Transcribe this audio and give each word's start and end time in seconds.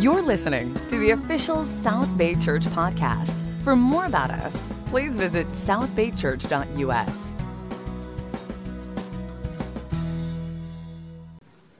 You're 0.00 0.22
listening 0.22 0.74
to 0.88 0.98
the 0.98 1.10
official 1.10 1.64
South 1.64 2.14
Bay 2.18 2.34
Church 2.34 2.64
podcast. 2.64 3.32
For 3.62 3.76
more 3.76 4.06
about 4.06 4.30
us, 4.30 4.72
please 4.86 5.16
visit 5.16 5.46
southbaychurch.us. 5.48 7.34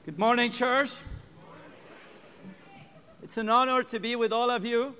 Good 0.04 0.19
morning, 0.19 0.53
church. 0.53 0.90
It's 3.23 3.37
an 3.37 3.48
honor 3.48 3.82
to 3.82 3.98
be 3.98 4.15
with 4.15 4.33
all 4.33 4.51
of 4.51 4.65
you. 4.65 4.95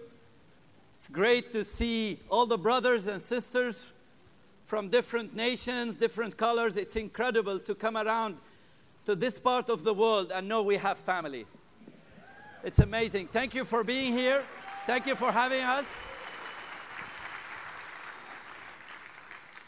It's 0.97 1.07
great 1.07 1.53
to 1.53 1.65
see 1.65 2.19
all 2.29 2.47
the 2.47 2.59
brothers 2.59 3.07
and 3.07 3.23
sisters 3.23 3.93
from 4.67 4.89
different 4.89 5.37
nations, 5.37 5.97
different 5.97 6.37
colors. 6.37 6.77
It's 6.77 6.97
incredible 6.97 7.61
to 7.61 7.75
come 7.77 7.97
around 7.97 8.39
to 9.07 9.15
this 9.15 9.39
part 9.39 9.71
of 9.71 9.85
the 9.85 9.95
world 9.95 10.33
and 10.35 10.49
know 10.49 10.63
we 10.63 10.79
have 10.79 10.99
family. 10.99 11.47
It's 12.65 12.79
amazing. 12.79 13.29
Thank 13.29 13.55
you 13.55 13.67
for 13.67 13.85
being 13.85 14.15
here. 14.15 14.43
Thank 14.87 15.07
you 15.07 15.15
for 15.17 15.31
having 15.31 15.61
us. 15.61 15.85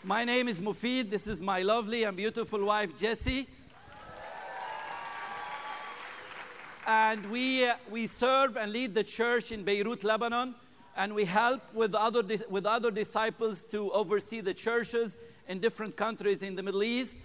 My 0.03 0.25
name 0.25 0.49
is 0.49 0.63
Mufid. 0.63 1.11
This 1.11 1.27
is 1.27 1.43
my 1.43 1.61
lovely 1.61 2.05
and 2.05 2.17
beautiful 2.17 2.65
wife, 2.65 2.99
Jessie. 2.99 3.49
And 6.87 7.31
we, 7.31 7.67
uh, 7.67 7.75
we 7.91 8.07
serve 8.07 8.57
and 8.57 8.73
lead 8.73 8.95
the 8.95 9.05
church 9.05 9.53
in 9.53 9.63
Beirut, 9.63 10.03
Lebanon. 10.03 10.55
And 10.97 11.15
we 11.15 11.27
help 11.27 11.61
with 11.75 11.95
other, 11.95 12.23
with 12.49 12.65
other 12.65 12.91
disciples 12.91 13.63
to 13.73 13.93
oversee 13.93 14.41
the 14.41 14.55
churches 14.55 15.19
in 15.49 15.61
different 15.61 15.97
countries 15.97 16.43
in 16.43 16.57
the 16.57 16.63
Middle 16.63 16.83
East. 16.83 17.19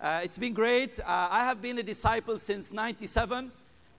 Uh, 0.00 0.20
it's 0.22 0.38
been 0.38 0.54
great. 0.54 1.00
Uh, 1.00 1.26
I 1.32 1.44
have 1.46 1.60
been 1.60 1.78
a 1.78 1.82
disciple 1.82 2.38
since 2.38 2.72
97 2.72 3.50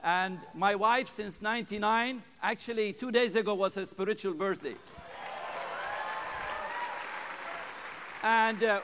and 0.03 0.39
my 0.53 0.75
wife 0.75 1.07
since 1.07 1.41
99 1.41 2.21
actually 2.41 2.93
two 2.93 3.11
days 3.11 3.35
ago 3.35 3.53
was 3.53 3.75
her 3.75 3.85
spiritual 3.85 4.33
birthday. 4.33 4.75
And 8.23 8.63
uh, 8.63 8.81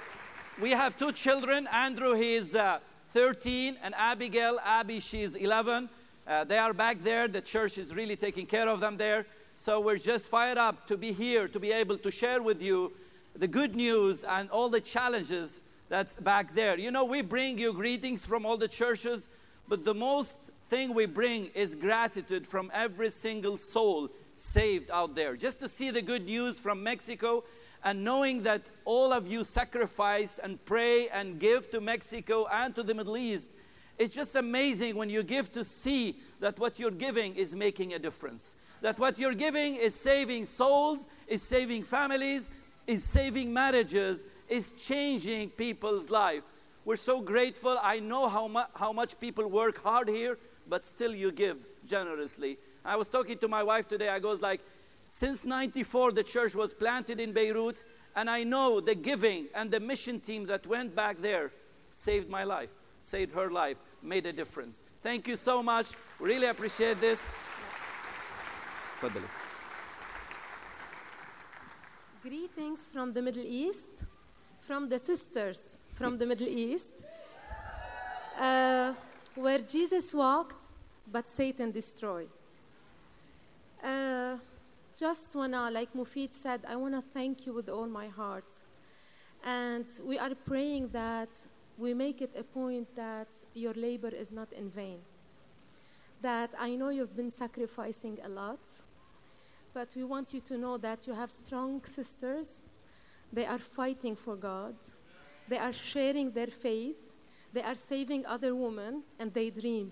we 0.60 0.72
have 0.72 0.98
two 0.98 1.12
children. 1.12 1.68
Andrew 1.68 2.14
he 2.14 2.36
is 2.36 2.56
uh, 2.56 2.80
13 3.10 3.78
and 3.84 3.94
abigail 3.96 4.60
abby 4.64 5.00
she's 5.00 5.36
11 5.36 5.90
uh, 6.28 6.44
they 6.44 6.58
are 6.58 6.74
back 6.74 7.02
there. 7.04 7.30
The 7.30 7.40
church 7.40 7.78
is 7.78 7.96
really 7.96 8.18
taking 8.18 8.46
care 8.46 8.68
of 8.68 8.82
them 8.82 8.98
there. 8.98 9.26
So 9.56 9.80
we're 9.80 9.98
just 9.98 10.26
fired 10.26 10.58
up 10.58 10.86
to 10.88 10.98
be 10.98 11.14
here 11.14 11.48
to 11.48 11.60
be 11.60 11.72
able 11.72 11.98
to 12.00 12.12
share 12.12 12.42
with 12.42 12.62
you 12.62 12.92
the 13.34 13.48
good 13.48 13.76
news 13.76 14.26
and 14.26 14.50
all 14.50 14.68
the 14.68 14.82
challenges 14.82 15.62
that's 15.88 16.18
back 16.18 16.54
there. 16.54 16.78
You 16.78 16.92
know 16.92 17.06
we 17.06 17.22
bring 17.22 17.58
you 17.58 17.72
greetings 17.72 18.26
from 18.26 18.46
all 18.46 18.58
the 18.58 18.68
churches 18.68 19.30
but 19.70 19.86
the 19.86 19.94
most 19.94 20.36
thing 20.70 20.94
we 20.94 21.06
bring 21.06 21.48
is 21.54 21.76
gratitude 21.76 22.48
from 22.48 22.72
every 22.74 23.12
single 23.12 23.58
soul 23.58 24.10
saved 24.36 24.92
out 24.92 25.16
there. 25.16 25.36
Just 25.36 25.60
to 25.62 25.68
see 25.68 25.90
the 25.90 26.02
good 26.02 26.26
news 26.26 26.60
from 26.60 26.84
Mexico 26.84 27.44
and 27.84 28.04
knowing 28.04 28.44
that 28.44 28.62
all 28.86 29.14
of 29.14 29.28
you 29.28 29.44
sacrifice 29.44 30.40
and 30.40 30.64
pray 30.66 31.10
and 31.10 31.40
give 31.40 31.72
to 31.72 31.80
Mexico 31.80 32.48
and 32.52 32.76
to 32.76 32.84
the 32.84 32.94
Middle 32.94 33.18
East. 33.18 33.50
It's 33.98 34.14
just 34.14 34.36
amazing 34.36 34.96
when 34.96 35.10
you 35.10 35.24
give 35.24 35.52
to 35.54 35.64
see 35.64 36.20
that 36.40 36.60
what 36.60 36.80
you're 36.80 36.92
giving 36.92 37.36
is 37.36 37.56
making 37.56 37.94
a 37.94 38.00
difference. 38.00 38.56
That 38.82 39.00
what 39.00 39.18
you're 39.18 39.34
giving 39.34 39.76
is 39.76 39.96
saving 39.96 40.46
souls, 40.46 41.08
is 41.28 41.42
saving 41.42 41.84
families, 41.84 42.50
is 42.86 43.04
saving 43.04 43.52
marriages, 43.52 44.26
is 44.48 44.72
changing 44.78 45.50
people's 45.52 46.10
life. 46.12 46.44
We're 46.86 46.96
so 46.96 47.22
grateful. 47.22 47.78
I 47.82 48.00
know 48.00 48.30
how, 48.30 48.48
mu- 48.48 48.72
how 48.76 48.94
much 48.94 49.20
people 49.20 49.50
work 49.50 49.82
hard 49.84 50.08
here 50.08 50.38
but 50.70 50.86
still 50.86 51.14
you 51.14 51.32
give 51.32 51.58
generously. 51.86 52.58
I 52.84 52.96
was 52.96 53.08
talking 53.08 53.38
to 53.40 53.48
my 53.48 53.64
wife 53.64 53.88
today. 53.88 54.10
I 54.10 54.20
goes 54.20 54.42
like, 54.42 54.62
since 55.10 55.46
94 55.46 56.12
the 56.12 56.24
church 56.24 56.56
was 56.56 56.74
planted 56.74 57.20
in 57.20 57.34
Beirut, 57.34 57.84
and 58.16 58.30
I 58.30 58.44
know 58.44 58.80
the 58.80 58.96
giving 58.96 59.48
and 59.54 59.72
the 59.72 59.80
mission 59.80 60.20
team 60.20 60.46
that 60.48 60.66
went 60.68 60.96
back 60.96 61.22
there 61.22 61.52
saved 61.94 62.30
my 62.30 62.44
life, 62.44 62.70
saved 63.02 63.34
her 63.34 63.50
life, 63.50 63.78
made 64.02 64.26
a 64.26 64.34
difference. 64.34 64.82
Thank 65.02 65.28
you 65.28 65.38
so 65.38 65.64
much. 65.64 65.88
Really 66.20 66.48
appreciate 66.48 67.00
this. 67.00 67.30
Greetings 72.22 72.88
from 72.92 73.14
the 73.14 73.22
Middle 73.22 73.46
East, 73.46 74.04
from 74.62 74.90
the 74.90 75.00
sisters 75.00 75.78
from 75.98 76.20
the 76.20 76.28
Middle 76.28 76.48
East. 76.48 76.92
Uh, 78.40 78.94
where 79.38 79.60
Jesus 79.60 80.14
walked, 80.14 80.64
but 81.12 81.30
Satan 81.30 81.72
destroyed. 81.72 82.30
Uh, 83.84 84.38
just 85.00 85.36
wanna, 85.36 85.70
like 85.70 85.94
Mufid 85.94 86.34
said, 86.34 86.62
I 86.68 86.76
wanna 86.76 87.04
thank 87.14 87.46
you 87.46 87.54
with 87.54 87.70
all 87.70 87.88
my 87.88 88.08
heart. 88.08 88.52
And 89.44 89.86
we 90.04 90.18
are 90.18 90.34
praying 90.34 90.90
that 90.90 91.30
we 91.78 91.94
make 91.94 92.22
it 92.22 92.32
a 92.36 92.44
point 92.44 92.88
that 92.96 93.28
your 93.54 93.74
labor 93.74 94.10
is 94.10 94.32
not 94.32 94.52
in 94.52 94.72
vain. 94.72 95.00
That 96.22 96.56
I 96.58 96.76
know 96.76 96.90
you've 96.90 97.16
been 97.16 97.30
sacrificing 97.30 98.18
a 98.24 98.30
lot, 98.30 98.60
but 99.72 99.94
we 99.96 100.04
want 100.04 100.34
you 100.34 100.42
to 100.42 100.58
know 100.58 100.78
that 100.78 101.06
you 101.06 101.14
have 101.14 101.32
strong 101.32 101.84
sisters. 101.86 102.50
They 103.32 103.46
are 103.46 103.60
fighting 103.60 104.16
for 104.16 104.36
God, 104.36 104.76
they 105.48 105.60
are 105.60 105.74
sharing 105.74 106.32
their 106.32 106.48
faith, 106.48 107.07
they 107.58 107.64
are 107.64 107.74
saving 107.74 108.24
other 108.28 108.54
women 108.54 109.02
and 109.18 109.34
they 109.34 109.50
dream. 109.50 109.92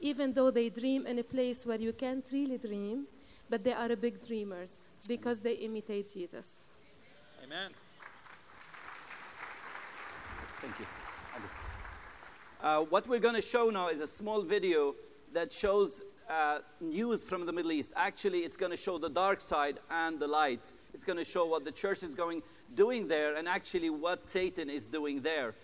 Even 0.00 0.32
though 0.32 0.52
they 0.52 0.68
dream 0.68 1.06
in 1.06 1.18
a 1.18 1.24
place 1.24 1.66
where 1.66 1.80
you 1.80 1.92
can't 1.92 2.24
really 2.30 2.56
dream, 2.56 3.06
but 3.48 3.64
they 3.64 3.72
are 3.72 3.96
big 3.96 4.24
dreamers 4.24 4.70
because 5.08 5.40
they 5.40 5.54
imitate 5.54 6.12
Jesus. 6.14 6.46
Amen. 7.42 7.72
Thank 10.60 10.78
you. 10.78 10.86
Uh, 12.62 12.82
what 12.82 13.08
we're 13.08 13.18
going 13.18 13.34
to 13.34 13.42
show 13.42 13.70
now 13.70 13.88
is 13.88 14.00
a 14.00 14.06
small 14.06 14.42
video 14.42 14.94
that 15.32 15.52
shows 15.52 16.02
uh, 16.28 16.58
news 16.80 17.24
from 17.24 17.44
the 17.44 17.52
Middle 17.52 17.72
East. 17.72 17.92
Actually, 17.96 18.40
it's 18.40 18.56
going 18.56 18.70
to 18.70 18.76
show 18.76 18.98
the 18.98 19.08
dark 19.08 19.40
side 19.40 19.80
and 19.90 20.20
the 20.20 20.28
light. 20.28 20.70
It's 20.94 21.04
going 21.04 21.18
to 21.18 21.24
show 21.24 21.44
what 21.46 21.64
the 21.64 21.72
church 21.72 22.04
is 22.04 22.14
going 22.14 22.42
doing 22.76 23.08
there, 23.08 23.34
and 23.34 23.48
actually 23.48 23.90
what 23.90 24.24
Satan 24.24 24.70
is 24.70 24.86
doing 24.86 25.22
there. 25.22 25.54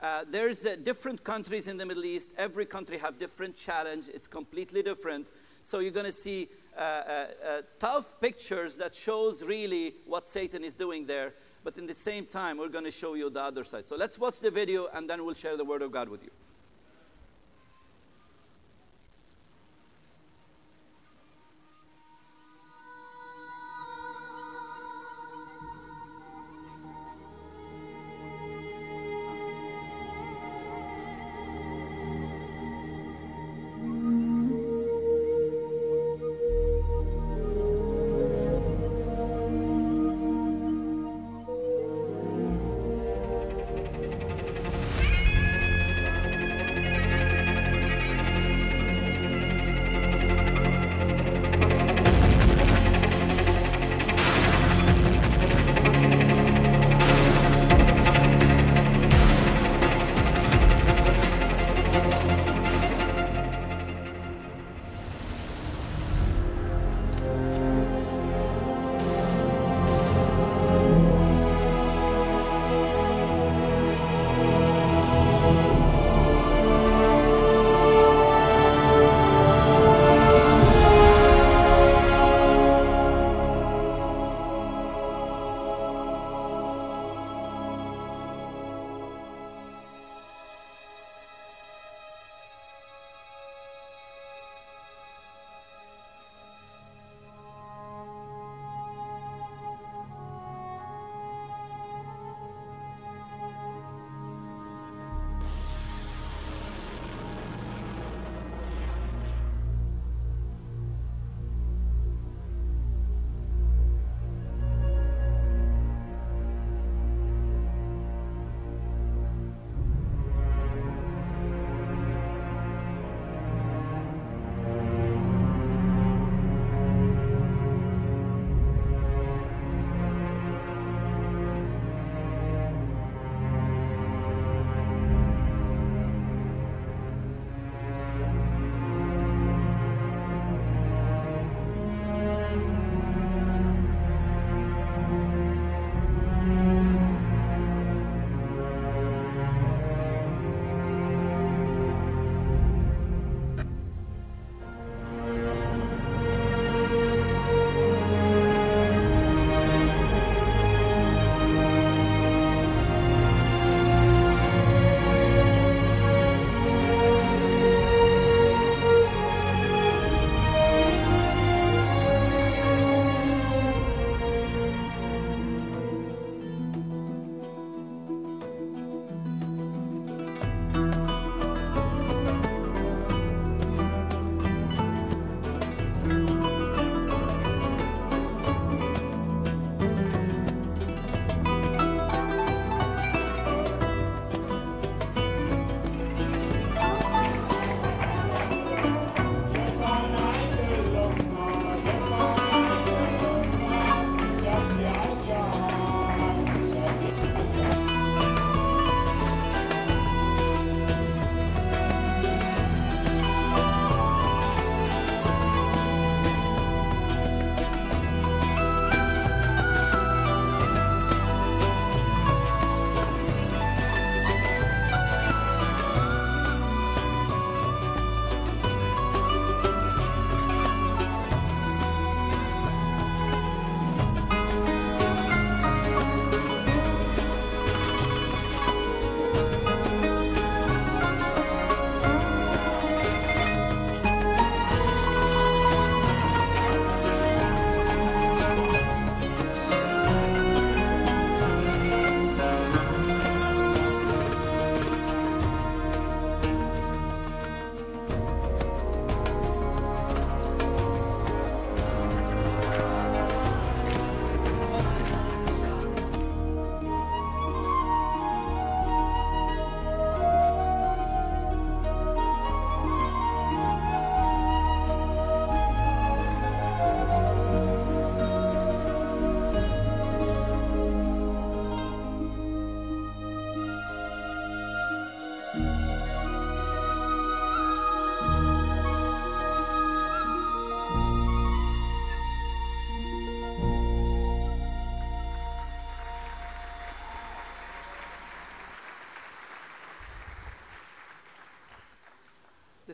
Uh, 0.00 0.24
there's 0.30 0.66
uh, 0.66 0.76
different 0.82 1.24
countries 1.24 1.68
in 1.68 1.76
the 1.76 1.86
Middle 1.86 2.04
East. 2.04 2.30
Every 2.36 2.66
country 2.66 2.98
have 2.98 3.18
different 3.18 3.56
challenge. 3.56 4.08
It's 4.12 4.28
completely 4.28 4.82
different. 4.82 5.28
So 5.62 5.78
you're 5.78 5.90
going 5.90 6.06
to 6.06 6.12
see 6.12 6.48
uh, 6.76 6.80
uh, 6.80 7.26
uh, 7.44 7.62
tough 7.80 8.20
pictures 8.20 8.76
that 8.76 8.94
shows 8.94 9.42
really 9.42 9.94
what 10.04 10.28
Satan 10.28 10.62
is 10.62 10.74
doing 10.74 11.06
there. 11.06 11.34
But 11.64 11.78
in 11.78 11.86
the 11.86 11.94
same 11.94 12.26
time, 12.26 12.58
we're 12.58 12.68
going 12.68 12.84
to 12.84 12.90
show 12.90 13.14
you 13.14 13.30
the 13.30 13.42
other 13.42 13.64
side. 13.64 13.86
So 13.86 13.96
let's 13.96 14.18
watch 14.18 14.38
the 14.40 14.50
video, 14.50 14.88
and 14.92 15.10
then 15.10 15.24
we'll 15.24 15.34
share 15.34 15.56
the 15.56 15.64
word 15.64 15.82
of 15.82 15.90
God 15.90 16.08
with 16.08 16.22
you. 16.22 16.30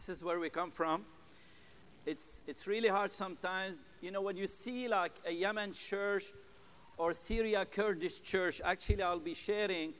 This 0.04 0.16
is 0.16 0.25
where 0.25 0.40
we 0.40 0.50
come 0.50 0.72
from. 0.72 1.04
It's, 2.06 2.40
it's 2.49 2.66
really 2.66 2.88
hard 2.88 3.12
sometimes. 3.12 3.84
You 4.00 4.10
know, 4.10 4.20
when 4.20 4.36
you 4.36 4.48
see 4.48 4.88
like 4.88 5.12
a 5.24 5.31
Yemen 5.31 5.72
church 5.74 6.24
or 6.98 7.15
Syria 7.15 7.65
Kurdish 7.65 8.20
church, 8.20 8.60
actually, 8.65 9.00
I'll 9.00 9.20
be 9.20 9.34
sharing 9.34 9.93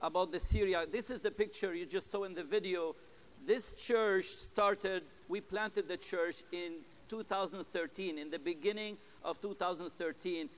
about 0.00 0.32
the 0.32 0.40
Syria. 0.40 0.86
This 0.90 1.10
is 1.10 1.20
the 1.20 1.30
picture 1.30 1.74
you 1.74 1.84
just 1.84 2.10
saw 2.10 2.24
in 2.24 2.32
the 2.32 2.42
video. 2.42 2.96
This 3.46 3.74
church 3.74 4.24
started, 4.24 5.02
we 5.28 5.42
planted 5.42 5.86
the 5.86 5.98
church 5.98 6.36
in 6.50 6.76
2013, 7.10 8.16
in 8.16 8.30
the 8.30 8.38
beginning 8.38 8.96
of 9.22 9.38
2013, 9.42 10.48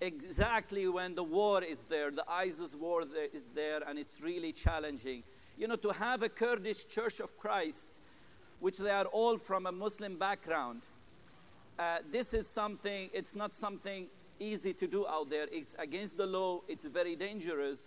exactly 0.00 0.88
when 0.88 1.14
the 1.14 1.22
war 1.22 1.62
is 1.62 1.82
there, 1.90 2.10
the 2.10 2.24
ISIS 2.26 2.74
war 2.74 3.04
is 3.34 3.50
there, 3.54 3.82
and 3.86 3.98
it's 3.98 4.18
really 4.18 4.54
challenging. 4.54 5.24
You 5.58 5.68
know, 5.68 5.76
to 5.76 5.90
have 5.90 6.22
a 6.22 6.30
Kurdish 6.30 6.88
Church 6.88 7.20
of 7.20 7.38
Christ, 7.38 7.86
which 8.60 8.78
they 8.78 8.90
are 8.90 9.06
all 9.06 9.38
from 9.38 9.66
a 9.66 9.72
Muslim 9.72 10.18
background, 10.18 10.82
uh, 11.78 11.98
this 12.12 12.34
is 12.34 12.46
something, 12.46 13.10
it's 13.12 13.34
not 13.34 13.54
something 13.54 14.06
easy 14.38 14.72
to 14.74 14.86
do 14.86 15.06
out 15.06 15.30
there. 15.30 15.46
It's 15.50 15.74
against 15.78 16.16
the 16.16 16.26
law, 16.26 16.60
it's 16.68 16.84
very 16.84 17.16
dangerous. 17.16 17.86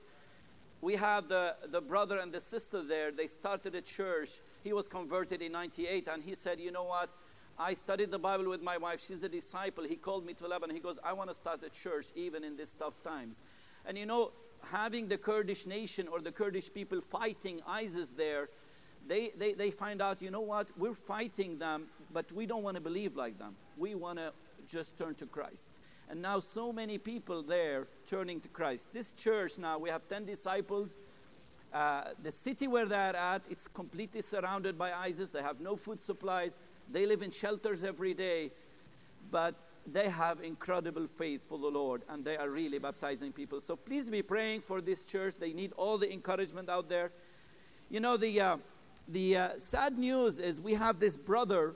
We 0.82 0.96
have 0.96 1.30
the, 1.30 1.56
the 1.72 1.80
brother 1.80 2.18
and 2.18 2.32
the 2.32 2.42
sister 2.42 2.84
there, 2.84 3.12
they 3.12 3.28
started 3.28 3.76
a 3.76 3.82
church. 3.82 4.42
He 4.64 4.74
was 4.74 4.88
converted 4.88 5.42
in 5.42 5.52
98, 5.54 6.08
and 6.08 6.24
he 6.24 6.36
said, 6.36 6.60
You 6.60 6.72
know 6.72 6.84
what? 6.84 7.12
I 7.58 7.76
studied 7.76 8.10
the 8.10 8.20
Bible 8.20 8.50
with 8.50 8.62
my 8.62 8.78
wife. 8.78 9.04
She's 9.06 9.24
a 9.24 9.30
disciple. 9.30 9.84
He 9.84 9.96
called 9.96 10.26
me 10.26 10.34
to 10.34 10.48
Lebanon. 10.48 10.76
He 10.76 10.82
goes, 10.82 10.98
I 11.04 11.14
want 11.14 11.30
to 11.30 11.36
start 11.36 11.62
a 11.64 11.70
church 11.70 12.08
even 12.16 12.44
in 12.44 12.58
these 12.58 12.74
tough 12.78 13.02
times. 13.04 13.42
And 13.86 13.98
you 13.98 14.06
know, 14.06 14.32
having 14.72 15.08
the 15.08 15.18
Kurdish 15.18 15.68
nation 15.68 16.08
or 16.08 16.20
the 16.20 16.32
Kurdish 16.32 16.74
people 16.74 17.00
fighting 17.02 17.62
ISIS 17.68 18.10
there, 18.10 18.50
they, 19.08 19.32
they, 19.38 19.54
they 19.54 19.72
find 19.72 20.02
out, 20.02 20.22
you 20.22 20.32
know 20.32 20.42
what, 20.42 20.68
we're 20.78 20.94
fighting 20.94 21.58
them, 21.60 21.86
but 22.12 22.32
we 22.32 22.46
don't 22.46 22.64
want 22.64 22.76
to 22.76 22.82
believe 22.82 23.16
like 23.16 23.38
them. 23.38 23.56
We 23.78 23.96
want 23.96 24.20
to 24.20 24.32
just 24.68 24.98
turn 24.98 25.16
to 25.16 25.26
Christ. 25.26 25.70
And 26.10 26.22
now, 26.22 26.40
so 26.40 26.72
many 26.72 26.98
people 26.98 27.42
there 27.42 27.88
turning 28.08 28.40
to 28.42 28.48
Christ. 28.50 28.90
This 28.94 29.12
church 29.14 29.58
now, 29.58 29.78
we 29.78 29.90
have 29.90 30.08
10 30.10 30.26
disciples. 30.26 30.96
Uh, 31.74 32.04
the 32.22 32.32
city 32.32 32.68
where 32.68 32.86
they're 32.86 33.16
at, 33.16 33.42
it's 33.50 33.68
completely 33.68 34.22
surrounded 34.22 34.78
by 34.78 34.92
ISIS. 34.92 35.32
They 35.32 35.42
have 35.42 35.60
no 35.60 35.76
food 35.76 36.02
supplies. 36.02 36.58
They 36.92 37.06
live 37.06 37.24
in 37.24 37.32
shelters 37.32 37.84
every 37.84 38.14
day, 38.14 38.52
but 39.32 39.56
they 39.92 40.10
have 40.10 40.42
incredible 40.42 41.08
faith 41.08 41.42
for 41.48 41.58
the 41.58 41.68
Lord 41.68 42.04
and 42.10 42.24
they 42.24 42.38
are 42.38 42.50
really 42.50 42.80
baptizing 42.80 43.32
people. 43.32 43.60
So 43.60 43.76
please 43.76 44.10
be 44.10 44.22
praying 44.22 44.62
for 44.62 44.82
this 44.82 45.04
church. 45.04 45.36
They 45.40 45.52
need 45.52 45.74
all 45.76 45.98
the 45.98 46.12
encouragement 46.12 46.70
out 46.70 46.90
there. 46.90 47.12
You 47.90 48.00
know, 48.00 48.18
the, 48.18 48.40
uh, 48.40 48.58
the 49.08 49.38
uh, 49.38 49.50
sad 49.58 49.98
news 49.98 50.40
is 50.40 50.62
we 50.62 50.74
have 50.76 51.00
this 51.00 51.18
brother 51.18 51.76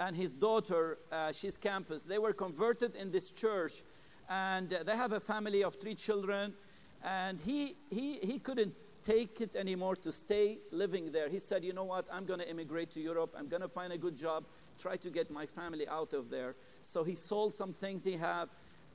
and 0.00 0.16
his 0.16 0.32
daughter, 0.32 0.98
uh, 1.10 1.32
she's 1.32 1.56
campus. 1.56 2.04
They 2.04 2.18
were 2.18 2.32
converted 2.32 2.94
in 2.94 3.10
this 3.10 3.30
church 3.30 3.82
and 4.28 4.68
they 4.68 4.96
have 4.96 5.12
a 5.12 5.20
family 5.20 5.64
of 5.64 5.74
three 5.76 5.94
children. 5.94 6.54
And 7.02 7.40
he, 7.44 7.76
he, 7.90 8.18
he 8.22 8.38
couldn't 8.38 8.74
take 9.04 9.40
it 9.40 9.56
anymore 9.56 9.96
to 9.96 10.12
stay 10.12 10.58
living 10.70 11.10
there. 11.12 11.28
He 11.28 11.38
said, 11.38 11.64
You 11.64 11.72
know 11.72 11.84
what? 11.84 12.06
I'm 12.12 12.26
going 12.26 12.40
to 12.40 12.48
immigrate 12.48 12.90
to 12.92 13.00
Europe. 13.00 13.34
I'm 13.36 13.48
going 13.48 13.62
to 13.62 13.68
find 13.68 13.92
a 13.92 13.98
good 13.98 14.16
job, 14.16 14.44
try 14.78 14.96
to 14.96 15.10
get 15.10 15.30
my 15.30 15.46
family 15.46 15.88
out 15.88 16.12
of 16.12 16.30
there. 16.30 16.54
So 16.84 17.04
he 17.04 17.14
sold 17.14 17.54
some 17.54 17.72
things 17.72 18.04
he 18.04 18.16
had, 18.16 18.46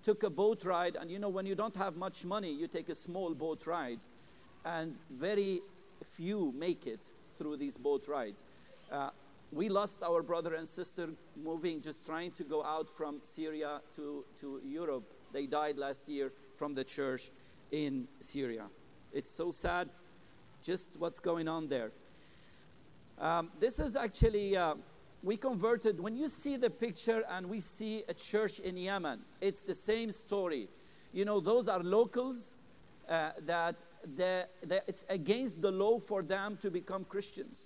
took 0.04 0.24
a 0.24 0.30
boat 0.30 0.64
ride. 0.64 0.96
And 1.00 1.10
you 1.10 1.20
know, 1.20 1.30
when 1.30 1.46
you 1.46 1.56
don't 1.56 1.76
have 1.76 1.96
much 1.96 2.26
money, 2.26 2.52
you 2.52 2.68
take 2.68 2.90
a 2.90 2.96
small 2.96 3.34
boat 3.34 3.66
ride. 3.66 4.00
And 4.66 4.96
very 5.10 5.62
few 6.16 6.54
make 6.56 6.88
it 6.88 7.02
through 7.38 7.58
these 7.58 7.78
boat 7.78 8.08
rides. 8.08 8.44
Uh, 8.92 9.10
we 9.52 9.70
lost 9.70 10.02
our 10.02 10.24
brother 10.24 10.56
and 10.56 10.68
sister 10.68 11.10
moving, 11.36 11.82
just 11.82 12.06
trying 12.06 12.32
to 12.32 12.44
go 12.44 12.64
out 12.64 12.90
from 12.90 13.22
Syria 13.24 13.82
to, 13.96 14.26
to 14.42 14.60
Europe. 14.66 15.04
They 15.32 15.46
died 15.46 15.78
last 15.78 16.08
year 16.08 16.32
from 16.58 16.74
the 16.74 16.84
church 16.84 17.32
in 17.72 18.08
Syria. 18.20 18.66
It's 19.12 19.30
so 19.30 19.52
sad, 19.52 19.90
just 20.64 20.88
what's 20.98 21.20
going 21.20 21.48
on 21.48 21.68
there. 21.68 21.92
Um, 23.20 23.52
this 23.60 23.80
is 23.80 23.96
actually, 23.96 24.58
uh, 24.58 24.76
we 25.22 25.38
converted, 25.38 26.00
when 26.00 26.16
you 26.16 26.28
see 26.30 26.58
the 26.58 26.70
picture 26.70 27.24
and 27.30 27.48
we 27.48 27.60
see 27.60 28.04
a 28.08 28.14
church 28.14 28.60
in 28.60 28.76
Yemen, 28.76 29.20
it's 29.40 29.62
the 29.62 29.76
same 29.76 30.12
story. 30.12 30.68
You 31.14 31.26
know, 31.26 31.40
those 31.40 31.68
are 31.68 31.84
locals 31.84 32.56
uh, 33.08 33.32
that 33.46 33.84
the, 34.16 34.48
the, 34.66 34.84
it's 34.88 35.06
against 35.10 35.62
the 35.62 35.72
law 35.72 36.00
for 36.00 36.22
them 36.22 36.58
to 36.62 36.70
become 36.70 37.06
Christians. 37.06 37.60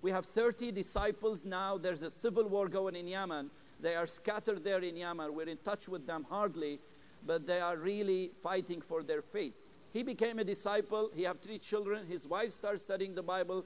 We 0.00 0.10
have 0.10 0.26
30 0.26 0.72
disciples 0.72 1.44
now. 1.44 1.78
There's 1.78 2.02
a 2.02 2.10
civil 2.10 2.48
war 2.48 2.68
going 2.68 2.96
in 2.96 3.06
Yemen. 3.06 3.50
They 3.80 3.94
are 3.94 4.06
scattered 4.06 4.64
there 4.64 4.80
in 4.80 4.96
Yemen. 4.96 5.34
We're 5.34 5.48
in 5.48 5.58
touch 5.58 5.88
with 5.88 6.06
them 6.06 6.26
hardly, 6.28 6.80
but 7.24 7.46
they 7.46 7.60
are 7.60 7.76
really 7.76 8.32
fighting 8.42 8.80
for 8.80 9.02
their 9.02 9.22
faith. 9.22 9.56
He 9.92 10.02
became 10.02 10.38
a 10.38 10.44
disciple. 10.44 11.10
He 11.14 11.22
had 11.22 11.42
three 11.42 11.58
children. 11.58 12.06
His 12.06 12.26
wife 12.26 12.52
started 12.52 12.80
studying 12.80 13.14
the 13.14 13.22
Bible, 13.22 13.64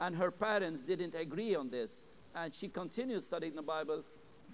and 0.00 0.16
her 0.16 0.30
parents 0.30 0.82
didn't 0.82 1.14
agree 1.14 1.54
on 1.54 1.70
this. 1.70 2.02
And 2.34 2.54
she 2.54 2.68
continued 2.68 3.22
studying 3.22 3.54
the 3.54 3.62
Bible. 3.62 4.04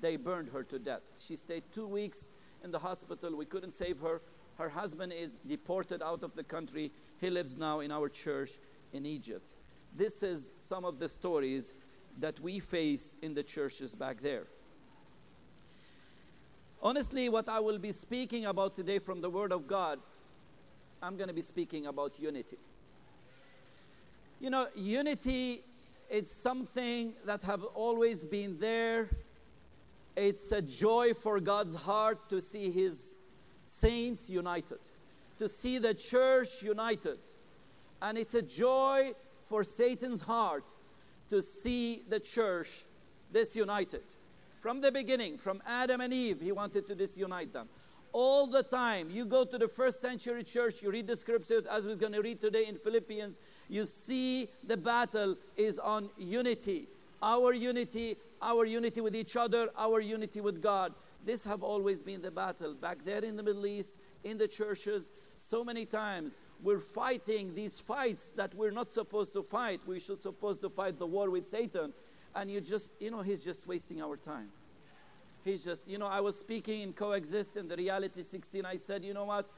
They 0.00 0.16
burned 0.16 0.50
her 0.50 0.62
to 0.64 0.78
death. 0.78 1.02
She 1.18 1.36
stayed 1.36 1.64
two 1.74 1.86
weeks 1.86 2.28
in 2.62 2.70
the 2.70 2.78
hospital. 2.78 3.34
We 3.36 3.46
couldn't 3.46 3.72
save 3.72 4.00
her. 4.00 4.20
Her 4.58 4.68
husband 4.68 5.12
is 5.12 5.36
deported 5.46 6.02
out 6.02 6.22
of 6.22 6.34
the 6.34 6.42
country. 6.42 6.92
He 7.20 7.30
lives 7.30 7.56
now 7.56 7.80
in 7.80 7.90
our 7.90 8.08
church 8.08 8.52
in 8.92 9.06
Egypt. 9.06 9.54
This 9.96 10.22
is 10.22 10.50
some 10.60 10.84
of 10.84 10.98
the 10.98 11.08
stories 11.08 11.74
that 12.18 12.38
we 12.40 12.58
face 12.58 13.16
in 13.22 13.34
the 13.34 13.42
churches 13.42 13.94
back 13.94 14.20
there. 14.20 14.46
Honestly, 16.82 17.28
what 17.28 17.48
I 17.48 17.60
will 17.60 17.78
be 17.78 17.92
speaking 17.92 18.46
about 18.46 18.76
today 18.76 18.98
from 18.98 19.20
the 19.20 19.30
Word 19.30 19.52
of 19.52 19.66
God 19.66 20.00
I'm 21.00 21.16
going 21.16 21.28
to 21.28 21.34
be 21.34 21.42
speaking 21.42 21.86
about 21.86 22.18
unity. 22.18 22.58
You 24.40 24.50
know, 24.50 24.66
unity 24.74 25.62
it's 26.10 26.32
something 26.32 27.12
that 27.26 27.42
have 27.42 27.62
always 27.62 28.24
been 28.24 28.58
there. 28.58 29.10
It's 30.16 30.50
a 30.52 30.62
joy 30.62 31.12
for 31.14 31.38
God's 31.38 31.74
heart 31.74 32.30
to 32.30 32.40
see 32.40 32.70
his 32.70 33.14
saints 33.68 34.28
united, 34.28 34.78
to 35.38 35.48
see 35.48 35.78
the 35.78 35.94
church 35.94 36.62
united. 36.62 37.18
And 38.02 38.18
it's 38.18 38.34
a 38.34 38.42
joy 38.42 39.12
for 39.46 39.64
Satan's 39.64 40.22
heart 40.22 40.64
to 41.30 41.42
see 41.42 42.02
the 42.08 42.18
church 42.18 42.84
disunited. 43.32 44.02
From 44.60 44.80
the 44.80 44.90
beginning, 44.90 45.38
from 45.38 45.62
Adam 45.66 46.00
and 46.00 46.12
Eve, 46.12 46.40
he 46.40 46.50
wanted 46.50 46.86
to 46.88 46.94
disunite 46.94 47.52
them 47.52 47.68
all 48.12 48.46
the 48.46 48.62
time. 48.62 49.10
You 49.10 49.24
go 49.24 49.44
to 49.44 49.58
the 49.58 49.68
first 49.68 50.00
century 50.00 50.42
church, 50.42 50.82
you 50.82 50.90
read 50.90 51.06
the 51.06 51.16
scriptures, 51.16 51.66
as 51.66 51.84
we're 51.84 51.96
going 51.96 52.12
to 52.12 52.22
read 52.22 52.40
today 52.40 52.66
in 52.66 52.76
Philippians, 52.76 53.38
you 53.68 53.86
see 53.86 54.48
the 54.66 54.76
battle 54.76 55.36
is 55.56 55.78
on 55.78 56.08
unity. 56.16 56.88
Our 57.22 57.52
unity, 57.52 58.16
our 58.40 58.64
unity 58.64 59.00
with 59.00 59.14
each 59.14 59.36
other, 59.36 59.70
our 59.76 60.00
unity 60.00 60.40
with 60.40 60.62
God. 60.62 60.94
This 61.24 61.44
have 61.44 61.62
always 61.62 62.02
been 62.02 62.22
the 62.22 62.30
battle. 62.30 62.74
Back 62.74 63.04
there 63.04 63.24
in 63.24 63.36
the 63.36 63.42
Middle 63.42 63.66
East, 63.66 63.92
in 64.24 64.38
the 64.38 64.48
churches, 64.48 65.10
so 65.36 65.64
many 65.64 65.86
times 65.86 66.38
we're 66.62 66.80
fighting 66.80 67.54
these 67.54 67.78
fights 67.78 68.30
that 68.36 68.54
we're 68.54 68.70
not 68.70 68.90
supposed 68.90 69.32
to 69.34 69.42
fight. 69.42 69.80
We 69.86 70.00
should 70.00 70.22
supposed 70.22 70.60
to 70.62 70.70
fight 70.70 70.98
the 70.98 71.06
war 71.06 71.30
with 71.30 71.46
Satan. 71.46 71.92
And 72.34 72.50
you 72.50 72.60
just, 72.60 72.90
you 72.98 73.10
know, 73.10 73.22
he's 73.22 73.44
just 73.44 73.66
wasting 73.66 74.02
our 74.02 74.16
time. 74.16 74.48
He's 75.44 75.64
just, 75.64 75.86
you 75.88 75.98
know, 75.98 76.06
I 76.06 76.20
was 76.20 76.38
speaking 76.38 76.80
in 76.80 76.92
Coexist 76.92 77.56
in 77.56 77.68
the 77.68 77.76
Reality 77.76 78.22
16. 78.22 78.64
I 78.64 78.76
said, 78.76 79.04
you 79.04 79.14
know 79.14 79.24
what? 79.24 79.48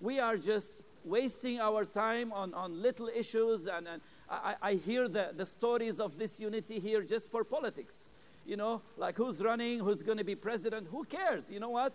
We 0.00 0.20
are 0.20 0.36
just 0.36 0.70
wasting 1.04 1.60
our 1.60 1.84
time 1.84 2.32
on, 2.32 2.54
on 2.54 2.80
little 2.80 3.08
issues. 3.08 3.66
And, 3.66 3.88
and 3.88 4.02
I, 4.28 4.54
I 4.60 4.74
hear 4.74 5.08
the, 5.08 5.30
the 5.34 5.46
stories 5.46 5.98
of 5.98 6.18
this 6.18 6.38
unity 6.38 6.78
here 6.78 7.02
just 7.02 7.30
for 7.30 7.42
politics. 7.42 8.08
You 8.50 8.56
know, 8.56 8.82
like 8.96 9.16
who's 9.16 9.40
running, 9.40 9.78
who's 9.78 10.02
going 10.02 10.18
to 10.18 10.24
be 10.24 10.34
president, 10.34 10.88
who 10.90 11.04
cares? 11.04 11.48
You 11.48 11.60
know 11.60 11.68
what? 11.68 11.92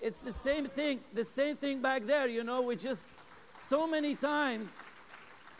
It's 0.00 0.22
the 0.22 0.32
same 0.32 0.64
thing, 0.64 1.00
the 1.12 1.22
same 1.22 1.54
thing 1.56 1.82
back 1.82 2.06
there. 2.06 2.26
You 2.28 2.44
know, 2.44 2.62
we 2.62 2.76
just, 2.76 3.02
so 3.58 3.86
many 3.86 4.14
times, 4.14 4.78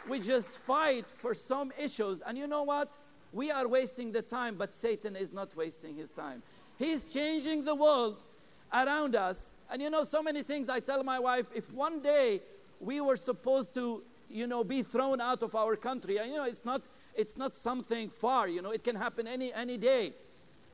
we 0.09 0.21
just 0.21 0.49
fight 0.49 1.05
for 1.19 1.35
some 1.35 1.71
issues. 1.79 2.23
And 2.27 2.39
you 2.39 2.47
know 2.47 2.63
what? 2.63 2.97
We 3.31 3.51
are 3.51 3.69
wasting 3.69 4.11
the 4.11 4.23
time, 4.23 4.55
but 4.55 4.73
Satan 4.73 5.17
is 5.17 5.35
not 5.35 5.55
wasting 5.55 5.97
his 5.97 6.13
time. 6.13 6.43
He's 6.79 7.05
changing 7.05 7.67
the 7.67 7.75
world 7.75 8.23
around 8.73 9.17
us. 9.17 9.51
And 9.71 9.83
you 9.83 9.91
know, 9.91 10.05
so 10.05 10.23
many 10.23 10.43
things 10.43 10.71
I 10.71 10.81
tell 10.81 11.05
my 11.05 11.19
wife 11.19 11.49
if 11.55 11.71
one 11.75 12.01
day 12.01 12.41
we 12.81 13.03
were 13.03 13.19
supposed 13.19 13.75
to, 13.75 14.03
you 14.31 14.47
know, 14.47 14.65
be 14.65 14.83
thrown 14.83 15.21
out 15.21 15.43
of 15.43 15.55
our 15.55 15.77
country, 15.77 16.17
and 16.17 16.31
you 16.31 16.39
know, 16.39 16.47
it's 16.47 16.65
not, 16.65 16.81
it's 17.15 17.37
not 17.37 17.55
something 17.55 18.09
far, 18.09 18.49
you 18.49 18.63
know, 18.63 18.71
it 18.71 18.83
can 18.83 18.97
happen 18.97 19.27
any, 19.27 19.53
any 19.53 19.77
day. 19.77 20.15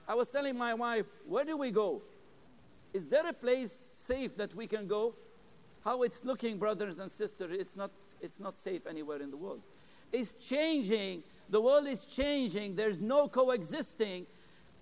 I 0.07 0.15
was 0.15 0.29
telling 0.29 0.57
my 0.57 0.75
wife, 0.75 1.07
where 1.27 1.45
do 1.45 1.57
we 1.57 1.71
go? 1.71 2.03
Is 2.93 3.07
there 3.07 3.27
a 3.27 3.33
place 3.33 3.91
safe 3.95 4.37
that 4.37 4.55
we 4.55 4.67
can 4.67 4.87
go? 4.87 5.15
How 5.85 6.03
it's 6.03 6.25
looking, 6.25 6.59
brothers 6.59 6.99
and 6.99 7.11
sisters, 7.11 7.57
it's 7.59 7.77
not, 7.77 7.91
it's 8.21 8.41
not 8.41 8.59
safe 8.59 8.87
anywhere 8.87 9.21
in 9.21 9.31
the 9.31 9.37
world. 9.37 9.61
It's 10.13 10.33
changing 10.35 11.23
The 11.51 11.61
world 11.61 11.87
is 11.87 12.05
changing. 12.05 12.77
There's 12.77 13.01
no 13.01 13.29
coexisting. 13.29 14.27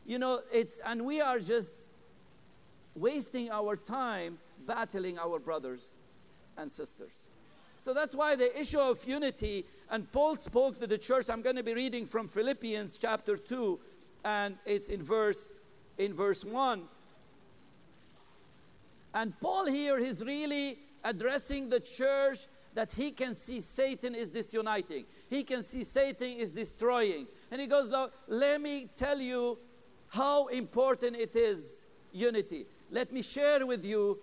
You 0.06 0.18
know, 0.18 0.42
it's, 0.52 0.80
and 0.84 1.04
we 1.04 1.20
are 1.20 1.38
just 1.38 1.72
wasting 2.94 3.50
our 3.50 3.76
time 3.76 4.38
battling 4.66 5.18
our 5.18 5.38
brothers 5.38 5.94
and 6.56 6.70
sisters. 6.70 7.12
So 7.80 7.92
that's 7.92 8.14
why 8.14 8.36
the 8.36 8.58
issue 8.58 8.78
of 8.78 9.04
unity, 9.06 9.64
and 9.90 10.10
Paul 10.12 10.36
spoke 10.36 10.78
to 10.80 10.86
the 10.86 10.98
church. 10.98 11.28
I'm 11.28 11.42
going 11.42 11.56
to 11.56 11.64
be 11.64 11.74
reading 11.74 12.06
from 12.06 12.28
Philippians 12.28 12.96
chapter 12.96 13.36
2, 13.36 13.80
and 14.24 14.56
it's 14.64 14.88
in 14.88 15.02
verse, 15.02 15.52
in 15.98 16.14
verse 16.14 16.44
1. 16.44 16.82
And 19.14 19.38
Paul 19.40 19.66
here 19.66 19.98
is 19.98 20.24
really 20.24 20.78
addressing 21.04 21.68
the 21.68 21.80
church 21.80 22.46
that 22.74 22.90
he 22.92 23.10
can 23.10 23.34
see 23.34 23.60
Satan 23.60 24.14
is 24.14 24.30
disuniting. 24.30 25.04
He 25.28 25.44
can 25.44 25.62
see 25.62 25.84
Satan 25.84 26.28
is 26.38 26.52
destroying. 26.52 27.26
And 27.50 27.60
he 27.60 27.66
goes, 27.66 27.92
let 28.28 28.60
me 28.60 28.88
tell 28.96 29.18
you 29.18 29.58
how 30.08 30.46
important 30.46 31.16
it 31.16 31.36
is 31.36 31.84
unity. 32.12 32.66
Let 32.90 33.12
me 33.12 33.20
share 33.20 33.66
with 33.66 33.84
you 33.84 34.18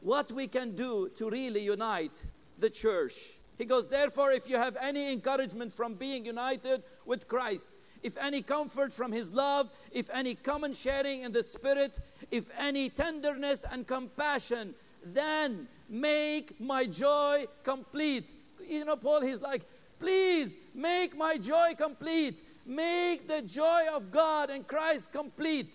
what 0.00 0.30
we 0.32 0.46
can 0.46 0.76
do 0.76 1.10
to 1.16 1.30
really 1.30 1.62
unite 1.62 2.24
the 2.58 2.68
church. 2.68 3.14
He 3.56 3.64
goes, 3.64 3.88
therefore, 3.88 4.32
if 4.32 4.48
you 4.48 4.56
have 4.56 4.76
any 4.80 5.12
encouragement 5.12 5.72
from 5.72 5.94
being 5.94 6.24
united 6.24 6.82
with 7.04 7.28
Christ, 7.28 7.70
if 8.02 8.16
any 8.16 8.42
comfort 8.42 8.92
from 8.92 9.12
his 9.12 9.32
love, 9.32 9.70
if 9.92 10.08
any 10.10 10.34
common 10.34 10.72
sharing 10.72 11.22
in 11.22 11.32
the 11.32 11.42
Spirit, 11.42 11.98
if 12.30 12.50
any 12.58 12.88
tenderness 12.88 13.64
and 13.70 13.86
compassion, 13.86 14.74
then 15.04 15.68
make 15.88 16.60
my 16.60 16.86
joy 16.86 17.46
complete. 17.64 18.30
You 18.66 18.84
know, 18.84 18.96
Paul, 18.96 19.22
he's 19.22 19.40
like, 19.40 19.62
please 19.98 20.56
make 20.74 21.16
my 21.16 21.36
joy 21.36 21.74
complete. 21.76 22.42
Make 22.66 23.26
the 23.26 23.42
joy 23.42 23.86
of 23.92 24.10
God 24.10 24.50
and 24.50 24.66
Christ 24.66 25.12
complete. 25.12 25.74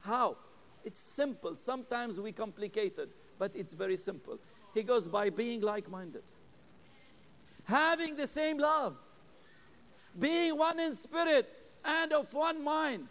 How? 0.00 0.36
It's 0.84 1.00
simple. 1.00 1.56
Sometimes 1.56 2.20
we 2.20 2.32
complicate 2.32 2.98
it, 2.98 3.10
but 3.38 3.52
it's 3.54 3.72
very 3.72 3.96
simple. 3.96 4.38
He 4.74 4.82
goes 4.82 5.06
by 5.06 5.30
being 5.30 5.60
like 5.60 5.88
minded, 5.88 6.22
having 7.64 8.16
the 8.16 8.26
same 8.26 8.58
love, 8.58 8.96
being 10.18 10.56
one 10.56 10.78
in 10.80 10.94
spirit 10.94 11.48
and 11.84 12.12
of 12.12 12.32
one 12.32 12.62
mind. 12.62 13.08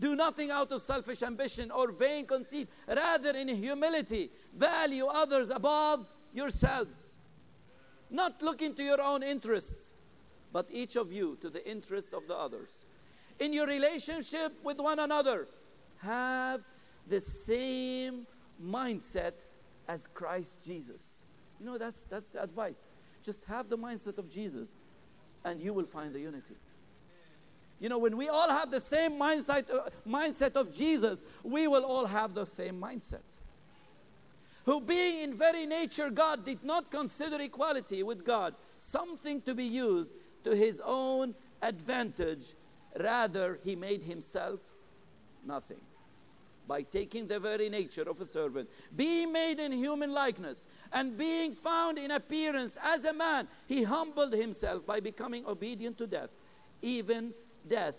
Do 0.00 0.14
nothing 0.14 0.50
out 0.50 0.70
of 0.70 0.82
selfish 0.82 1.22
ambition 1.22 1.70
or 1.70 1.90
vain 1.90 2.26
conceit. 2.26 2.68
Rather, 2.86 3.30
in 3.30 3.48
humility, 3.48 4.30
value 4.54 5.06
others 5.06 5.50
above 5.50 6.06
yourselves. 6.32 7.16
Not 8.10 8.40
looking 8.42 8.74
to 8.74 8.82
your 8.82 9.00
own 9.00 9.22
interests, 9.22 9.92
but 10.52 10.68
each 10.70 10.96
of 10.96 11.12
you 11.12 11.36
to 11.40 11.50
the 11.50 11.68
interests 11.68 12.12
of 12.12 12.26
the 12.28 12.34
others. 12.34 12.70
In 13.40 13.52
your 13.52 13.66
relationship 13.66 14.52
with 14.62 14.78
one 14.78 14.98
another, 14.98 15.48
have 15.98 16.62
the 17.06 17.20
same 17.20 18.26
mindset 18.62 19.32
as 19.88 20.06
Christ 20.14 20.58
Jesus. 20.62 21.20
You 21.58 21.66
know, 21.66 21.78
that's, 21.78 22.02
that's 22.04 22.30
the 22.30 22.42
advice. 22.42 22.76
Just 23.22 23.44
have 23.46 23.68
the 23.68 23.78
mindset 23.78 24.18
of 24.18 24.30
Jesus, 24.30 24.70
and 25.48 25.60
you 25.60 25.72
will 25.72 25.86
find 25.86 26.14
the 26.14 26.20
unity. 26.20 26.54
You 27.80 27.88
know, 27.88 27.98
when 27.98 28.16
we 28.16 28.28
all 28.28 28.48
have 28.48 28.70
the 28.70 28.80
same 28.80 29.12
mindset, 29.12 29.72
uh, 29.72 29.88
mindset 30.06 30.54
of 30.54 30.74
Jesus, 30.74 31.22
we 31.42 31.68
will 31.68 31.84
all 31.84 32.06
have 32.06 32.34
the 32.34 32.44
same 32.44 32.80
mindset. 32.80 33.22
Who, 34.64 34.80
being 34.80 35.22
in 35.22 35.32
very 35.32 35.64
nature 35.64 36.10
God, 36.10 36.44
did 36.44 36.62
not 36.64 36.90
consider 36.90 37.40
equality 37.40 38.02
with 38.02 38.24
God 38.24 38.54
something 38.78 39.40
to 39.42 39.54
be 39.54 39.64
used 39.64 40.10
to 40.44 40.54
his 40.54 40.80
own 40.84 41.34
advantage. 41.62 42.54
Rather, 42.98 43.58
he 43.64 43.76
made 43.76 44.02
himself 44.02 44.60
nothing 45.46 45.80
by 46.68 46.82
taking 46.82 47.26
the 47.26 47.40
very 47.40 47.70
nature 47.70 48.02
of 48.02 48.20
a 48.20 48.26
servant, 48.26 48.68
being 48.94 49.32
made 49.32 49.58
in 49.58 49.72
human 49.72 50.12
likeness, 50.12 50.66
and 50.92 51.16
being 51.16 51.52
found 51.52 51.98
in 51.98 52.10
appearance 52.10 52.76
as 52.82 53.04
a 53.04 53.12
man, 53.12 53.48
he 53.66 53.82
humbled 53.82 54.34
himself 54.34 54.86
by 54.86 55.00
becoming 55.00 55.46
obedient 55.46 55.96
to 55.98 56.06
death, 56.06 56.30
even 56.82 57.32
death 57.66 57.94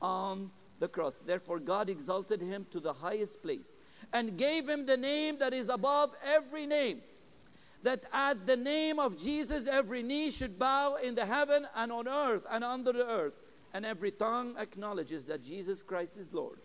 on 0.00 0.50
the 0.80 0.88
cross. 0.88 1.14
Therefore, 1.24 1.58
God 1.60 1.90
exalted 1.90 2.40
him 2.40 2.66
to 2.70 2.80
the 2.80 2.94
highest 2.94 3.42
place 3.42 3.76
and 4.12 4.36
gave 4.38 4.68
him 4.68 4.86
the 4.86 4.96
name 4.96 5.38
that 5.38 5.52
is 5.52 5.68
above 5.68 6.12
every 6.24 6.66
name. 6.66 7.02
That 7.82 8.04
at 8.14 8.46
the 8.46 8.56
name 8.56 8.98
of 8.98 9.22
Jesus, 9.22 9.66
every 9.66 10.02
knee 10.02 10.30
should 10.30 10.58
bow 10.58 10.96
in 10.96 11.14
the 11.14 11.26
heaven 11.26 11.66
and 11.76 11.92
on 11.92 12.08
earth 12.08 12.46
and 12.50 12.64
under 12.64 12.92
the 12.92 13.06
earth, 13.06 13.34
and 13.74 13.84
every 13.84 14.10
tongue 14.10 14.54
acknowledges 14.58 15.26
that 15.26 15.44
Jesus 15.44 15.82
Christ 15.82 16.16
is 16.16 16.32
Lord 16.32 16.58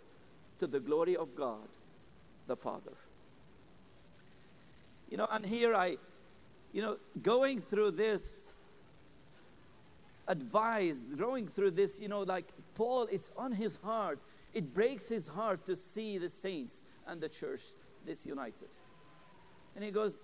to 0.59 0.67
the 0.67 0.79
glory 0.79 1.15
of 1.15 1.35
God 1.35 1.67
the 2.47 2.55
Father. 2.55 2.93
You 5.09 5.17
know, 5.17 5.27
and 5.31 5.45
here 5.45 5.73
I, 5.73 5.97
you 6.73 6.81
know, 6.81 6.97
going 7.21 7.61
through 7.61 7.91
this 7.91 8.49
advised, 10.27 11.17
going 11.17 11.47
through 11.47 11.71
this, 11.71 11.99
you 11.99 12.07
know, 12.07 12.21
like 12.21 12.45
Paul, 12.75 13.07
it's 13.11 13.31
on 13.37 13.51
his 13.51 13.77
heart. 13.77 14.19
It 14.53 14.73
breaks 14.73 15.07
his 15.07 15.27
heart 15.27 15.65
to 15.65 15.75
see 15.75 16.17
the 16.17 16.29
saints 16.29 16.85
and 17.07 17.19
the 17.19 17.29
church 17.29 17.61
disunited. 18.05 18.69
And 19.75 19.83
he 19.83 19.91
goes, 19.91 20.19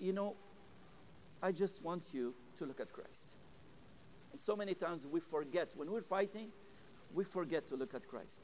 You 0.00 0.12
know, 0.12 0.34
I 1.42 1.52
just 1.52 1.82
want 1.82 2.04
you 2.12 2.34
to 2.58 2.66
look 2.66 2.80
at 2.80 2.92
Christ. 2.92 3.24
And 4.32 4.40
so 4.40 4.56
many 4.56 4.74
times 4.74 5.06
we 5.06 5.20
forget, 5.20 5.70
when 5.74 5.90
we're 5.90 6.02
fighting, 6.02 6.48
we 7.14 7.24
forget 7.24 7.66
to 7.68 7.76
look 7.76 7.94
at 7.94 8.06
Christ. 8.08 8.40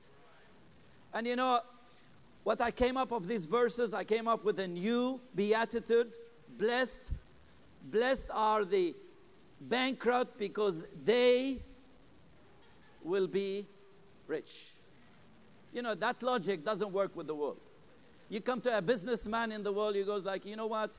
And 1.16 1.26
you 1.26 1.35
know, 1.35 1.61
what 2.44 2.61
I 2.61 2.70
came 2.70 2.99
up 2.99 3.11
of 3.11 3.26
these 3.26 3.46
verses, 3.46 3.94
I 3.94 4.04
came 4.04 4.28
up 4.28 4.44
with 4.44 4.61
a 4.61 4.68
new 4.68 5.18
beatitude. 5.35 6.12
Blessed, 6.58 7.11
blessed 7.90 8.26
are 8.30 8.66
the 8.66 8.94
bankrupt 9.58 10.38
because 10.38 10.85
they 11.06 11.62
will 13.02 13.26
be 13.26 13.64
rich. 14.26 14.73
You 15.73 15.80
know, 15.80 15.94
that 15.94 16.23
logic 16.23 16.66
doesn't 16.66 16.92
work 16.92 17.16
with 17.16 17.28
the 17.28 17.35
world. 17.35 17.61
You 18.28 18.42
come 18.42 18.61
to 18.61 18.76
a 18.76 18.82
businessman 18.82 19.52
in 19.52 19.62
the 19.62 19.73
world, 19.73 19.94
he 19.94 20.02
goes 20.02 20.26
like, 20.26 20.44
you 20.44 20.54
know 20.54 20.66
what? 20.66 20.92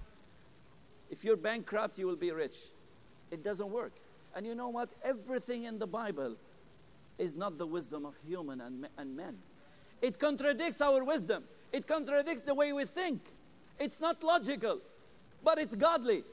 If 1.12 1.24
you're 1.24 1.38
bankrupt, 1.38 2.00
you 2.00 2.07
will 2.07 2.15
be 2.15 2.31
rich. 2.31 2.57
It 3.29 3.43
doesn't 3.43 3.69
work. 3.69 3.93
And 4.36 4.47
you 4.47 4.55
know 4.55 4.69
what? 4.69 4.89
Everything 5.03 5.65
in 5.65 5.77
the 5.77 5.88
Bible 5.88 6.38
is 7.19 7.36
not 7.36 7.59
the 7.59 7.67
wisdom 7.67 8.03
of 8.03 8.15
human 8.25 8.62
and, 8.62 8.88
and 8.97 9.15
men. 9.15 9.38
It 10.01 10.20
contradicts 10.20 10.82
our 10.82 11.04
wisdom. 11.04 11.44
It 11.72 11.88
contradicts 11.88 12.44
the 12.44 12.54
way 12.54 12.74
we 12.74 12.86
think. 12.86 13.21
It's 13.80 14.00
not 14.00 14.24
logical, 14.24 14.80
but 15.43 15.58
it's 15.58 15.76
godly. 15.76 16.24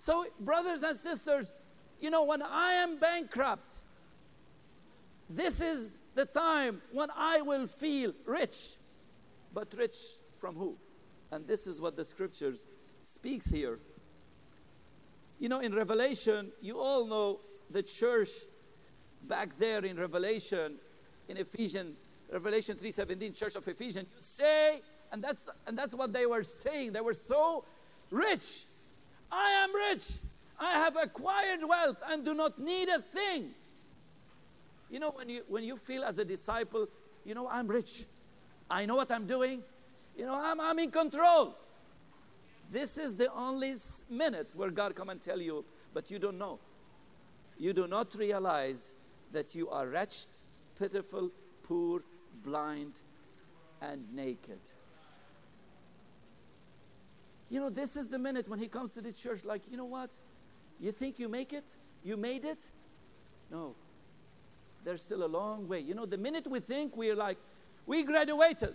So, 0.00 0.26
brothers 0.40 0.82
and 0.82 0.98
sisters, 0.98 1.52
you 2.00 2.10
know, 2.10 2.24
when 2.24 2.42
I 2.42 2.72
am 2.72 2.98
bankrupt, 2.98 3.76
this 5.30 5.60
is 5.60 5.96
the 6.14 6.24
time 6.26 6.82
when 6.92 7.08
I 7.16 7.40
will 7.42 7.66
feel 7.66 8.12
rich. 8.26 8.74
But 9.54 9.72
rich 9.76 9.96
from 10.38 10.56
who? 10.56 10.76
And 11.30 11.46
this 11.46 11.66
is 11.66 11.80
what 11.80 11.96
the 11.96 12.04
scriptures 12.04 12.66
speaks 13.04 13.46
here. 13.46 13.78
You 15.38 15.48
know, 15.48 15.60
in 15.60 15.74
Revelation, 15.74 16.52
you 16.60 16.78
all 16.78 17.06
know 17.06 17.40
the 17.70 17.82
church 17.82 18.30
back 19.22 19.58
there 19.58 19.84
in 19.84 19.96
Revelation, 19.96 20.74
in 21.28 21.36
Ephesians, 21.36 21.96
Revelation 22.32 22.76
3:17, 22.76 23.36
Church 23.36 23.56
of 23.56 23.68
Ephesians, 23.68 24.08
you 24.10 24.22
say, 24.22 24.80
and 25.12 25.22
that's 25.22 25.48
and 25.66 25.76
that's 25.76 25.94
what 25.94 26.12
they 26.12 26.26
were 26.26 26.42
saying. 26.42 26.92
They 26.92 27.00
were 27.00 27.14
so 27.14 27.64
rich 28.10 28.64
I 29.32 29.64
am 29.64 29.74
rich. 29.74 30.18
I 30.60 30.72
have 30.72 30.96
acquired 30.96 31.60
wealth 31.66 31.96
and 32.06 32.24
do 32.24 32.34
not 32.34 32.58
need 32.58 32.88
a 32.90 33.00
thing. 33.00 33.54
You 34.90 35.00
know, 35.00 35.10
when 35.10 35.30
you, 35.30 35.42
when 35.48 35.64
you 35.64 35.78
feel 35.78 36.04
as 36.04 36.18
a 36.18 36.24
disciple, 36.24 36.86
you 37.24 37.34
know, 37.34 37.48
I'm 37.48 37.66
rich. 37.66 38.04
I 38.70 38.84
know 38.84 38.94
what 38.94 39.10
I'm 39.10 39.26
doing. 39.26 39.62
You 40.16 40.26
know, 40.26 40.34
I'm, 40.34 40.60
I'm 40.60 40.78
in 40.78 40.90
control. 40.90 41.56
This 42.70 42.98
is 42.98 43.16
the 43.16 43.32
only 43.32 43.74
minute 44.10 44.50
where 44.54 44.70
God 44.70 44.94
come 44.94 45.08
and 45.08 45.20
tell 45.20 45.40
you, 45.40 45.64
but 45.94 46.10
you 46.10 46.18
don't 46.18 46.38
know. 46.38 46.58
You 47.58 47.72
do 47.72 47.86
not 47.86 48.14
realize 48.14 48.92
that 49.32 49.54
you 49.54 49.70
are 49.70 49.86
wretched, 49.86 50.28
pitiful, 50.78 51.30
poor, 51.62 52.02
blind, 52.42 52.92
and 53.80 54.14
naked. 54.14 54.60
You 57.50 57.60
know, 57.60 57.68
this 57.68 57.96
is 57.96 58.08
the 58.08 58.18
minute 58.18 58.48
when 58.48 58.58
he 58.58 58.68
comes 58.68 58.92
to 58.92 59.00
the 59.00 59.12
church, 59.12 59.44
like, 59.44 59.62
you 59.70 59.76
know 59.76 59.84
what? 59.84 60.10
You 60.80 60.92
think 60.92 61.18
you 61.18 61.28
make 61.28 61.52
it? 61.52 61.64
You 62.02 62.16
made 62.16 62.44
it? 62.44 62.58
No. 63.50 63.74
There's 64.84 65.02
still 65.02 65.24
a 65.24 65.26
long 65.26 65.68
way. 65.68 65.80
You 65.80 65.94
know, 65.94 66.06
the 66.06 66.16
minute 66.16 66.46
we 66.46 66.60
think 66.60 66.96
we're 66.96 67.14
like, 67.14 67.38
we 67.86 68.02
graduated. 68.04 68.74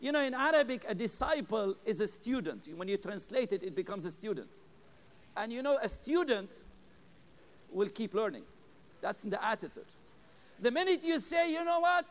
You 0.00 0.12
know, 0.12 0.22
in 0.22 0.32
Arabic, 0.32 0.84
a 0.88 0.94
disciple 0.94 1.76
is 1.84 2.00
a 2.00 2.06
student. 2.06 2.66
When 2.74 2.88
you 2.88 2.96
translate 2.96 3.52
it, 3.52 3.62
it 3.62 3.74
becomes 3.74 4.06
a 4.06 4.10
student. 4.10 4.48
And 5.36 5.52
you 5.52 5.62
know, 5.62 5.78
a 5.80 5.88
student 5.88 6.50
will 7.70 7.88
keep 7.88 8.14
learning. 8.14 8.44
That's 9.00 9.22
the 9.22 9.44
attitude. 9.44 9.84
The 10.60 10.70
minute 10.70 11.00
you 11.02 11.18
say, 11.18 11.52
you 11.52 11.64
know 11.64 11.80
what? 11.80 12.06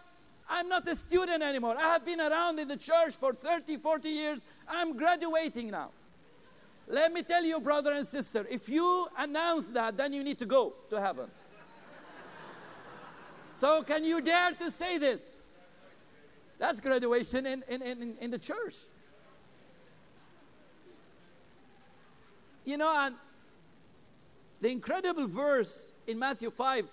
I'm 0.50 0.68
not 0.68 0.88
a 0.88 0.96
student 0.96 1.44
anymore. 1.44 1.76
I 1.78 1.94
have 1.94 2.04
been 2.04 2.20
around 2.20 2.60
in 2.60 2.68
the 2.68 2.78
church 2.78 3.14
for 3.14 3.34
30, 3.34 3.78
40 3.78 4.10
years. 4.10 4.44
I'm 4.68 4.98
graduating 4.98 5.70
now. 5.70 5.92
Let 6.88 7.14
me 7.14 7.22
tell 7.22 7.44
you, 7.44 7.60
brother 7.60 7.94
and 7.94 8.06
sister, 8.08 8.48
if 8.50 8.68
you 8.68 9.08
announce 9.16 9.68
that, 9.68 9.96
then 9.96 10.12
you 10.12 10.24
need 10.24 10.40
to 10.40 10.48
go 10.48 10.74
to 10.90 11.00
heaven. 11.00 11.28
so, 13.52 13.84
can 13.84 14.04
you 14.04 14.22
dare 14.22 14.54
to 14.54 14.72
say 14.72 14.98
this? 14.98 15.34
That's 16.58 16.82
graduation 16.82 17.46
in, 17.46 17.64
in, 17.70 17.82
in, 17.84 18.16
in 18.20 18.32
the 18.32 18.40
church. 18.40 18.76
You 22.66 22.78
know, 22.78 22.92
and 22.96 23.16
the 24.62 24.70
incredible 24.70 25.28
verse 25.28 25.92
in 26.08 26.18
Matthew 26.18 26.50
5 26.50 26.86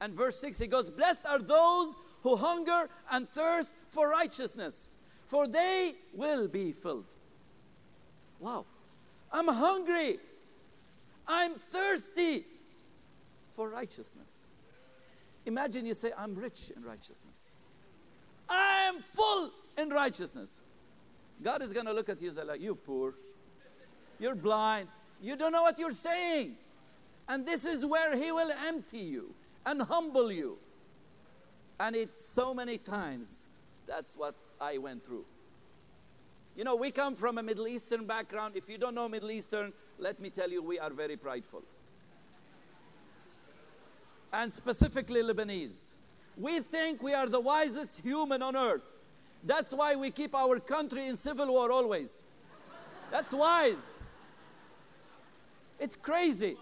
and 0.00 0.14
verse 0.14 0.40
6, 0.40 0.60
it 0.60 0.68
goes, 0.68 0.90
Blessed 0.90 1.26
are 1.26 1.38
those 1.38 1.94
who 2.22 2.36
hunger 2.36 2.88
and 3.10 3.28
thirst 3.28 3.72
for 3.88 4.08
righteousness, 4.08 4.88
for 5.26 5.46
they 5.46 5.94
will 6.14 6.48
be 6.48 6.72
filled. 6.72 7.06
Wow. 8.38 8.64
I'm 9.32 9.48
hungry. 9.48 10.18
I'm 11.26 11.54
thirsty 11.54 12.46
for 13.54 13.68
righteousness. 13.68 14.28
Imagine 15.46 15.86
you 15.86 15.94
say, 15.94 16.12
I'm 16.16 16.34
rich 16.34 16.72
in 16.74 16.82
righteousness. 16.82 17.56
I 18.48 18.86
am 18.88 19.00
full 19.00 19.50
in 19.78 19.90
righteousness. 19.90 20.50
God 21.42 21.62
is 21.62 21.72
going 21.72 21.86
to 21.86 21.92
look 21.92 22.08
at 22.08 22.20
you 22.20 22.28
and 22.28 22.36
say, 22.36 22.44
like, 22.44 22.60
you 22.60 22.74
poor. 22.74 23.14
You're 24.18 24.34
blind. 24.34 24.88
You 25.22 25.36
don't 25.36 25.52
know 25.52 25.62
what 25.62 25.78
you're 25.78 25.92
saying. 25.92 26.56
And 27.28 27.46
this 27.46 27.64
is 27.64 27.84
where 27.84 28.16
He 28.16 28.32
will 28.32 28.50
empty 28.66 28.98
you 28.98 29.34
and 29.70 29.82
humble 29.82 30.32
you. 30.32 30.58
And 31.78 31.94
it's 31.94 32.28
so 32.28 32.52
many 32.52 32.76
times 32.76 33.46
that's 33.86 34.16
what 34.16 34.34
I 34.60 34.78
went 34.78 35.06
through. 35.06 35.24
You 36.56 36.64
know, 36.64 36.74
we 36.74 36.90
come 36.90 37.14
from 37.14 37.38
a 37.38 37.42
Middle 37.42 37.68
Eastern 37.68 38.04
background. 38.04 38.56
If 38.56 38.68
you 38.68 38.78
don't 38.78 38.96
know 38.96 39.08
Middle 39.08 39.30
Eastern, 39.30 39.72
let 39.98 40.18
me 40.18 40.28
tell 40.28 40.50
you, 40.50 40.60
we 40.60 40.80
are 40.80 40.90
very 40.90 41.16
prideful. 41.16 41.62
And 44.32 44.52
specifically 44.52 45.22
Lebanese. 45.22 45.78
We 46.36 46.60
think 46.60 47.00
we 47.02 47.14
are 47.14 47.28
the 47.28 47.40
wisest 47.40 48.00
human 48.00 48.42
on 48.42 48.56
earth. 48.56 48.82
That's 49.44 49.72
why 49.72 49.94
we 49.94 50.10
keep 50.10 50.34
our 50.34 50.58
country 50.58 51.06
in 51.06 51.16
civil 51.16 51.46
war 51.46 51.70
always. 51.70 52.20
That's 53.12 53.32
wise. 53.32 53.86
It's 55.78 55.96
crazy. 55.96 56.56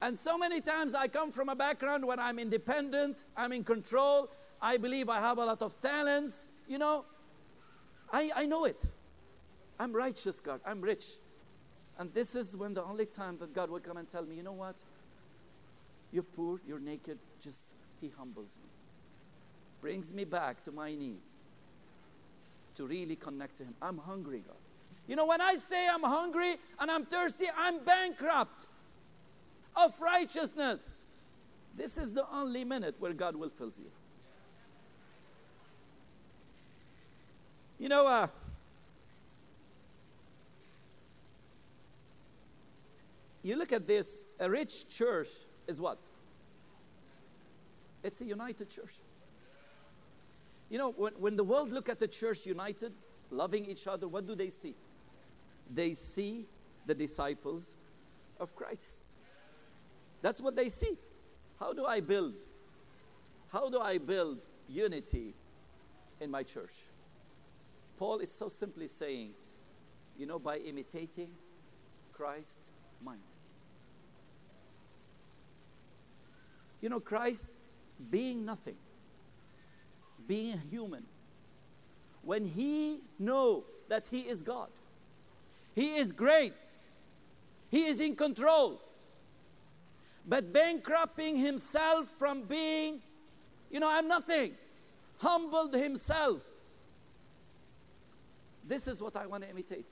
And 0.00 0.16
so 0.16 0.38
many 0.38 0.60
times 0.60 0.94
I 0.94 1.08
come 1.08 1.32
from 1.32 1.48
a 1.48 1.56
background 1.56 2.06
where 2.06 2.20
I'm 2.20 2.38
independent, 2.38 3.24
I'm 3.36 3.52
in 3.52 3.64
control, 3.64 4.30
I 4.60 4.76
believe 4.76 5.08
I 5.08 5.20
have 5.20 5.38
a 5.38 5.44
lot 5.44 5.62
of 5.62 5.80
talents. 5.80 6.46
You 6.68 6.78
know, 6.78 7.04
I, 8.12 8.30
I 8.34 8.46
know 8.46 8.64
it. 8.64 8.80
I'm 9.78 9.92
righteous, 9.92 10.40
God. 10.40 10.60
I'm 10.64 10.80
rich. 10.80 11.04
And 11.98 12.12
this 12.14 12.34
is 12.34 12.56
when 12.56 12.74
the 12.74 12.84
only 12.84 13.06
time 13.06 13.38
that 13.38 13.52
God 13.54 13.70
will 13.70 13.80
come 13.80 13.96
and 13.96 14.08
tell 14.08 14.24
me, 14.24 14.36
you 14.36 14.42
know 14.42 14.52
what? 14.52 14.76
You're 16.12 16.22
poor, 16.22 16.60
you're 16.66 16.80
naked, 16.80 17.18
just 17.42 17.60
He 18.00 18.10
humbles 18.16 18.56
me. 18.62 18.68
Brings 19.80 20.12
me 20.12 20.24
back 20.24 20.64
to 20.64 20.72
my 20.72 20.94
knees 20.94 21.18
to 22.76 22.86
really 22.86 23.16
connect 23.16 23.58
to 23.58 23.64
Him. 23.64 23.74
I'm 23.82 23.98
hungry, 23.98 24.42
God. 24.46 24.56
You 25.06 25.16
know, 25.16 25.26
when 25.26 25.40
I 25.40 25.56
say 25.56 25.88
I'm 25.88 26.02
hungry 26.02 26.56
and 26.78 26.90
I'm 26.90 27.04
thirsty, 27.04 27.46
I'm 27.56 27.82
bankrupt 27.84 28.66
of 29.76 30.00
righteousness. 30.00 30.98
This 31.76 31.96
is 31.96 32.12
the 32.12 32.26
only 32.32 32.64
minute 32.64 32.96
where 32.98 33.12
God 33.12 33.36
will 33.36 33.50
fill 33.50 33.72
you. 33.78 33.90
You 37.78 37.88
know, 37.88 38.06
uh, 38.06 38.26
you 43.44 43.56
look 43.56 43.72
at 43.72 43.86
this, 43.86 44.24
a 44.40 44.50
rich 44.50 44.88
church 44.88 45.28
is 45.68 45.80
what? 45.80 45.98
It's 48.02 48.20
a 48.20 48.24
united 48.24 48.68
church. 48.68 48.98
You 50.70 50.78
know, 50.78 50.90
when, 50.90 51.12
when 51.14 51.36
the 51.36 51.44
world 51.44 51.70
look 51.70 51.88
at 51.88 51.98
the 51.98 52.08
church 52.08 52.44
united, 52.46 52.92
loving 53.30 53.66
each 53.66 53.86
other, 53.86 54.08
what 54.08 54.26
do 54.26 54.34
they 54.34 54.50
see? 54.50 54.74
They 55.72 55.94
see 55.94 56.46
the 56.86 56.94
disciples 56.94 57.66
of 58.40 58.54
Christ. 58.56 58.96
That's 60.22 60.40
what 60.40 60.56
they 60.56 60.68
see. 60.68 60.96
How 61.58 61.72
do 61.72 61.84
I 61.84 62.00
build? 62.00 62.34
How 63.48 63.68
do 63.68 63.80
I 63.80 63.98
build 63.98 64.38
unity 64.68 65.34
in 66.20 66.30
my 66.30 66.42
church? 66.42 66.74
Paul 67.96 68.18
is 68.18 68.30
so 68.30 68.48
simply 68.48 68.88
saying, 68.88 69.32
you 70.16 70.26
know, 70.26 70.38
by 70.38 70.58
imitating 70.58 71.30
Christ 72.12 72.58
mind. 73.02 73.20
You 76.80 76.88
know, 76.88 77.00
Christ 77.00 77.46
being 78.10 78.44
nothing, 78.44 78.76
being 80.26 80.60
human, 80.70 81.04
when 82.22 82.44
he 82.44 83.00
know 83.18 83.64
that 83.88 84.04
he 84.10 84.20
is 84.20 84.42
God, 84.42 84.68
he 85.74 85.96
is 85.96 86.12
great, 86.12 86.52
he 87.70 87.86
is 87.86 87.98
in 87.98 88.14
control, 88.14 88.80
but 90.28 90.52
bankrupting 90.52 91.38
himself 91.38 92.06
from 92.18 92.42
being, 92.42 93.00
you 93.70 93.80
know, 93.80 93.88
I'm 93.90 94.06
nothing, 94.06 94.52
humbled 95.16 95.74
himself. 95.74 96.42
This 98.66 98.86
is 98.86 99.00
what 99.00 99.16
I 99.16 99.26
want 99.26 99.44
to 99.44 99.50
imitate. 99.50 99.86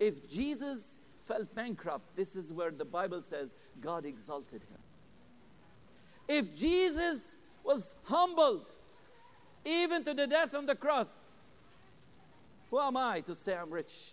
If 0.00 0.28
Jesus 0.28 0.96
felt 1.26 1.54
bankrupt, 1.54 2.16
this 2.16 2.34
is 2.34 2.50
where 2.50 2.70
the 2.70 2.86
Bible 2.86 3.20
says 3.20 3.52
God 3.82 4.06
exalted 4.06 4.62
him. 4.62 4.78
If 6.26 6.56
Jesus 6.56 7.36
was 7.62 7.94
humbled, 8.04 8.64
even 9.66 10.02
to 10.04 10.14
the 10.14 10.26
death 10.26 10.54
on 10.54 10.64
the 10.64 10.74
cross, 10.74 11.06
who 12.70 12.80
am 12.80 12.96
I 12.96 13.20
to 13.20 13.34
say 13.34 13.54
I'm 13.54 13.70
rich 13.70 14.12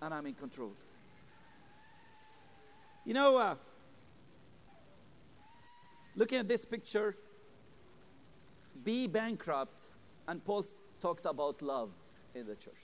and 0.00 0.12
I'm 0.12 0.26
in 0.26 0.34
control? 0.34 0.72
You 3.04 3.14
know, 3.14 3.36
uh, 3.36 3.54
Looking 6.14 6.38
at 6.38 6.48
this 6.48 6.64
picture, 6.64 7.16
be 8.84 9.06
bankrupt, 9.06 9.86
and 10.28 10.44
Paul 10.44 10.64
talked 11.00 11.26
about 11.26 11.62
love 11.62 11.90
in 12.34 12.46
the 12.46 12.54
church. 12.54 12.74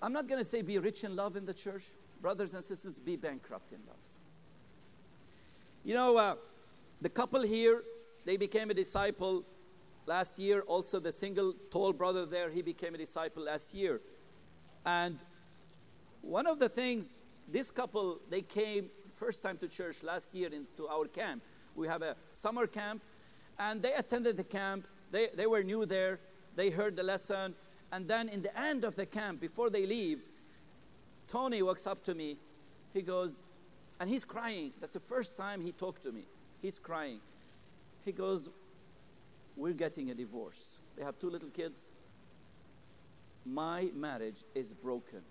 I'm 0.00 0.12
not 0.12 0.28
going 0.28 0.38
to 0.38 0.44
say 0.44 0.62
be 0.62 0.78
rich 0.78 1.02
in 1.02 1.16
love 1.16 1.36
in 1.36 1.44
the 1.44 1.54
church. 1.54 1.84
Brothers 2.20 2.54
and 2.54 2.64
sisters, 2.64 2.98
be 2.98 3.16
bankrupt 3.16 3.72
in 3.72 3.78
love. 3.86 3.96
You 5.84 5.94
know, 5.94 6.16
uh, 6.16 6.34
the 7.00 7.08
couple 7.08 7.42
here, 7.42 7.82
they 8.24 8.36
became 8.36 8.70
a 8.70 8.74
disciple 8.74 9.44
last 10.06 10.38
year. 10.38 10.62
Also, 10.62 10.98
the 11.00 11.12
single 11.12 11.54
tall 11.70 11.92
brother 11.92 12.26
there, 12.26 12.50
he 12.50 12.62
became 12.62 12.94
a 12.94 12.98
disciple 12.98 13.44
last 13.44 13.72
year. 13.74 14.00
And 14.84 15.18
one 16.22 16.46
of 16.46 16.58
the 16.58 16.68
things, 16.68 17.06
this 17.46 17.70
couple, 17.70 18.18
they 18.30 18.42
came 18.42 18.90
first 19.18 19.42
time 19.42 19.58
to 19.58 19.68
church 19.68 20.02
last 20.02 20.34
year 20.34 20.48
into 20.52 20.88
our 20.88 21.06
camp. 21.06 21.42
We 21.74 21.88
have 21.88 22.02
a 22.02 22.16
summer 22.34 22.66
camp, 22.66 23.02
and 23.58 23.82
they 23.82 23.92
attended 23.94 24.36
the 24.36 24.44
camp. 24.44 24.86
They, 25.10 25.28
they 25.34 25.46
were 25.46 25.62
new 25.62 25.86
there. 25.86 26.20
They 26.54 26.70
heard 26.70 26.96
the 26.96 27.02
lesson. 27.02 27.54
And 27.90 28.06
then 28.06 28.28
in 28.28 28.42
the 28.42 28.58
end 28.58 28.84
of 28.84 28.96
the 28.96 29.06
camp, 29.06 29.40
before 29.40 29.70
they 29.70 29.86
leave, 29.86 30.20
Tony 31.26 31.62
walks 31.62 31.86
up 31.86 32.04
to 32.04 32.14
me. 32.14 32.38
He 32.92 33.02
goes, 33.02 33.42
and 34.00 34.08
he's 34.08 34.24
crying. 34.24 34.72
That's 34.80 34.94
the 34.94 35.00
first 35.00 35.36
time 35.36 35.60
he 35.60 35.72
talked 35.72 36.02
to 36.04 36.12
me. 36.12 36.24
He's 36.62 36.78
crying. 36.78 37.20
He 38.04 38.12
goes, 38.12 38.48
We're 39.56 39.72
getting 39.72 40.10
a 40.10 40.14
divorce. 40.14 40.60
They 40.96 41.04
have 41.04 41.18
two 41.18 41.30
little 41.30 41.50
kids. 41.50 41.88
My 43.44 43.88
marriage 43.94 44.44
is 44.54 44.72
broken. 44.72 45.22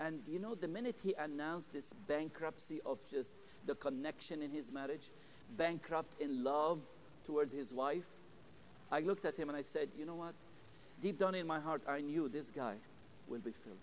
And 0.00 0.20
you 0.26 0.38
know, 0.38 0.54
the 0.54 0.68
minute 0.68 0.96
he 1.02 1.14
announced 1.18 1.72
this 1.72 1.92
bankruptcy 2.08 2.80
of 2.84 2.98
just 3.10 3.34
the 3.66 3.74
connection 3.74 4.42
in 4.42 4.50
his 4.50 4.72
marriage, 4.72 5.10
bankrupt 5.56 6.20
in 6.20 6.42
love 6.42 6.80
towards 7.24 7.52
his 7.52 7.72
wife, 7.72 8.04
I 8.90 9.00
looked 9.00 9.24
at 9.24 9.36
him 9.36 9.48
and 9.48 9.56
I 9.56 9.62
said, 9.62 9.88
You 9.96 10.06
know 10.06 10.16
what? 10.16 10.34
Deep 11.00 11.18
down 11.18 11.34
in 11.34 11.46
my 11.46 11.60
heart, 11.60 11.82
I 11.88 12.00
knew 12.00 12.28
this 12.28 12.50
guy 12.50 12.74
will 13.26 13.40
be 13.40 13.52
filled. 13.64 13.76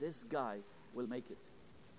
This 0.00 0.24
guy 0.24 0.58
will 0.94 1.06
make 1.06 1.30
it. 1.30 1.38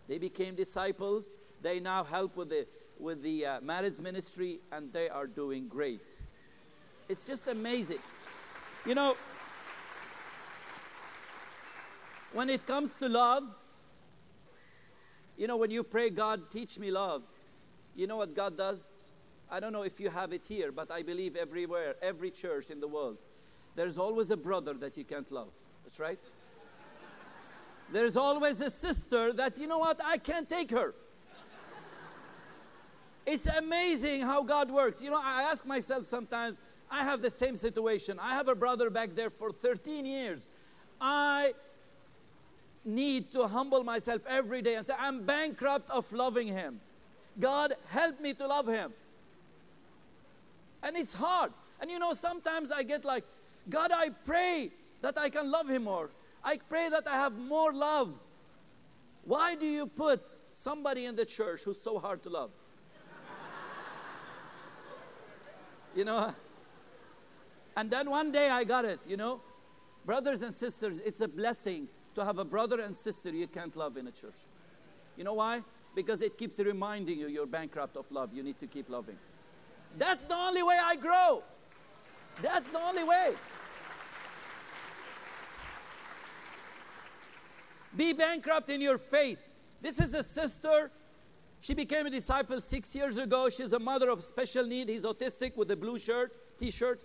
They 0.08 0.17
became 0.17 0.56
disciples. 0.56 1.32
They 1.62 1.80
now 1.80 2.04
help 2.04 2.36
with 2.36 2.49
the, 2.49 2.67
with 2.99 3.23
the 3.23 3.45
uh, 3.45 3.62
marriage 3.62 3.99
ministry, 3.99 4.60
and 4.71 4.91
they 4.91 5.10
are 5.10 5.26
doing 5.26 5.67
great. 5.67 6.06
It's 7.08 7.26
just 7.26 7.47
amazing. 7.47 7.99
You 8.86 8.95
know, 8.95 9.15
when 12.34 12.50
it 12.50 12.65
comes 12.65 12.96
to 12.96 13.08
love, 13.08 13.43
You 15.38 15.48
know, 15.48 15.58
when 15.58 15.72
you 15.72 15.84
pray, 15.84 16.10
God, 16.10 16.52
teach 16.52 16.78
me 16.78 16.91
love, 16.91 17.24
you 17.96 18.08
know 18.08 18.17
what 18.17 18.36
God 18.36 18.58
does? 18.58 18.84
I 19.50 19.60
don't 19.60 19.74
know 19.74 19.84
if 19.84 20.00
you 20.00 20.10
have 20.10 20.34
it 20.34 20.43
here, 20.46 20.72
but 20.72 20.91
I 20.91 21.04
believe 21.04 21.36
everywhere, 21.36 21.96
every 22.02 22.32
church 22.32 22.69
in 22.69 22.80
the 22.80 22.88
world, 22.88 23.17
there's 23.76 23.98
always 23.98 24.32
a 24.32 24.38
brother 24.38 24.74
that 24.76 24.96
you 24.98 25.04
can't 25.04 25.30
love. 25.32 25.50
That's 25.84 26.00
right. 26.00 26.19
There's 27.91 28.15
always 28.15 28.62
a 28.62 28.69
sister 28.69 29.34
that, 29.34 29.58
you 29.58 29.67
know 29.67 29.80
what, 29.80 30.00
I 30.04 30.17
can't 30.17 30.50
take 30.50 30.72
her. 30.72 30.93
It's 33.26 33.46
amazing 33.46 34.22
how 34.22 34.43
God 34.43 34.69
works. 34.69 35.02
You 35.02 35.10
know, 35.10 35.19
I 35.22 35.43
ask 35.52 35.65
myself 35.65 36.06
sometimes, 36.06 36.62
I 36.91 37.04
have 37.04 37.22
the 37.22 37.30
same 37.32 37.56
situation. 37.56 38.19
I 38.19 38.36
have 38.36 38.48
a 38.48 38.56
brother 38.56 38.89
back 38.89 39.15
there 39.15 39.30
for 39.30 39.52
13 39.52 40.06
years. 40.06 40.50
I 41.00 41.54
need 42.86 43.32
to 43.32 43.48
humble 43.48 43.84
myself 43.84 44.22
every 44.28 44.62
day 44.62 44.76
and 44.76 44.86
say, 44.86 44.93
I'm 44.98 45.24
bankrupt 45.24 45.89
of 45.89 46.12
loving 46.12 46.48
him. 46.48 46.82
God, 47.39 47.74
help 47.89 48.19
me 48.19 48.34
to 48.34 48.48
love 48.48 48.67
him. 48.67 48.93
And 50.82 50.98
it's 50.98 51.13
hard. 51.13 51.52
And 51.80 51.89
you 51.89 52.00
know, 52.00 52.13
sometimes 52.13 52.72
I 52.72 52.84
get 52.84 53.06
like, 53.06 53.24
God, 53.69 53.91
I 53.93 54.10
pray 54.10 54.72
that 55.02 55.17
I 55.17 55.30
can 55.30 55.50
love 55.50 55.69
him 55.69 55.86
more. 55.86 56.10
I 56.43 56.58
pray 56.58 56.89
that 56.89 57.08
I 57.08 57.15
have 57.15 57.38
more 57.38 57.74
love. 57.74 58.13
Why 59.24 59.56
do 59.56 59.65
you 59.65 59.88
put 59.88 60.22
somebody 60.52 61.06
in 61.06 61.15
the 61.15 61.26
church 61.26 61.62
who's 61.63 61.82
so 61.82 62.00
hard 62.00 62.22
to 62.24 62.30
love? 62.30 62.52
you 65.96 66.04
know? 66.04 66.36
And 67.78 67.89
then 67.89 68.10
one 68.10 68.32
day 68.32 68.50
I 68.50 68.65
got 68.65 68.84
it, 68.84 69.00
you 69.08 69.15
know? 69.15 69.39
Brothers 70.06 70.41
and 70.41 70.54
sisters, 70.54 71.00
it's 71.06 71.22
a 71.22 71.30
blessing 71.30 71.88
to 72.15 72.26
have 72.26 72.38
a 72.38 72.45
brother 72.45 72.82
and 72.82 72.95
sister 72.95 73.30
you 73.30 73.47
can't 73.47 73.76
love 73.76 73.97
in 73.97 74.08
a 74.08 74.12
church. 74.12 74.39
You 75.17 75.23
know 75.23 75.34
why? 75.34 75.62
Because 75.95 76.21
it 76.21 76.38
keeps 76.38 76.60
reminding 76.60 77.19
you 77.19 77.28
you're 77.28 77.45
bankrupt 77.45 77.97
of 77.97 78.06
love. 78.12 78.34
You 78.34 78.43
need 78.43 78.58
to 78.60 78.67
keep 78.67 78.89
loving. 78.89 79.17
That's 79.97 80.26
the 80.26 80.36
only 80.36 80.63
way 80.63 80.78
I 80.82 80.95
grow. 80.95 81.43
That's 82.41 82.69
the 82.69 82.80
only 82.80 83.04
way. 83.04 83.34
Be 87.95 88.13
bankrupt 88.13 88.69
in 88.71 88.82
your 88.82 88.97
faith. 88.97 89.38
This 89.82 89.99
is 89.99 90.13
a 90.15 90.23
sister. 90.23 90.89
She 91.62 91.73
became 91.73 92.08
a 92.08 92.10
disciple 92.10 92.60
six 92.62 92.95
years 92.95 93.17
ago. 93.17 93.49
She's 93.49 93.73
a 93.73 93.80
mother 93.80 94.10
of 94.10 94.23
special 94.23 94.65
need. 94.65 94.89
He's 94.89 95.04
autistic 95.04 95.56
with 95.56 95.69
a 95.71 95.76
blue 95.76 95.99
shirt, 95.99 96.60
t-shirt, 96.60 97.04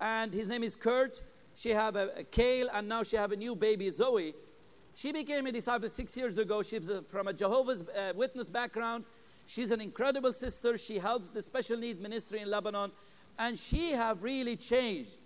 and 0.00 0.32
his 0.32 0.46
name 0.46 0.62
is 0.62 0.76
Kurt. 0.76 1.20
She 1.56 1.70
have 1.70 1.96
a, 1.96 2.10
a 2.18 2.24
Kale, 2.24 2.68
and 2.72 2.88
now 2.88 3.02
she 3.02 3.16
have 3.16 3.32
a 3.32 3.36
new 3.36 3.56
baby, 3.56 3.90
Zoe. 3.90 4.34
She 4.98 5.12
became 5.12 5.46
a 5.46 5.52
disciple 5.52 5.88
six 5.90 6.16
years 6.16 6.38
ago. 6.38 6.60
She's 6.60 6.90
from 7.06 7.28
a 7.28 7.32
Jehovah's 7.32 7.82
uh, 7.82 8.14
Witness 8.16 8.48
background. 8.48 9.04
She's 9.46 9.70
an 9.70 9.80
incredible 9.80 10.32
sister. 10.32 10.76
She 10.76 10.98
helps 10.98 11.30
the 11.30 11.40
special 11.40 11.76
need 11.76 12.00
ministry 12.00 12.40
in 12.40 12.50
Lebanon, 12.50 12.90
and 13.38 13.56
she 13.56 13.92
have 13.92 14.24
really 14.24 14.56
changed. 14.56 15.20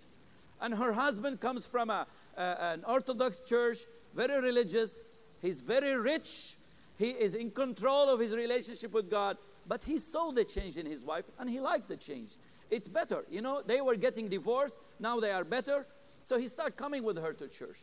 And 0.61 0.75
her 0.75 0.93
husband 0.93 1.39
comes 1.39 1.65
from 1.65 1.89
a, 1.89 2.05
an 2.37 2.83
Orthodox 2.87 3.39
church, 3.39 3.79
very 4.13 4.39
religious. 4.43 5.01
He's 5.41 5.61
very 5.61 5.95
rich. 5.97 6.55
He 6.99 7.09
is 7.09 7.33
in 7.33 7.49
control 7.49 8.13
of 8.13 8.19
his 8.19 8.31
relationship 8.31 8.93
with 8.93 9.09
God. 9.09 9.37
But 9.67 9.83
he 9.83 9.97
saw 9.97 10.29
the 10.29 10.43
change 10.45 10.77
in 10.77 10.85
his 10.85 11.01
wife, 11.01 11.25
and 11.39 11.49
he 11.49 11.59
liked 11.59 11.87
the 11.87 11.97
change. 11.97 12.29
It's 12.69 12.87
better. 12.87 13.25
You 13.27 13.41
know, 13.41 13.63
they 13.65 13.81
were 13.81 13.95
getting 13.95 14.29
divorced. 14.29 14.77
Now 14.99 15.19
they 15.19 15.31
are 15.31 15.43
better. 15.43 15.87
So 16.21 16.37
he 16.37 16.47
started 16.47 16.77
coming 16.77 17.01
with 17.01 17.17
her 17.17 17.33
to 17.33 17.47
church. 17.47 17.79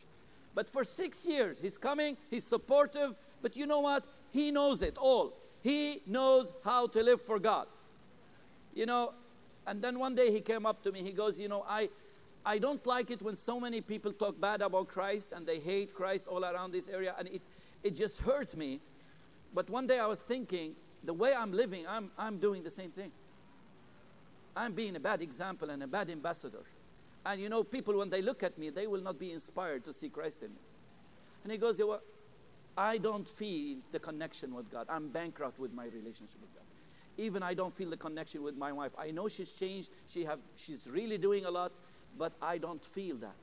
But 0.53 0.69
for 0.69 0.83
six 0.83 1.25
years, 1.25 1.59
he's 1.61 1.77
coming, 1.77 2.17
he's 2.29 2.43
supportive, 2.43 3.15
but 3.41 3.55
you 3.55 3.65
know 3.65 3.79
what? 3.79 4.05
He 4.31 4.51
knows 4.51 4.81
it 4.81 4.97
all. 4.97 5.33
He 5.61 6.01
knows 6.05 6.53
how 6.63 6.87
to 6.87 7.03
live 7.03 7.21
for 7.21 7.39
God. 7.39 7.67
You 8.73 8.85
know, 8.85 9.13
and 9.65 9.81
then 9.81 9.99
one 9.99 10.15
day 10.15 10.31
he 10.31 10.41
came 10.41 10.65
up 10.65 10.83
to 10.83 10.91
me, 10.91 11.03
he 11.03 11.11
goes, 11.11 11.39
You 11.39 11.47
know, 11.47 11.65
I, 11.67 11.89
I 12.45 12.57
don't 12.57 12.85
like 12.85 13.11
it 13.11 13.21
when 13.21 13.35
so 13.35 13.59
many 13.59 13.81
people 13.81 14.11
talk 14.11 14.39
bad 14.39 14.61
about 14.61 14.87
Christ 14.87 15.29
and 15.35 15.45
they 15.45 15.59
hate 15.59 15.93
Christ 15.93 16.27
all 16.27 16.43
around 16.43 16.71
this 16.71 16.89
area, 16.89 17.15
and 17.17 17.27
it, 17.27 17.41
it 17.83 17.95
just 17.95 18.17
hurt 18.17 18.55
me. 18.55 18.79
But 19.53 19.69
one 19.69 19.87
day 19.87 19.99
I 19.99 20.07
was 20.07 20.19
thinking, 20.19 20.75
the 21.03 21.13
way 21.13 21.33
I'm 21.33 21.51
living, 21.51 21.85
I'm, 21.87 22.11
I'm 22.17 22.37
doing 22.37 22.63
the 22.63 22.69
same 22.69 22.91
thing. 22.91 23.11
I'm 24.55 24.73
being 24.73 24.95
a 24.95 24.99
bad 24.99 25.21
example 25.21 25.69
and 25.69 25.81
a 25.83 25.87
bad 25.87 26.09
ambassador. 26.09 26.63
And 27.25 27.39
you 27.39 27.49
know, 27.49 27.63
people, 27.63 27.97
when 27.97 28.09
they 28.09 28.21
look 28.21 28.43
at 28.43 28.57
me, 28.57 28.69
they 28.69 28.87
will 28.87 29.01
not 29.01 29.19
be 29.19 29.31
inspired 29.31 29.83
to 29.85 29.93
see 29.93 30.09
Christ 30.09 30.39
in 30.41 30.49
me. 30.49 30.61
And 31.43 31.51
he 31.51 31.57
goes, 31.57 31.79
well, 31.79 32.01
I 32.77 32.97
don't 32.97 33.27
feel 33.27 33.77
the 33.91 33.99
connection 33.99 34.55
with 34.55 34.71
God. 34.71 34.87
I'm 34.89 35.09
bankrupt 35.09 35.59
with 35.59 35.73
my 35.73 35.85
relationship 35.85 36.39
with 36.41 36.53
God. 36.53 36.63
Even 37.17 37.43
I 37.43 37.53
don't 37.53 37.75
feel 37.75 37.89
the 37.89 37.97
connection 37.97 38.41
with 38.41 38.55
my 38.55 38.71
wife. 38.71 38.91
I 38.97 39.11
know 39.11 39.27
she's 39.27 39.51
changed. 39.51 39.89
She 40.07 40.23
have, 40.23 40.39
she's 40.55 40.87
really 40.89 41.17
doing 41.17 41.45
a 41.45 41.51
lot, 41.51 41.73
but 42.17 42.33
I 42.41 42.57
don't 42.57 42.83
feel 42.83 43.17
that. 43.17 43.35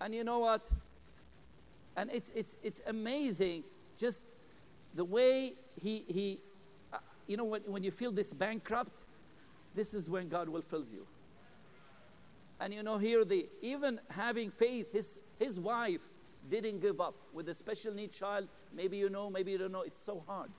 And 0.00 0.14
you 0.14 0.24
know 0.24 0.40
what? 0.40 0.68
And 1.96 2.10
it's, 2.12 2.30
it's, 2.34 2.56
it's 2.62 2.82
amazing 2.86 3.64
just 3.98 4.24
the 4.94 5.04
way 5.04 5.54
he, 5.80 6.04
he 6.08 6.40
uh, 6.92 6.98
you 7.26 7.36
know, 7.36 7.44
when, 7.44 7.62
when 7.62 7.82
you 7.82 7.90
feel 7.90 8.12
this 8.12 8.32
bankrupt, 8.32 9.04
this 9.74 9.94
is 9.94 10.10
when 10.10 10.28
God 10.28 10.48
will 10.48 10.62
fill 10.62 10.84
you. 10.92 11.06
And 12.60 12.74
you 12.74 12.82
know, 12.82 12.98
here 12.98 13.24
the 13.24 13.48
even 13.62 14.00
having 14.10 14.50
faith, 14.50 14.92
his 14.92 15.20
his 15.38 15.58
wife 15.58 16.02
didn't 16.50 16.80
give 16.80 17.00
up 17.00 17.14
with 17.32 17.48
a 17.48 17.54
special 17.54 17.94
need 17.94 18.12
child. 18.12 18.48
Maybe 18.74 18.96
you 18.96 19.08
know, 19.08 19.30
maybe 19.30 19.52
you 19.52 19.58
don't 19.58 19.72
know. 19.72 19.82
It's 19.82 20.02
so 20.02 20.22
hard 20.26 20.50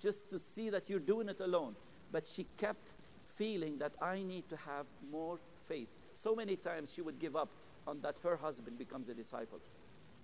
just 0.00 0.28
to 0.30 0.38
see 0.38 0.70
that 0.70 0.88
you're 0.88 1.00
doing 1.00 1.28
it 1.28 1.40
alone. 1.40 1.74
But 2.10 2.26
she 2.26 2.46
kept 2.56 2.88
feeling 3.36 3.78
that 3.78 3.92
I 4.00 4.22
need 4.22 4.48
to 4.48 4.56
have 4.56 4.86
more 5.12 5.38
faith. 5.68 5.88
So 6.16 6.34
many 6.34 6.56
times 6.56 6.92
she 6.92 7.02
would 7.02 7.18
give 7.18 7.36
up 7.36 7.48
on 7.86 8.00
that 8.02 8.16
her 8.22 8.36
husband 8.36 8.78
becomes 8.78 9.08
a 9.08 9.14
disciple. 9.14 9.58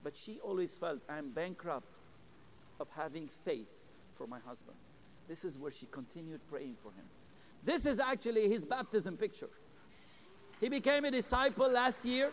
But 0.02 0.16
she 0.16 0.40
always 0.40 0.72
felt 0.72 1.00
I'm 1.08 1.30
bankrupt 1.30 1.86
of 2.80 2.88
having 2.96 3.28
faith 3.44 3.68
for 4.14 4.26
my 4.26 4.38
husband. 4.46 4.76
This 5.28 5.44
is 5.44 5.58
where 5.58 5.70
she 5.70 5.86
continued 5.86 6.40
praying 6.50 6.76
for 6.82 6.88
him. 6.88 7.04
This 7.64 7.86
is 7.86 7.98
actually 7.98 8.48
his 8.48 8.64
baptism 8.64 9.16
picture. 9.16 9.48
He 10.64 10.70
became 10.70 11.04
a 11.04 11.10
disciple 11.10 11.70
last 11.70 12.06
year. 12.06 12.30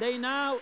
They 0.00 0.16
now 0.16 0.58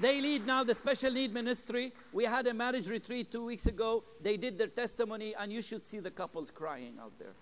they 0.00 0.20
lead 0.20 0.46
now 0.46 0.62
the 0.62 0.76
special 0.76 1.10
need 1.10 1.34
ministry. 1.34 1.92
We 2.12 2.22
had 2.22 2.46
a 2.46 2.54
marriage 2.54 2.88
retreat 2.88 3.32
two 3.32 3.44
weeks 3.44 3.66
ago. 3.66 4.04
They 4.22 4.36
did 4.36 4.56
their 4.56 4.68
testimony, 4.68 5.34
and 5.34 5.52
you 5.52 5.60
should 5.60 5.84
see 5.84 5.98
the 5.98 6.12
couples 6.12 6.52
crying 6.52 6.98
out 7.02 7.18
there. 7.18 7.32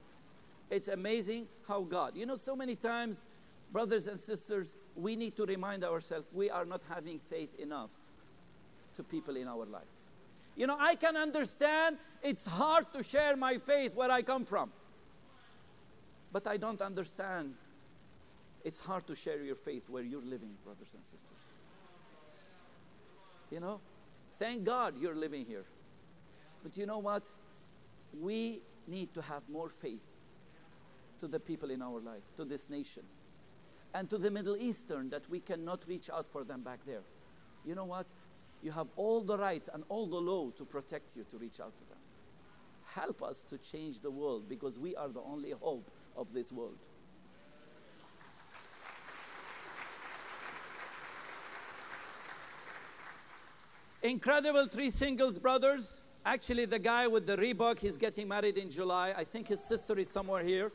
It's 0.71 0.89
amazing 0.89 1.47
how 1.69 1.83
God, 1.83 2.17
you 2.17 2.25
know, 2.25 2.37
so 2.37 2.57
many 2.57 2.77
times, 2.77 3.23
brothers 3.71 4.09
and 4.09 4.19
sisters, 4.19 4.75
we 4.97 5.15
need 5.15 5.37
to 5.37 5.45
remind 5.45 5.85
ourselves 5.85 6.29
we 6.33 6.49
are 6.49 6.65
not 6.65 6.81
having 6.89 7.21
faith 7.29 7.55
enough 7.61 7.91
to 8.97 9.03
people 9.03 9.37
in 9.37 9.49
our 9.49 9.67
life. 9.67 9.93
You 10.57 10.67
know, 10.67 10.79
I 10.81 10.95
can 10.95 11.15
understand 11.15 11.99
it's 12.23 12.47
hard 12.47 12.91
to 12.95 13.03
share 13.03 13.37
my 13.37 13.59
faith 13.59 13.95
where 13.95 14.11
I 14.11 14.23
come 14.23 14.47
from. 14.47 14.71
But 16.35 16.49
I 16.49 16.57
don't 16.57 16.83
understand. 16.83 17.55
It's 18.65 18.81
hard 18.81 19.07
to 19.07 19.15
share 19.15 19.41
your 19.45 19.55
faith 19.55 19.89
where 19.89 20.03
you're 20.03 20.21
living, 20.21 20.51
brothers 20.65 20.89
and 20.93 21.05
sisters. 21.05 21.45
You 23.53 23.61
know, 23.61 23.79
thank 24.41 24.65
God 24.65 24.95
you're 25.01 25.15
living 25.15 25.45
here. 25.47 25.65
But 26.65 26.77
you 26.77 26.87
know 26.87 26.99
what? 26.99 27.23
We 28.21 28.63
need 28.89 29.15
to 29.15 29.23
have 29.23 29.43
more 29.49 29.69
faith 29.69 30.03
to 31.21 31.29
the 31.29 31.39
people 31.39 31.71
in 31.71 31.81
our 31.81 32.01
life, 32.01 32.25
to 32.37 32.45
this 32.45 32.69
nation, 32.69 33.05
and 33.95 34.11
to 34.11 34.19
the 34.19 34.31
Middle 34.31 34.57
Eastern 34.57 35.11
that 35.11 35.31
we 35.31 35.39
cannot 35.39 35.85
reach 35.87 36.11
out 36.11 36.27
for 36.33 36.43
them 36.43 36.63
back 36.63 36.81
there. 36.85 37.05
You 37.65 37.77
know 37.77 37.85
what? 37.85 38.07
You 38.61 38.73
have 38.73 38.89
all 38.97 39.21
the 39.21 39.39
right 39.39 39.63
and 39.73 39.85
all 39.89 40.09
the 40.09 40.21
law 40.21 40.51
to 40.51 40.65
protect 40.65 41.15
you 41.15 41.25
to 41.31 41.39
reach 41.39 41.61
out 41.61 41.79
to 41.79 41.89
them. 41.91 41.99
Help 42.87 43.23
us 43.23 43.45
to 43.51 43.59
change 43.59 44.01
the 44.01 44.11
world 44.11 44.49
because 44.49 44.81
we 44.81 44.97
are 44.97 45.09
the 45.09 45.21
only 45.21 45.53
hope 45.53 45.89
of 46.17 46.33
this 46.33 46.53
world. 46.53 46.79
Incredible 54.03 54.67
three 54.67 54.91
singles 54.91 55.39
brothers. 55.39 56.01
Actually, 56.27 56.67
the 56.67 56.79
guy 56.79 57.07
with 57.07 57.27
the 57.27 57.37
Reebok, 57.37 57.79
he's 57.79 57.97
getting 57.97 58.29
married 58.29 58.59
in 58.59 58.71
July. 58.71 59.15
I 59.17 59.25
think 59.25 59.49
his 59.49 59.61
sister 59.61 59.99
is 59.99 60.11
somewhere 60.11 60.43
here. 60.43 60.73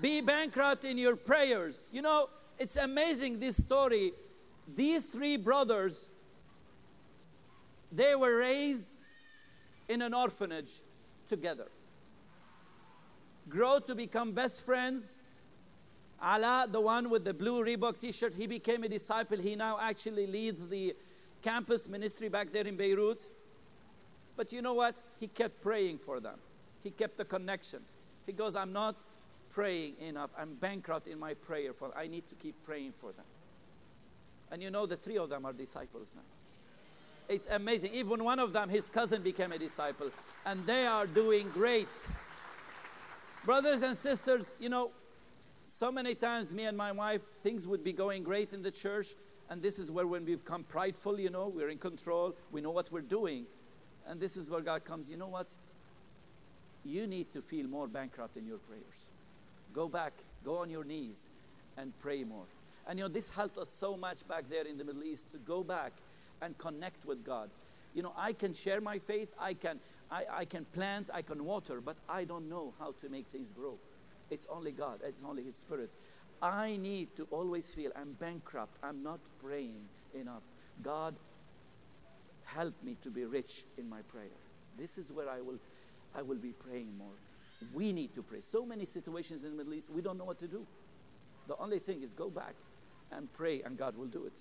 Be 0.00 0.20
bankrupt 0.20 0.84
in 0.84 0.98
your 0.98 1.16
prayers. 1.16 1.86
You 1.92 2.02
know, 2.02 2.28
it's 2.58 2.76
amazing 2.76 3.38
this 3.38 3.56
story. 3.56 4.12
These 4.74 5.06
three 5.06 5.36
brothers, 5.36 6.08
they 7.92 8.14
were 8.14 8.36
raised 8.36 8.86
in 9.88 10.02
an 10.02 10.12
orphanage 10.12 10.82
together 11.28 11.68
grow 13.48 13.78
to 13.80 13.94
become 13.94 14.32
best 14.32 14.60
friends. 14.60 15.16
Ala, 16.22 16.66
the 16.70 16.80
one 16.80 17.10
with 17.10 17.24
the 17.24 17.34
blue 17.34 17.64
Reebok 17.64 18.00
t 18.00 18.12
shirt, 18.12 18.34
he 18.34 18.46
became 18.46 18.84
a 18.84 18.88
disciple. 18.88 19.38
He 19.38 19.54
now 19.54 19.78
actually 19.80 20.26
leads 20.26 20.68
the 20.68 20.96
campus 21.42 21.88
ministry 21.88 22.28
back 22.28 22.52
there 22.52 22.66
in 22.66 22.76
Beirut. 22.76 23.20
But 24.36 24.52
you 24.52 24.62
know 24.62 24.74
what? 24.74 25.02
He 25.20 25.28
kept 25.28 25.62
praying 25.62 25.98
for 25.98 26.20
them. 26.20 26.38
He 26.82 26.90
kept 26.90 27.16
the 27.16 27.24
connection. 27.24 27.80
He 28.26 28.32
goes, 28.32 28.56
I'm 28.56 28.72
not 28.72 28.96
praying 29.50 29.94
enough. 30.00 30.30
I'm 30.38 30.54
bankrupt 30.54 31.06
in 31.08 31.18
my 31.18 31.34
prayer 31.34 31.72
for 31.72 31.90
I 31.96 32.06
need 32.06 32.28
to 32.28 32.34
keep 32.34 32.54
praying 32.64 32.92
for 33.00 33.12
them. 33.12 33.24
And 34.50 34.62
you 34.62 34.70
know 34.70 34.86
the 34.86 34.96
three 34.96 35.18
of 35.18 35.28
them 35.28 35.44
are 35.44 35.52
disciples 35.52 36.12
now. 36.14 36.22
It's 37.28 37.48
amazing. 37.50 37.92
Even 37.94 38.22
one 38.22 38.38
of 38.38 38.52
them, 38.52 38.68
his 38.68 38.86
cousin 38.86 39.22
became 39.22 39.50
a 39.50 39.58
disciple, 39.58 40.10
and 40.44 40.64
they 40.64 40.86
are 40.86 41.06
doing 41.06 41.48
great. 41.50 41.88
Brothers 43.46 43.82
and 43.82 43.96
sisters, 43.96 44.44
you 44.58 44.68
know, 44.68 44.90
so 45.68 45.92
many 45.92 46.16
times 46.16 46.52
me 46.52 46.64
and 46.64 46.76
my 46.76 46.90
wife, 46.90 47.20
things 47.44 47.64
would 47.64 47.84
be 47.84 47.92
going 47.92 48.24
great 48.24 48.52
in 48.52 48.60
the 48.60 48.72
church, 48.72 49.14
and 49.48 49.62
this 49.62 49.78
is 49.78 49.88
where 49.88 50.04
when 50.04 50.24
we 50.24 50.34
become 50.34 50.64
prideful, 50.64 51.20
you 51.20 51.30
know, 51.30 51.46
we're 51.46 51.68
in 51.68 51.78
control, 51.78 52.34
we 52.50 52.60
know 52.60 52.72
what 52.72 52.90
we're 52.90 53.02
doing. 53.02 53.46
And 54.04 54.18
this 54.18 54.36
is 54.36 54.50
where 54.50 54.62
God 54.62 54.84
comes, 54.84 55.08
you 55.08 55.16
know 55.16 55.28
what? 55.28 55.46
You 56.84 57.06
need 57.06 57.32
to 57.34 57.40
feel 57.40 57.68
more 57.68 57.86
bankrupt 57.86 58.36
in 58.36 58.48
your 58.48 58.58
prayers. 58.58 58.82
Go 59.72 59.88
back, 59.88 60.14
go 60.44 60.58
on 60.58 60.68
your 60.68 60.82
knees, 60.82 61.28
and 61.76 61.96
pray 62.00 62.24
more. 62.24 62.46
And 62.88 62.98
you 62.98 63.04
know, 63.04 63.08
this 63.08 63.30
helped 63.30 63.58
us 63.58 63.70
so 63.70 63.96
much 63.96 64.26
back 64.26 64.50
there 64.50 64.66
in 64.66 64.76
the 64.76 64.82
Middle 64.82 65.04
East 65.04 65.30
to 65.30 65.38
go 65.38 65.62
back 65.62 65.92
and 66.42 66.58
connect 66.58 67.06
with 67.06 67.24
God. 67.24 67.50
You 67.94 68.02
know, 68.02 68.12
I 68.16 68.32
can 68.32 68.54
share 68.54 68.80
my 68.80 68.98
faith, 68.98 69.28
I 69.38 69.54
can, 69.54 69.78
I, 70.10 70.24
I 70.30 70.44
can 70.44 70.64
plant, 70.66 71.10
I 71.12 71.22
can 71.22 71.44
water, 71.44 71.80
but 71.80 71.96
I 72.08 72.24
don't 72.24 72.48
know 72.48 72.74
how 72.78 72.92
to 73.00 73.08
make 73.08 73.26
things 73.28 73.52
grow. 73.52 73.74
It's 74.30 74.46
only 74.50 74.72
God, 74.72 75.00
it's 75.04 75.22
only 75.26 75.42
His 75.42 75.56
Spirit. 75.56 75.90
I 76.42 76.76
need 76.76 77.16
to 77.16 77.26
always 77.30 77.70
feel 77.70 77.90
I'm 77.96 78.12
bankrupt, 78.12 78.76
I'm 78.82 79.02
not 79.02 79.20
praying 79.42 79.88
enough. 80.14 80.42
God, 80.82 81.14
help 82.44 82.74
me 82.82 82.96
to 83.02 83.10
be 83.10 83.24
rich 83.24 83.64
in 83.78 83.88
my 83.88 84.02
prayer. 84.02 84.36
This 84.78 84.98
is 84.98 85.10
where 85.12 85.28
I 85.28 85.40
will, 85.40 85.58
I 86.14 86.22
will 86.22 86.36
be 86.36 86.52
praying 86.52 86.96
more. 86.98 87.16
We 87.72 87.92
need 87.92 88.14
to 88.14 88.22
pray. 88.22 88.40
So 88.42 88.66
many 88.66 88.84
situations 88.84 89.44
in 89.44 89.50
the 89.50 89.56
Middle 89.56 89.74
East, 89.74 89.88
we 89.90 90.02
don't 90.02 90.18
know 90.18 90.24
what 90.24 90.38
to 90.40 90.46
do. 90.46 90.66
The 91.48 91.56
only 91.56 91.78
thing 91.78 92.02
is 92.02 92.12
go 92.12 92.28
back 92.28 92.54
and 93.10 93.32
pray, 93.32 93.62
and 93.62 93.78
God 93.78 93.96
will 93.96 94.06
do 94.06 94.26
it. 94.26 94.34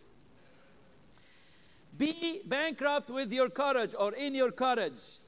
Be 1.97 2.41
bankrupt 2.45 3.09
with 3.09 3.31
your 3.31 3.49
courage 3.49 3.95
or 3.97 4.13
in 4.13 4.35
your 4.35 4.51
courage. 4.51 5.19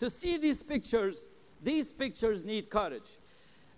To 0.00 0.10
see 0.10 0.38
these 0.38 0.62
pictures, 0.62 1.26
these 1.62 1.92
pictures 1.92 2.44
need 2.44 2.70
courage. 2.70 3.18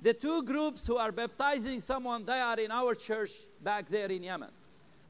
The 0.01 0.15
two 0.15 0.43
groups 0.43 0.87
who 0.87 0.97
are 0.97 1.13
baptizing 1.13 1.81
someone, 1.81 2.25
they 2.25 2.41
are 2.41 2.59
in 2.59 2.71
our 2.71 2.95
church 2.95 3.31
back 3.63 3.89
there 3.89 4.11
in 4.11 4.23
Yemen. 4.23 4.51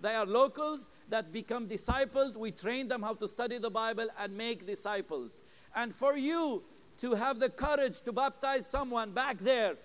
They 0.00 0.14
are 0.14 0.26
locals 0.26 0.88
that 1.08 1.32
become 1.32 1.68
discipled. 1.68 2.36
We 2.36 2.50
train 2.50 2.88
them 2.88 3.02
how 3.02 3.14
to 3.14 3.28
study 3.28 3.58
the 3.58 3.70
Bible 3.70 4.08
and 4.18 4.36
make 4.36 4.66
disciples. 4.66 5.40
And 5.74 5.94
for 5.94 6.16
you 6.16 6.64
to 7.00 7.14
have 7.14 7.38
the 7.38 7.48
courage 7.48 8.00
to 8.02 8.12
baptize 8.12 8.66
someone 8.66 9.12
back 9.12 9.38
there, 9.38 9.76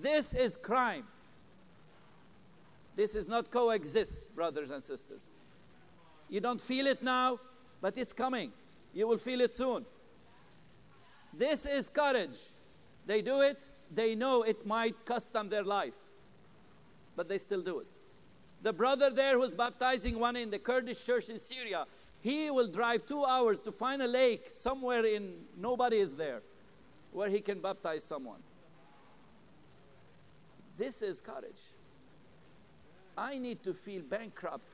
this 0.00 0.34
is 0.34 0.56
crime. 0.56 1.04
This 2.96 3.14
is 3.14 3.28
not 3.28 3.50
coexist, 3.50 4.18
brothers 4.34 4.70
and 4.70 4.82
sisters. 4.82 5.20
You 6.28 6.40
don't 6.40 6.60
feel 6.60 6.86
it 6.86 7.02
now, 7.02 7.38
but 7.80 7.96
it's 7.96 8.12
coming. 8.12 8.52
You 8.96 9.06
will 9.06 9.18
feel 9.18 9.42
it 9.42 9.54
soon. 9.54 9.84
This 11.30 11.66
is 11.66 11.90
courage. 11.90 12.38
They 13.04 13.20
do 13.20 13.42
it, 13.42 13.66
they 13.92 14.14
know 14.14 14.42
it 14.42 14.64
might 14.66 15.04
cost 15.04 15.34
them 15.34 15.50
their 15.50 15.64
life, 15.64 15.92
but 17.14 17.28
they 17.28 17.36
still 17.36 17.60
do 17.60 17.80
it. 17.80 17.86
The 18.62 18.72
brother 18.72 19.10
there 19.10 19.38
who's 19.38 19.52
baptizing 19.52 20.18
one 20.18 20.34
in 20.34 20.48
the 20.48 20.58
Kurdish 20.58 21.04
church 21.04 21.28
in 21.28 21.38
Syria, 21.38 21.84
he 22.22 22.50
will 22.50 22.68
drive 22.68 23.04
two 23.04 23.22
hours 23.22 23.60
to 23.60 23.70
find 23.70 24.00
a 24.00 24.06
lake 24.08 24.46
somewhere 24.48 25.04
in 25.04 25.44
nobody 25.58 25.98
is 25.98 26.14
there 26.14 26.40
where 27.12 27.28
he 27.28 27.42
can 27.42 27.60
baptize 27.60 28.02
someone. 28.02 28.40
This 30.78 31.02
is 31.02 31.20
courage. 31.20 31.60
I 33.16 33.36
need 33.36 33.62
to 33.64 33.74
feel 33.74 34.00
bankrupt 34.00 34.72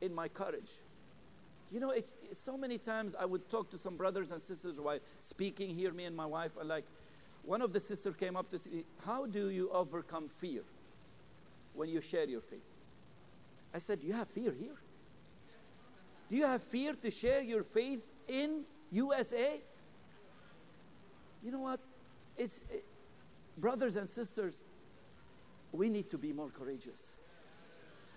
in 0.00 0.14
my 0.14 0.28
courage. 0.28 0.70
You 1.70 1.80
know, 1.80 1.90
it, 1.90 2.08
so 2.32 2.56
many 2.56 2.78
times 2.78 3.14
I 3.18 3.26
would 3.26 3.50
talk 3.50 3.70
to 3.70 3.78
some 3.78 3.96
brothers 3.96 4.32
and 4.32 4.42
sisters 4.42 4.80
while 4.80 4.98
speaking 5.20 5.74
here, 5.74 5.92
me 5.92 6.04
and 6.04 6.16
my 6.16 6.26
wife, 6.26 6.52
are 6.58 6.64
like, 6.64 6.84
one 7.42 7.62
of 7.62 7.72
the 7.72 7.80
sisters 7.80 8.14
came 8.16 8.36
up 8.36 8.50
to 8.50 8.70
me, 8.70 8.84
How 9.04 9.26
do 9.26 9.50
you 9.50 9.70
overcome 9.70 10.28
fear 10.28 10.62
when 11.74 11.88
you 11.88 12.00
share 12.00 12.24
your 12.24 12.40
faith? 12.40 12.60
I 13.74 13.78
said, 13.78 14.02
You 14.02 14.14
have 14.14 14.28
fear 14.28 14.54
here? 14.58 14.76
Do 16.30 16.36
you 16.36 16.44
have 16.44 16.62
fear 16.62 16.94
to 16.94 17.10
share 17.10 17.42
your 17.42 17.62
faith 17.62 18.00
in 18.26 18.64
USA? 18.90 19.60
You 21.42 21.52
know 21.52 21.60
what? 21.60 21.80
It's 22.36 22.62
it, 22.70 22.84
brothers 23.56 23.96
and 23.96 24.08
sisters, 24.08 24.64
we 25.72 25.88
need 25.88 26.10
to 26.10 26.18
be 26.18 26.32
more 26.32 26.50
courageous. 26.50 27.14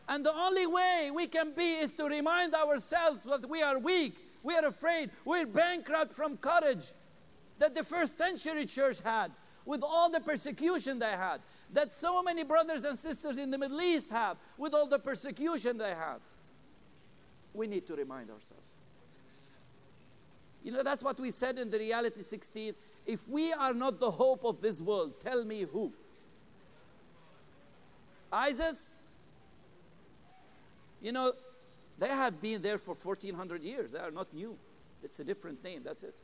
And 0.07 0.25
the 0.25 0.33
only 0.33 0.67
way 0.67 1.09
we 1.13 1.27
can 1.27 1.53
be 1.53 1.73
is 1.73 1.91
to 1.93 2.05
remind 2.05 2.53
ourselves 2.53 3.21
that 3.23 3.47
we 3.49 3.61
are 3.61 3.79
weak, 3.79 4.15
we 4.43 4.55
are 4.55 4.65
afraid, 4.65 5.11
we're 5.23 5.45
bankrupt 5.45 6.13
from 6.13 6.37
courage 6.37 6.93
that 7.59 7.75
the 7.75 7.83
first 7.83 8.17
century 8.17 8.65
church 8.65 8.99
had 9.01 9.31
with 9.65 9.83
all 9.83 10.09
the 10.09 10.19
persecution 10.19 10.99
they 10.99 11.11
had, 11.11 11.39
that 11.71 11.93
so 11.93 12.23
many 12.23 12.43
brothers 12.43 12.83
and 12.83 12.97
sisters 12.97 13.37
in 13.37 13.51
the 13.51 13.57
Middle 13.57 13.79
East 13.81 14.09
have 14.09 14.37
with 14.57 14.73
all 14.73 14.87
the 14.87 14.99
persecution 14.99 15.77
they 15.77 15.89
had. 15.89 16.17
We 17.53 17.67
need 17.67 17.85
to 17.87 17.95
remind 17.95 18.29
ourselves. 18.29 18.71
You 20.63 20.71
know, 20.71 20.83
that's 20.83 21.03
what 21.03 21.19
we 21.19 21.31
said 21.31 21.57
in 21.57 21.69
the 21.69 21.79
Reality 21.79 22.21
16. 22.21 22.73
If 23.05 23.27
we 23.27 23.51
are 23.53 23.73
not 23.73 23.99
the 23.99 24.11
hope 24.11 24.43
of 24.45 24.61
this 24.61 24.81
world, 24.81 25.19
tell 25.19 25.43
me 25.43 25.63
who? 25.63 25.91
ISIS? 28.31 28.89
You 31.01 31.11
know, 31.11 31.33
they 31.97 32.07
have 32.07 32.41
been 32.41 32.61
there 32.61 32.77
for 32.77 32.95
1400 32.95 33.63
years. 33.63 33.91
They 33.91 33.99
are 33.99 34.11
not 34.11 34.33
new. 34.33 34.57
It's 35.03 35.19
a 35.19 35.23
different 35.23 35.63
name, 35.63 35.81
that's 35.83 36.03
it. 36.03 36.15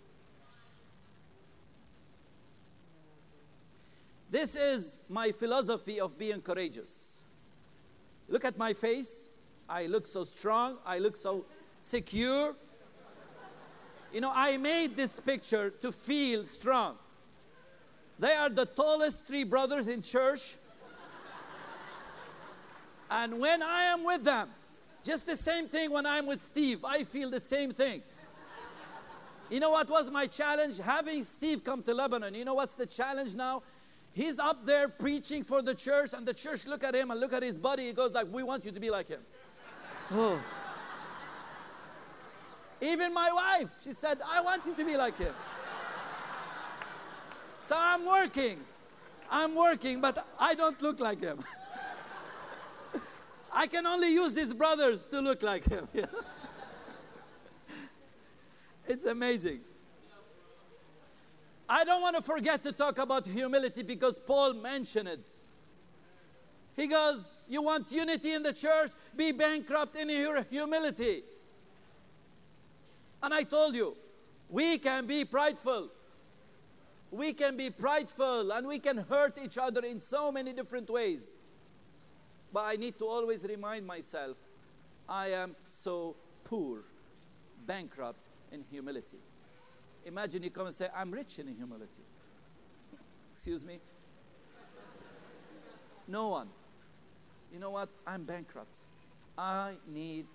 This 4.30 4.56
is 4.56 5.00
my 5.10 5.32
philosophy 5.32 6.00
of 6.00 6.18
being 6.18 6.42
courageous. 6.42 7.14
Look 8.28 8.44
at 8.44 8.58
my 8.58 8.74
face. 8.74 9.28
I 9.70 9.86
look 9.86 10.06
so 10.06 10.26
strong. 10.26 10.78
I 10.86 11.00
look 11.00 11.16
so 11.16 11.46
secure. 11.82 12.56
You 14.14 14.22
know, 14.22 14.32
I 14.34 14.58
made 14.58 14.96
this 14.96 15.20
picture 15.20 15.70
to 15.70 15.92
feel 15.92 16.46
strong. 16.46 16.96
They 18.20 18.34
are 18.34 18.50
the 18.50 18.66
tallest 18.66 19.26
three 19.26 19.44
brothers 19.44 19.88
in 19.88 20.02
church. 20.02 20.56
and 23.10 23.40
when 23.40 23.62
I 23.62 23.84
am 23.84 24.04
with 24.04 24.24
them, 24.24 24.50
just 25.08 25.26
the 25.26 25.38
same 25.38 25.70
thing 25.70 25.90
when 25.90 26.06
I'm 26.06 26.26
with 26.26 26.44
Steve, 26.44 26.84
I 26.84 27.06
feel 27.06 27.30
the 27.30 27.40
same 27.40 27.72
thing. 27.72 28.04
You 29.50 29.62
know 29.62 29.70
what 29.70 29.90
was 29.90 30.12
my 30.12 30.28
challenge? 30.28 30.80
Having 30.80 31.24
Steve 31.24 31.64
come 31.64 31.82
to 31.84 31.94
Lebanon. 31.94 32.34
You 32.34 32.44
know 32.44 32.54
what's 32.54 32.76
the 32.76 32.86
challenge 32.86 33.34
now? 33.34 33.64
He's 34.12 34.38
up 34.38 34.66
there 34.66 34.90
preaching 34.90 35.44
for 35.44 35.62
the 35.62 35.74
church, 35.74 36.10
and 36.12 36.28
the 36.28 36.34
church 36.34 36.68
look 36.68 36.84
at 36.84 36.94
him 36.94 37.12
and 37.12 37.20
look 37.20 37.32
at 37.32 37.42
his 37.42 37.58
body. 37.58 37.88
He 37.88 37.94
goes 37.94 38.12
like, 38.12 38.28
"We 38.30 38.44
want 38.44 38.66
you 38.66 38.72
to 38.72 38.80
be 38.80 38.90
like 38.90 39.08
him." 39.08 39.22
oh. 40.12 40.40
Even 42.82 43.14
my 43.14 43.32
wife, 43.32 43.70
she 43.82 43.94
said, 43.94 44.20
"I 44.28 44.42
want 44.42 44.66
you 44.66 44.76
to 44.76 44.84
be 44.84 44.98
like 44.98 45.18
him." 45.18 45.34
so 47.68 47.76
I'm 47.78 48.06
working, 48.06 48.60
I'm 49.32 49.56
working, 49.56 50.02
but 50.02 50.28
I 50.38 50.56
don't 50.56 50.82
look 50.82 51.00
like 51.00 51.22
him. 51.22 51.46
I 53.52 53.68
can 53.68 53.86
only 53.86 54.12
use 54.12 54.36
his 54.36 54.54
brothers 54.54 55.06
to 55.08 55.20
look 55.20 55.42
like 55.42 55.68
him. 55.68 55.88
it's 58.88 59.06
amazing. 59.06 59.62
I 61.70 61.84
don't 61.84 62.02
want 62.02 62.16
to 62.16 62.22
forget 62.22 62.64
to 62.64 62.72
talk 62.72 62.98
about 62.98 63.26
humility 63.26 63.84
because 63.84 64.20
Paul 64.20 64.54
mentioned 64.54 65.10
it. 65.10 65.26
He 66.76 66.88
goes, 66.88 67.28
You 67.48 67.62
want 67.62 67.92
unity 67.92 68.34
in 68.34 68.44
the 68.44 68.54
church? 68.54 68.92
Be 69.16 69.32
bankrupt 69.32 69.96
in 69.96 70.10
your 70.10 70.44
humility. 70.44 71.24
And 73.22 73.34
I 73.34 73.44
told 73.44 73.76
you, 73.76 73.98
we 74.50 74.78
can 74.78 75.08
be 75.08 75.26
prideful. 75.26 75.90
We 77.12 77.34
can 77.34 77.58
be 77.58 77.70
prideful 77.70 78.52
and 78.52 78.68
we 78.68 78.80
can 78.80 78.98
hurt 78.98 79.38
each 79.44 79.58
other 79.58 79.84
in 79.84 80.00
so 80.00 80.32
many 80.32 80.54
different 80.54 80.90
ways. 80.90 81.37
But 82.54 82.66
I 82.66 82.76
need 82.76 82.98
to 83.00 83.06
always 83.06 83.44
remind 83.44 83.86
myself 83.86 84.38
I 85.08 85.30
am 85.30 85.56
so 85.70 86.16
poor, 86.44 86.84
bankrupt 87.66 88.20
in 88.52 88.64
humility. 88.70 89.18
Imagine 90.06 90.44
you 90.44 90.50
come 90.50 90.68
and 90.68 90.76
say, 90.76 90.88
I'm 90.96 91.12
rich 91.12 91.40
in 91.40 91.48
humility. 91.48 92.04
Excuse 93.34 93.66
me? 93.66 93.80
No 96.08 96.30
one. 96.30 96.48
You 97.54 97.60
know 97.60 97.72
what? 97.72 97.90
I'm 98.06 98.24
bankrupt. 98.24 98.76
I 99.38 99.74
need 99.88 100.26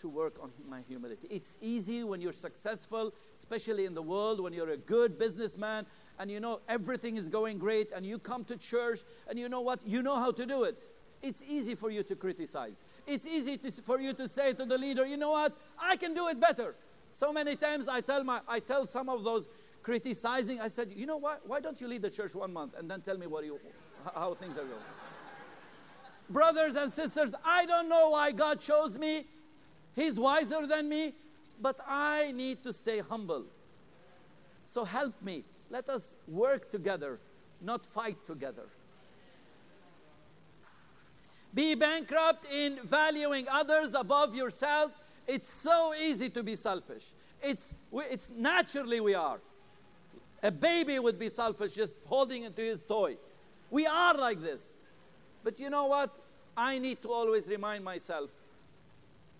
to 0.00 0.08
work 0.08 0.34
on 0.42 0.50
my 0.68 0.80
humility. 0.88 1.26
It's 1.30 1.56
easy 1.60 2.04
when 2.04 2.20
you're 2.20 2.32
successful, 2.32 3.12
especially 3.36 3.84
in 3.84 3.94
the 3.94 4.02
world, 4.02 4.40
when 4.40 4.52
you're 4.52 4.70
a 4.70 4.76
good 4.76 5.18
businessman 5.18 5.86
and 6.18 6.30
you 6.30 6.40
know 6.40 6.60
everything 6.68 7.16
is 7.16 7.28
going 7.28 7.58
great 7.58 7.90
and 7.92 8.06
you 8.06 8.18
come 8.18 8.44
to 8.44 8.56
church 8.56 9.00
and 9.28 9.38
you 9.38 9.48
know 9.48 9.60
what? 9.60 9.80
You 9.86 10.02
know 10.02 10.16
how 10.16 10.32
to 10.32 10.46
do 10.46 10.64
it. 10.64 10.84
It's 11.22 11.42
easy 11.42 11.74
for 11.74 11.90
you 11.90 12.02
to 12.04 12.14
criticize. 12.14 12.84
It's 13.06 13.26
easy 13.26 13.58
to, 13.58 13.70
for 13.72 14.00
you 14.00 14.12
to 14.14 14.28
say 14.28 14.52
to 14.52 14.64
the 14.64 14.78
leader, 14.78 15.04
you 15.04 15.16
know 15.16 15.32
what? 15.32 15.56
I 15.78 15.96
can 15.96 16.14
do 16.14 16.28
it 16.28 16.38
better. 16.38 16.76
So 17.12 17.32
many 17.32 17.56
times 17.56 17.88
I 17.88 18.00
tell, 18.00 18.22
my, 18.22 18.40
I 18.46 18.60
tell 18.60 18.86
some 18.86 19.08
of 19.08 19.24
those 19.24 19.48
criticizing, 19.82 20.60
I 20.60 20.68
said, 20.68 20.92
you 20.94 21.06
know 21.06 21.16
what? 21.16 21.42
Why 21.46 21.60
don't 21.60 21.80
you 21.80 21.88
lead 21.88 22.02
the 22.02 22.10
church 22.10 22.34
one 22.34 22.52
month 22.52 22.74
and 22.78 22.90
then 22.90 23.00
tell 23.00 23.18
me 23.18 23.26
what 23.26 23.44
you, 23.44 23.58
how 24.14 24.34
things 24.34 24.56
are 24.56 24.64
going? 24.64 24.82
Brothers 26.30 26.76
and 26.76 26.92
sisters, 26.92 27.34
I 27.44 27.66
don't 27.66 27.88
know 27.88 28.10
why 28.10 28.32
God 28.32 28.60
chose 28.60 28.98
me. 28.98 29.26
He's 29.96 30.18
wiser 30.18 30.66
than 30.66 30.88
me, 30.88 31.14
but 31.60 31.80
I 31.86 32.32
need 32.32 32.62
to 32.62 32.72
stay 32.72 33.00
humble. 33.00 33.46
So 34.66 34.84
help 34.84 35.20
me. 35.22 35.44
Let 35.70 35.88
us 35.88 36.14
work 36.26 36.70
together, 36.70 37.18
not 37.60 37.86
fight 37.86 38.24
together. 38.26 38.68
Be 41.54 41.74
bankrupt 41.74 42.46
in 42.52 42.78
valuing 42.84 43.46
others 43.50 43.94
above 43.94 44.34
yourself. 44.34 44.92
It's 45.26 45.52
so 45.52 45.94
easy 45.94 46.28
to 46.30 46.42
be 46.42 46.56
selfish. 46.56 47.12
It's, 47.42 47.72
it's 47.92 48.28
naturally 48.30 49.00
we 49.00 49.14
are. 49.14 49.40
A 50.42 50.50
baby 50.50 50.98
would 50.98 51.18
be 51.18 51.28
selfish 51.28 51.72
just 51.72 51.94
holding 52.04 52.44
into 52.44 52.62
his 52.62 52.82
toy. 52.82 53.16
We 53.70 53.86
are 53.86 54.14
like 54.14 54.40
this. 54.40 54.76
But 55.42 55.58
you 55.58 55.70
know 55.70 55.86
what? 55.86 56.14
I 56.56 56.78
need 56.78 57.02
to 57.02 57.12
always 57.12 57.46
remind 57.46 57.84
myself 57.84 58.30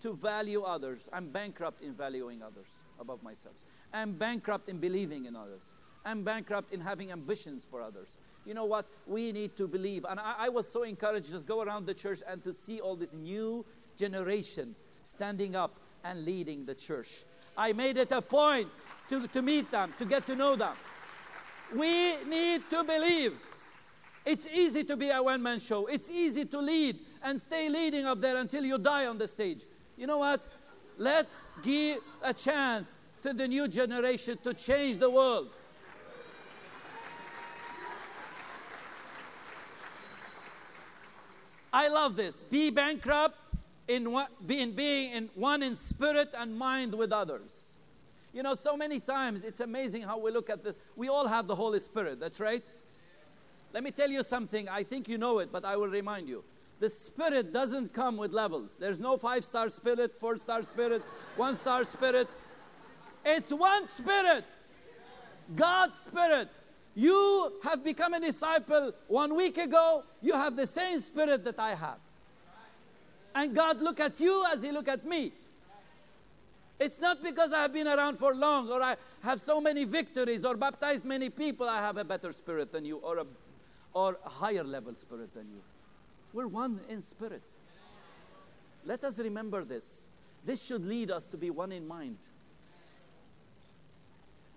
to 0.01 0.13
value 0.13 0.61
others. 0.61 0.99
I'm 1.11 1.29
bankrupt 1.29 1.81
in 1.81 1.93
valuing 1.93 2.41
others 2.41 2.67
above 2.99 3.21
myself. 3.23 3.55
I'm 3.93 4.13
bankrupt 4.13 4.69
in 4.69 4.77
believing 4.77 5.25
in 5.25 5.35
others. 5.35 5.61
I'm 6.05 6.23
bankrupt 6.23 6.71
in 6.71 6.79
having 6.79 7.11
ambitions 7.11 7.63
for 7.69 7.81
others. 7.81 8.07
You 8.49 8.55
know 8.55 8.65
what? 8.65 8.87
We 9.05 9.31
need 9.31 9.55
to 9.57 9.67
believe. 9.67 10.07
And 10.09 10.19
I, 10.19 10.33
I 10.39 10.49
was 10.49 10.67
so 10.67 10.81
encouraged 10.81 11.27
to 11.27 11.33
just 11.33 11.45
go 11.45 11.61
around 11.61 11.85
the 11.85 11.93
church 11.93 12.23
and 12.27 12.43
to 12.43 12.51
see 12.51 12.79
all 12.79 12.95
this 12.95 13.13
new 13.13 13.63
generation 13.95 14.73
standing 15.03 15.55
up 15.55 15.75
and 16.03 16.25
leading 16.25 16.65
the 16.65 16.73
church. 16.73 17.25
I 17.55 17.73
made 17.73 17.97
it 17.97 18.11
a 18.11 18.23
point 18.23 18.67
to, 19.09 19.27
to 19.27 19.43
meet 19.43 19.69
them, 19.69 19.93
to 19.99 20.05
get 20.05 20.25
to 20.25 20.35
know 20.35 20.55
them. 20.55 20.73
We 21.75 22.23
need 22.23 22.63
to 22.71 22.83
believe. 22.83 23.33
It's 24.25 24.47
easy 24.47 24.83
to 24.85 24.97
be 24.97 25.11
a 25.11 25.21
one 25.21 25.43
man 25.43 25.59
show, 25.59 25.85
it's 25.85 26.09
easy 26.09 26.45
to 26.45 26.59
lead 26.59 26.97
and 27.21 27.39
stay 27.39 27.69
leading 27.69 28.07
up 28.07 28.19
there 28.19 28.37
until 28.37 28.65
you 28.65 28.79
die 28.79 29.05
on 29.05 29.19
the 29.19 29.27
stage. 29.27 29.61
You 29.95 30.07
know 30.07 30.17
what? 30.17 30.47
Let's 30.97 31.43
give 31.61 31.99
a 32.23 32.33
chance 32.33 32.97
to 33.21 33.31
the 33.31 33.47
new 33.47 33.67
generation 33.67 34.39
to 34.43 34.55
change 34.55 34.97
the 34.97 35.11
world. 35.11 35.49
I 41.71 41.87
love 41.87 42.15
this. 42.15 42.43
Be 42.49 42.69
bankrupt 42.69 43.37
in, 43.87 44.11
one, 44.11 44.27
in 44.47 44.73
being 44.73 45.11
in 45.11 45.29
one 45.35 45.63
in 45.63 45.75
spirit 45.75 46.29
and 46.37 46.57
mind 46.57 46.93
with 46.93 47.11
others. 47.11 47.71
You 48.33 48.43
know, 48.43 48.53
so 48.53 48.77
many 48.77 48.99
times 48.99 49.43
it's 49.43 49.59
amazing 49.59 50.03
how 50.03 50.19
we 50.19 50.31
look 50.31 50.49
at 50.49 50.63
this. 50.63 50.75
We 50.95 51.09
all 51.09 51.27
have 51.27 51.47
the 51.47 51.55
Holy 51.55 51.79
Spirit, 51.79 52.19
that's 52.19 52.39
right. 52.39 52.63
Let 53.73 53.83
me 53.83 53.91
tell 53.91 54.09
you 54.09 54.23
something. 54.23 54.67
I 54.69 54.83
think 54.83 55.07
you 55.07 55.17
know 55.17 55.39
it, 55.39 55.51
but 55.51 55.65
I 55.65 55.75
will 55.75 55.87
remind 55.87 56.27
you. 56.27 56.43
The 56.79 56.89
Spirit 56.89 57.51
doesn't 57.51 57.93
come 57.93 58.17
with 58.17 58.31
levels. 58.31 58.75
There's 58.79 59.01
no 59.01 59.17
five 59.17 59.43
star 59.43 59.69
spirit, 59.69 60.17
four 60.19 60.37
star 60.37 60.63
spirit, 60.63 61.03
one 61.35 61.55
star 61.55 61.83
spirit. 61.83 62.27
It's 63.25 63.51
one 63.51 63.87
Spirit, 63.89 64.45
God's 65.55 65.99
Spirit. 65.99 66.49
You 66.99 67.53
have 67.63 67.81
become 67.81 68.13
a 68.13 68.19
disciple 68.19 68.91
one 69.07 69.33
week 69.33 69.57
ago, 69.57 70.03
you 70.21 70.33
have 70.33 70.57
the 70.57 70.67
same 70.67 70.99
spirit 70.99 71.45
that 71.45 71.57
I 71.57 71.73
have. 71.73 71.99
And 73.33 73.55
God 73.55 73.81
look 73.81 74.01
at 74.01 74.19
you 74.19 74.43
as 74.51 74.61
he 74.61 74.73
look 74.73 74.89
at 74.89 75.05
me. 75.05 75.31
It's 76.77 76.99
not 76.99 77.23
because 77.23 77.53
I 77.53 77.61
have 77.61 77.71
been 77.71 77.87
around 77.87 78.17
for 78.17 78.35
long 78.35 78.69
or 78.69 78.81
I 78.81 78.97
have 79.23 79.39
so 79.39 79.61
many 79.61 79.85
victories 79.85 80.43
or 80.43 80.57
baptized 80.57 81.05
many 81.05 81.29
people 81.29 81.69
I 81.69 81.77
have 81.77 81.95
a 81.95 82.03
better 82.03 82.33
spirit 82.33 82.73
than 82.73 82.83
you 82.83 82.97
or 82.97 83.19
a, 83.19 83.25
or 83.93 84.17
a 84.25 84.29
higher 84.29 84.65
level 84.65 84.93
spirit 84.95 85.33
than 85.33 85.47
you. 85.47 85.61
We're 86.33 86.47
one 86.47 86.81
in 86.89 87.01
spirit. 87.01 87.43
Let 88.85 89.05
us 89.05 89.19
remember 89.19 89.63
this. 89.63 90.01
This 90.43 90.61
should 90.61 90.85
lead 90.85 91.11
us 91.11 91.27
to 91.27 91.37
be 91.37 91.49
one 91.49 91.71
in 91.71 91.87
mind. 91.87 92.17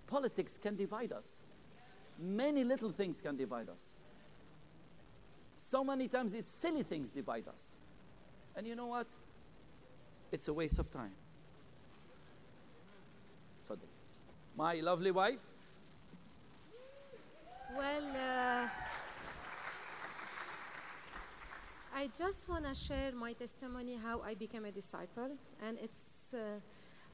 Politics 0.07 0.59
can 0.61 0.75
divide 0.75 1.13
us. 1.13 1.42
Many 2.23 2.63
little 2.63 2.91
things 2.91 3.19
can 3.19 3.35
divide 3.35 3.67
us. 3.67 3.97
So 5.59 5.83
many 5.83 6.07
times 6.07 6.33
it's 6.33 6.49
silly 6.49 6.83
things 6.83 7.09
divide 7.09 7.47
us. 7.47 7.71
And 8.55 8.65
you 8.65 8.75
know 8.75 8.87
what? 8.87 9.07
It's 10.31 10.47
a 10.47 10.53
waste 10.53 10.79
of 10.79 10.91
time. 10.91 11.11
My 14.55 14.75
lovely 14.75 15.09
wife. 15.09 15.39
Well, 17.75 18.03
uh, 18.15 18.67
I 21.95 22.07
just 22.15 22.47
want 22.47 22.65
to 22.65 22.75
share 22.75 23.13
my 23.13 23.33
testimony 23.33 23.95
how 23.95 24.21
I 24.21 24.35
became 24.35 24.65
a 24.65 24.71
disciple, 24.71 25.31
and 25.65 25.79
it's. 25.81 26.33
Uh, 26.33 26.59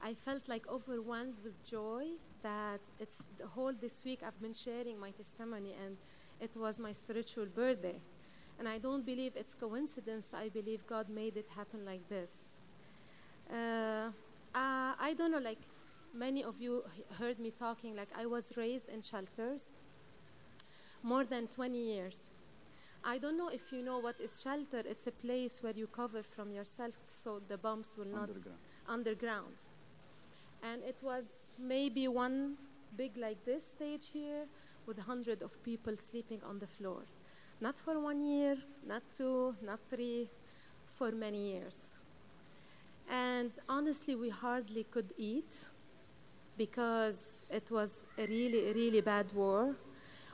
I 0.01 0.13
felt 0.13 0.47
like 0.47 0.67
overwhelmed 0.67 1.35
with 1.43 1.53
joy 1.65 2.05
that 2.41 2.79
it's 2.99 3.17
the 3.37 3.47
whole 3.47 3.73
this 3.73 4.03
week 4.05 4.19
I've 4.25 4.39
been 4.41 4.53
sharing 4.53 4.99
my 4.99 5.11
testimony, 5.11 5.75
and 5.85 5.97
it 6.39 6.51
was 6.55 6.79
my 6.79 6.91
spiritual 6.93 7.45
birthday. 7.45 7.99
And 8.57 8.67
I 8.67 8.77
don't 8.77 9.05
believe 9.05 9.33
it's 9.35 9.55
coincidence. 9.55 10.27
I 10.33 10.49
believe 10.49 10.85
God 10.87 11.09
made 11.09 11.37
it 11.37 11.47
happen 11.55 11.85
like 11.85 12.07
this. 12.09 12.31
Uh, 13.51 14.11
uh, 14.55 14.93
I 14.99 15.15
don't 15.17 15.31
know, 15.31 15.39
like 15.39 15.59
many 16.13 16.43
of 16.43 16.55
you 16.61 16.83
heard 17.17 17.39
me 17.39 17.51
talking, 17.51 17.95
like 17.95 18.09
I 18.17 18.25
was 18.25 18.45
raised 18.55 18.89
in 18.89 19.01
shelters 19.01 19.63
more 21.03 21.23
than 21.23 21.47
20 21.47 21.77
years. 21.77 22.15
I 23.03 23.17
don't 23.17 23.37
know 23.37 23.47
if 23.49 23.71
you 23.71 23.81
know 23.81 23.99
what 23.99 24.19
is 24.19 24.41
shelter. 24.41 24.79
It's 24.85 25.07
a 25.07 25.11
place 25.11 25.59
where 25.61 25.73
you 25.73 25.87
cover 25.87 26.21
from 26.21 26.51
yourself 26.51 26.93
so 27.05 27.41
the 27.47 27.57
bombs 27.57 27.95
will 27.97 28.05
not 28.05 28.29
Underground. 28.29 28.59
underground. 28.87 29.55
And 30.63 30.83
it 30.83 30.97
was 31.01 31.25
maybe 31.57 32.07
one 32.07 32.55
big 32.97 33.17
like 33.17 33.43
this 33.45 33.63
stage 33.65 34.07
here 34.11 34.45
with 34.85 34.97
a 34.97 35.03
hundred 35.03 35.41
of 35.41 35.61
people 35.63 35.95
sleeping 35.95 36.41
on 36.43 36.59
the 36.59 36.67
floor. 36.67 37.03
Not 37.61 37.77
for 37.77 37.99
one 37.99 38.23
year, 38.23 38.57
not 38.87 39.03
two, 39.15 39.55
not 39.61 39.79
three, 39.89 40.29
for 40.97 41.11
many 41.11 41.51
years. 41.53 41.77
And 43.09 43.51
honestly, 43.67 44.15
we 44.15 44.29
hardly 44.29 44.83
could 44.83 45.13
eat 45.17 45.51
because 46.57 47.45
it 47.49 47.71
was 47.71 48.05
a 48.17 48.27
really, 48.27 48.73
really 48.73 49.01
bad 49.01 49.31
war. 49.33 49.75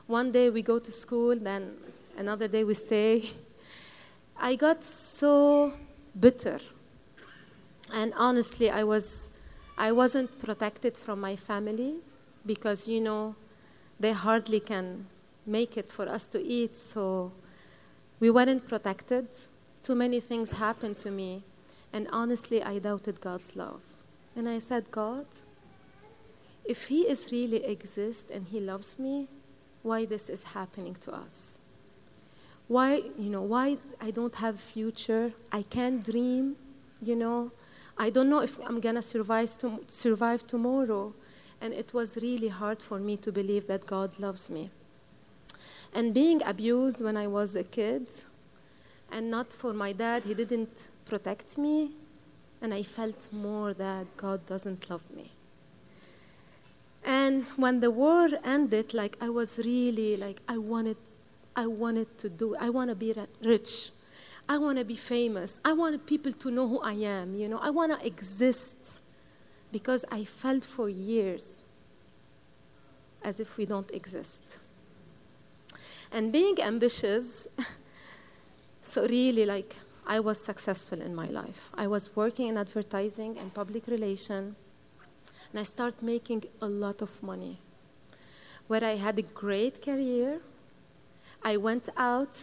One 0.06 0.32
day 0.32 0.50
we 0.50 0.62
go 0.62 0.78
to 0.78 0.92
school, 0.92 1.36
then 1.38 1.76
another 2.16 2.48
day 2.48 2.64
we 2.64 2.74
stay. 2.74 3.30
I 4.36 4.56
got 4.56 4.84
so 4.84 5.72
bitter. 6.18 6.58
And 7.92 8.12
honestly, 8.16 8.70
I 8.70 8.82
was 8.82 9.28
I 9.78 9.92
wasn't 9.92 10.40
protected 10.40 10.96
from 10.96 11.20
my 11.20 11.36
family 11.36 11.96
because 12.44 12.88
you 12.88 13.00
know 13.00 13.34
they 14.00 14.12
hardly 14.12 14.60
can 14.60 15.06
make 15.46 15.76
it 15.76 15.92
for 15.92 16.08
us 16.08 16.26
to 16.28 16.42
eat, 16.42 16.76
so 16.76 17.32
we 18.18 18.30
weren't 18.30 18.66
protected. 18.66 19.28
Too 19.82 19.94
many 19.94 20.20
things 20.20 20.52
happened 20.52 20.98
to 20.98 21.10
me, 21.10 21.44
and 21.92 22.08
honestly, 22.10 22.62
I 22.62 22.78
doubted 22.78 23.20
God's 23.20 23.54
love. 23.54 23.80
And 24.34 24.48
I 24.48 24.58
said, 24.58 24.90
God, 24.90 25.26
if 26.64 26.86
He 26.86 27.02
is 27.02 27.30
really 27.30 27.64
exist 27.64 28.30
and 28.30 28.46
He 28.48 28.60
loves 28.60 28.98
me, 28.98 29.28
why 29.82 30.04
this 30.04 30.28
is 30.28 30.42
happening 30.42 30.96
to 31.02 31.14
us? 31.14 31.58
Why, 32.66 33.02
you 33.16 33.30
know, 33.30 33.42
why 33.42 33.76
I 34.00 34.10
don't 34.10 34.34
have 34.36 34.58
future? 34.58 35.32
I 35.52 35.62
can't 35.62 36.02
dream, 36.02 36.56
you 37.00 37.14
know. 37.14 37.52
I 37.98 38.10
don't 38.10 38.28
know 38.28 38.40
if 38.40 38.58
I'm 38.60 38.80
gonna 38.80 39.02
survive, 39.02 39.56
to, 39.58 39.80
survive 39.88 40.46
tomorrow. 40.46 41.14
And 41.60 41.72
it 41.72 41.94
was 41.94 42.16
really 42.16 42.48
hard 42.48 42.82
for 42.82 42.98
me 42.98 43.16
to 43.18 43.32
believe 43.32 43.66
that 43.66 43.86
God 43.86 44.18
loves 44.18 44.50
me. 44.50 44.70
And 45.94 46.12
being 46.12 46.42
abused 46.42 47.00
when 47.02 47.16
I 47.16 47.26
was 47.26 47.56
a 47.56 47.64
kid, 47.64 48.06
and 49.10 49.30
not 49.30 49.52
for 49.52 49.72
my 49.72 49.92
dad, 49.92 50.24
he 50.24 50.34
didn't 50.34 50.90
protect 51.06 51.56
me, 51.56 51.92
and 52.60 52.74
I 52.74 52.82
felt 52.82 53.32
more 53.32 53.72
that 53.74 54.06
God 54.16 54.44
doesn't 54.46 54.90
love 54.90 55.02
me. 55.14 55.30
And 57.04 57.44
when 57.56 57.80
the 57.80 57.90
war 57.90 58.28
ended, 58.44 58.92
like 58.92 59.16
I 59.20 59.30
was 59.30 59.58
really 59.58 60.16
like 60.16 60.40
I 60.48 60.58
wanted, 60.58 60.96
I 61.54 61.66
wanted 61.66 62.18
to 62.18 62.28
do, 62.28 62.56
I 62.56 62.68
want 62.68 62.90
to 62.90 62.96
be 62.96 63.14
rich. 63.42 63.90
I 64.48 64.58
want 64.58 64.78
to 64.78 64.84
be 64.84 64.94
famous. 64.94 65.58
I 65.64 65.72
want 65.72 66.06
people 66.06 66.32
to 66.32 66.50
know 66.50 66.68
who 66.68 66.80
I 66.80 66.92
am, 66.92 67.34
you 67.34 67.48
know. 67.48 67.58
I 67.58 67.70
want 67.70 67.98
to 67.98 68.06
exist 68.06 68.76
because 69.72 70.04
I 70.10 70.24
felt 70.24 70.64
for 70.64 70.88
years 70.88 71.46
as 73.22 73.40
if 73.40 73.56
we 73.56 73.66
don't 73.66 73.90
exist. 73.90 74.40
And 76.12 76.32
being 76.32 76.60
ambitious, 76.62 77.48
so 78.82 79.06
really 79.06 79.44
like 79.44 79.74
I 80.06 80.20
was 80.20 80.40
successful 80.40 81.02
in 81.02 81.14
my 81.14 81.26
life. 81.26 81.70
I 81.74 81.88
was 81.88 82.14
working 82.14 82.46
in 82.46 82.56
advertising 82.56 83.38
and 83.38 83.52
public 83.52 83.88
relation, 83.88 84.54
and 85.50 85.60
I 85.60 85.64
started 85.64 86.00
making 86.02 86.44
a 86.62 86.68
lot 86.68 87.02
of 87.02 87.20
money. 87.22 87.58
Where 88.68 88.84
I 88.84 88.96
had 88.96 89.18
a 89.18 89.22
great 89.22 89.82
career, 89.82 90.40
I 91.42 91.56
went 91.56 91.88
out, 91.96 92.34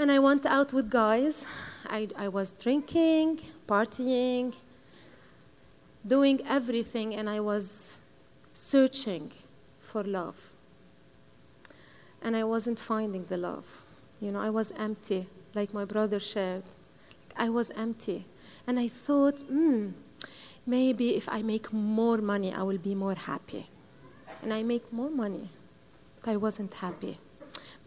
and 0.00 0.10
I 0.10 0.18
went 0.18 0.46
out 0.46 0.72
with 0.72 0.88
guys. 0.88 1.44
I, 1.86 2.08
I 2.16 2.28
was 2.28 2.50
drinking, 2.54 3.40
partying, 3.68 4.54
doing 6.06 6.40
everything, 6.48 7.14
and 7.14 7.28
I 7.28 7.40
was 7.40 7.98
searching 8.54 9.30
for 9.78 10.02
love. 10.02 10.36
And 12.22 12.34
I 12.34 12.44
wasn't 12.44 12.80
finding 12.80 13.26
the 13.26 13.36
love. 13.36 13.66
You 14.20 14.32
know, 14.32 14.40
I 14.40 14.48
was 14.48 14.72
empty 14.78 15.26
like 15.54 15.74
my 15.74 15.84
brother 15.84 16.18
shared. 16.18 16.62
I 17.36 17.50
was 17.50 17.70
empty. 17.76 18.24
And 18.66 18.80
I 18.80 18.88
thought, 18.88 19.38
hmm, 19.40 19.88
maybe 20.66 21.14
if 21.14 21.28
I 21.28 21.42
make 21.42 21.74
more 21.74 22.18
money, 22.18 22.54
I 22.54 22.62
will 22.62 22.78
be 22.78 22.94
more 22.94 23.14
happy. 23.14 23.68
And 24.42 24.54
I 24.54 24.62
make 24.62 24.90
more 24.90 25.10
money, 25.10 25.50
but 26.22 26.30
I 26.30 26.36
wasn't 26.36 26.72
happy. 26.72 27.18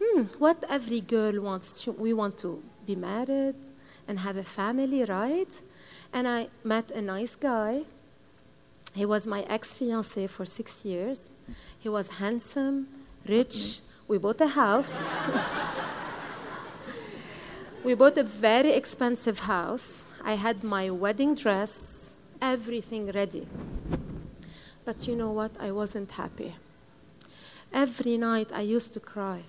Hmm, 0.00 0.22
what 0.38 0.64
every 0.68 1.00
girl 1.00 1.40
wants, 1.40 1.86
we 1.86 2.12
want 2.12 2.38
to 2.38 2.62
be 2.86 2.96
married 2.96 3.56
and 4.06 4.18
have 4.18 4.36
a 4.36 4.42
family, 4.42 5.04
right? 5.04 5.48
And 6.12 6.28
I 6.28 6.48
met 6.62 6.90
a 6.90 7.00
nice 7.00 7.34
guy. 7.34 7.82
He 8.94 9.04
was 9.04 9.26
my 9.26 9.42
ex 9.42 9.74
fiance 9.74 10.26
for 10.28 10.44
six 10.44 10.84
years. 10.84 11.28
He 11.78 11.88
was 11.88 12.08
handsome, 12.12 12.88
rich. 13.26 13.80
We 14.06 14.18
bought 14.18 14.40
a 14.40 14.48
house. 14.48 14.92
We 17.84 17.92
bought 17.92 18.16
a 18.16 18.22
very 18.22 18.72
expensive 18.72 19.40
house. 19.40 20.00
I 20.24 20.36
had 20.36 20.64
my 20.64 20.88
wedding 20.88 21.34
dress, 21.34 22.08
everything 22.40 23.12
ready. 23.12 23.46
But 24.86 25.06
you 25.06 25.14
know 25.14 25.30
what? 25.30 25.50
I 25.60 25.70
wasn't 25.70 26.10
happy. 26.12 26.54
Every 27.74 28.16
night 28.16 28.48
I 28.54 28.62
used 28.62 28.94
to 28.94 29.00
cry. 29.00 29.42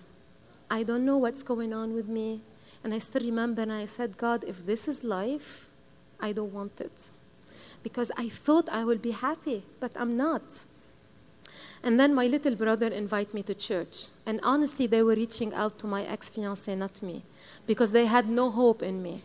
I 0.75 0.83
don't 0.83 1.05
know 1.05 1.17
what's 1.17 1.41
going 1.41 1.73
on 1.73 1.93
with 1.93 2.09
me. 2.09 2.41
And 2.83 2.93
I 2.93 2.99
still 2.99 3.23
remember, 3.23 3.61
and 3.61 3.71
I 3.71 3.85
said, 3.85 4.17
God, 4.17 4.43
if 4.43 4.65
this 4.65 4.89
is 4.89 5.05
life, 5.05 5.69
I 6.19 6.33
don't 6.33 6.51
want 6.51 6.81
it. 6.81 6.97
Because 7.81 8.11
I 8.17 8.27
thought 8.27 8.67
I 8.67 8.83
will 8.83 8.97
be 8.97 9.11
happy, 9.11 9.63
but 9.79 9.91
I'm 9.95 10.17
not. 10.17 10.43
And 11.81 11.97
then 11.97 12.13
my 12.13 12.27
little 12.27 12.55
brother 12.55 12.87
invited 12.87 13.33
me 13.33 13.43
to 13.43 13.53
church. 13.53 14.07
And 14.25 14.41
honestly, 14.43 14.85
they 14.85 15.01
were 15.01 15.15
reaching 15.15 15.53
out 15.53 15.79
to 15.79 15.87
my 15.87 16.03
ex 16.03 16.29
fiance, 16.31 16.75
not 16.75 17.01
me 17.01 17.23
because 17.67 17.91
they 17.91 18.05
had 18.05 18.27
no 18.27 18.51
hope 18.51 18.83
in 18.83 19.01
me. 19.01 19.21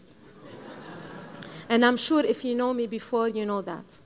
and 1.68 1.84
I'm 1.84 1.96
sure 1.96 2.24
if 2.24 2.44
you 2.44 2.55
know 2.55 2.72
me 2.72 2.86
before, 2.86 3.28
you 3.28 3.44
know 3.44 3.62
that. 3.62 3.98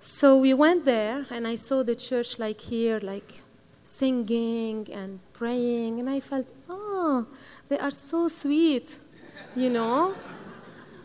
So 0.00 0.36
we 0.36 0.52
went 0.52 0.84
there, 0.84 1.26
and 1.30 1.46
I 1.46 1.54
saw 1.54 1.84
the 1.84 1.94
church 1.94 2.40
like 2.40 2.60
here, 2.60 2.98
like 2.98 3.42
singing 4.00 4.88
and 5.00 5.20
praying, 5.34 6.00
and 6.00 6.08
I 6.08 6.20
felt, 6.20 6.48
oh, 6.68 7.26
they 7.68 7.78
are 7.78 7.90
so 7.90 8.28
sweet, 8.28 8.88
you 9.54 9.68
know? 9.68 10.14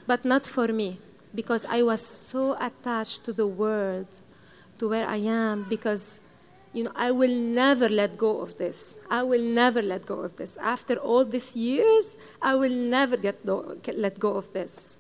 But 0.08 0.24
not 0.24 0.44
for 0.46 0.68
me, 0.72 1.00
because 1.40 1.64
I 1.66 1.84
was 1.84 2.02
so 2.32 2.56
attached 2.70 3.26
to 3.26 3.34
the 3.34 3.48
world, 3.48 4.08
to 4.80 4.88
where 4.88 5.08
I 5.18 5.18
am, 5.18 5.66
because, 5.76 6.20
you 6.72 6.84
know, 6.86 6.96
I 6.96 7.12
will 7.12 7.36
never 7.64 7.90
let 7.90 8.18
go 8.18 8.40
of 8.40 8.58
this. 8.58 8.78
I 9.10 9.24
will 9.24 9.46
never 9.64 9.82
let 9.82 10.06
go 10.06 10.18
of 10.28 10.32
this. 10.40 10.58
After 10.58 10.96
all 10.96 11.26
these 11.26 11.52
years, 11.56 12.06
I 12.42 12.56
will 12.56 12.78
never 12.98 13.18
get 13.18 13.46
do- 13.46 13.78
let 14.06 14.16
go 14.20 14.32
of 14.42 14.48
this. 14.54 15.00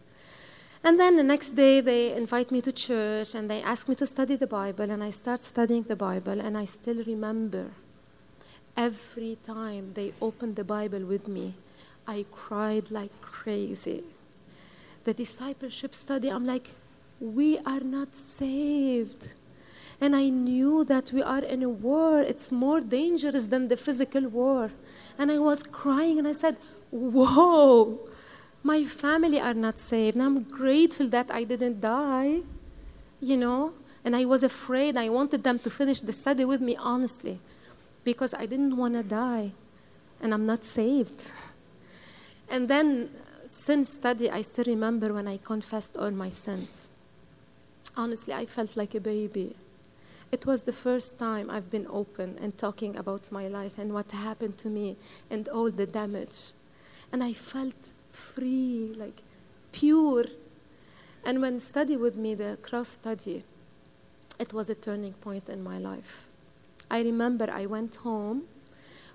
And 0.83 0.99
then 0.99 1.15
the 1.15 1.23
next 1.23 1.55
day, 1.55 1.81
they 1.81 2.13
invite 2.13 2.51
me 2.51 2.61
to 2.61 2.71
church 2.71 3.33
and 3.35 3.49
they 3.49 3.61
ask 3.63 3.87
me 3.89 3.95
to 3.95 4.05
study 4.05 4.35
the 4.35 4.51
Bible, 4.61 4.87
and 4.93 5.01
I 5.01 5.11
start 5.11 5.39
studying 5.39 5.83
the 5.83 5.95
Bible, 5.95 6.37
and 6.45 6.57
I 6.57 6.65
still 6.65 7.01
remember 7.13 7.65
every 8.77 9.37
time 9.45 9.93
they 9.93 10.13
opened 10.21 10.55
the 10.55 10.63
Bible 10.63 11.05
with 11.05 11.27
me, 11.27 11.53
I 12.07 12.25
cried 12.31 12.91
like 12.91 13.11
crazy. 13.21 14.03
The 15.03 15.13
discipleship 15.13 15.95
study, 15.95 16.29
I'm 16.29 16.45
like, 16.45 16.71
we 17.19 17.57
are 17.59 17.79
not 17.79 18.15
saved. 18.15 19.29
And 20.01 20.15
I 20.15 20.29
knew 20.29 20.83
that 20.85 21.11
we 21.13 21.23
are 21.23 21.43
in 21.43 21.63
a 21.63 21.69
war. 21.69 22.21
It's 22.21 22.51
more 22.51 22.81
dangerous 22.81 23.45
than 23.45 23.69
the 23.69 23.77
physical 23.77 24.27
war. 24.27 24.71
And 25.17 25.31
I 25.31 25.39
was 25.39 25.63
crying 25.63 26.19
and 26.19 26.27
I 26.27 26.33
said, 26.33 26.57
Whoa, 26.91 27.99
my 28.63 28.83
family 28.83 29.39
are 29.39 29.53
not 29.53 29.79
saved. 29.79 30.15
And 30.15 30.23
I'm 30.23 30.43
grateful 30.43 31.07
that 31.09 31.31
I 31.31 31.43
didn't 31.43 31.81
die, 31.81 32.41
you 33.21 33.37
know? 33.37 33.73
And 34.03 34.15
I 34.15 34.25
was 34.25 34.43
afraid. 34.43 34.97
I 34.97 35.09
wanted 35.09 35.43
them 35.43 35.59
to 35.59 35.69
finish 35.69 36.01
the 36.01 36.13
study 36.13 36.45
with 36.45 36.61
me, 36.61 36.75
honestly, 36.75 37.39
because 38.05 38.33
I 38.33 38.45
didn't 38.45 38.77
want 38.77 38.93
to 38.93 39.03
die. 39.03 39.51
And 40.21 40.33
I'm 40.33 40.45
not 40.45 40.63
saved. 40.63 41.21
And 42.49 42.69
then, 42.69 43.09
since 43.49 43.89
study, 43.89 44.31
I 44.31 44.41
still 44.43 44.63
remember 44.65 45.13
when 45.13 45.27
I 45.27 45.37
confessed 45.37 45.97
all 45.97 46.11
my 46.11 46.29
sins. 46.29 46.89
Honestly, 47.97 48.33
I 48.33 48.45
felt 48.45 48.77
like 48.77 48.95
a 48.95 49.01
baby. 49.01 49.55
It 50.31 50.45
was 50.45 50.63
the 50.63 50.73
first 50.73 51.19
time 51.19 51.49
I've 51.49 51.69
been 51.69 51.87
open 51.89 52.37
and 52.41 52.57
talking 52.57 52.95
about 52.95 53.31
my 53.31 53.47
life 53.47 53.77
and 53.77 53.93
what 53.93 54.11
happened 54.11 54.57
to 54.59 54.69
me 54.69 54.95
and 55.29 55.49
all 55.49 55.71
the 55.71 55.85
damage. 55.85 56.51
And 57.11 57.23
I 57.23 57.33
felt 57.33 57.75
free, 58.11 58.93
like 58.95 59.21
pure. 59.71 60.25
And 61.23 61.41
when 61.41 61.59
study 61.59 61.97
with 61.97 62.15
me, 62.15 62.35
the 62.35 62.57
cross 62.61 62.89
study, 62.89 63.43
it 64.39 64.53
was 64.53 64.69
a 64.69 64.75
turning 64.75 65.13
point 65.13 65.49
in 65.49 65.63
my 65.63 65.77
life. 65.77 66.27
I 66.89 67.01
remember 67.01 67.49
I 67.51 67.65
went 67.65 67.95
home 67.97 68.43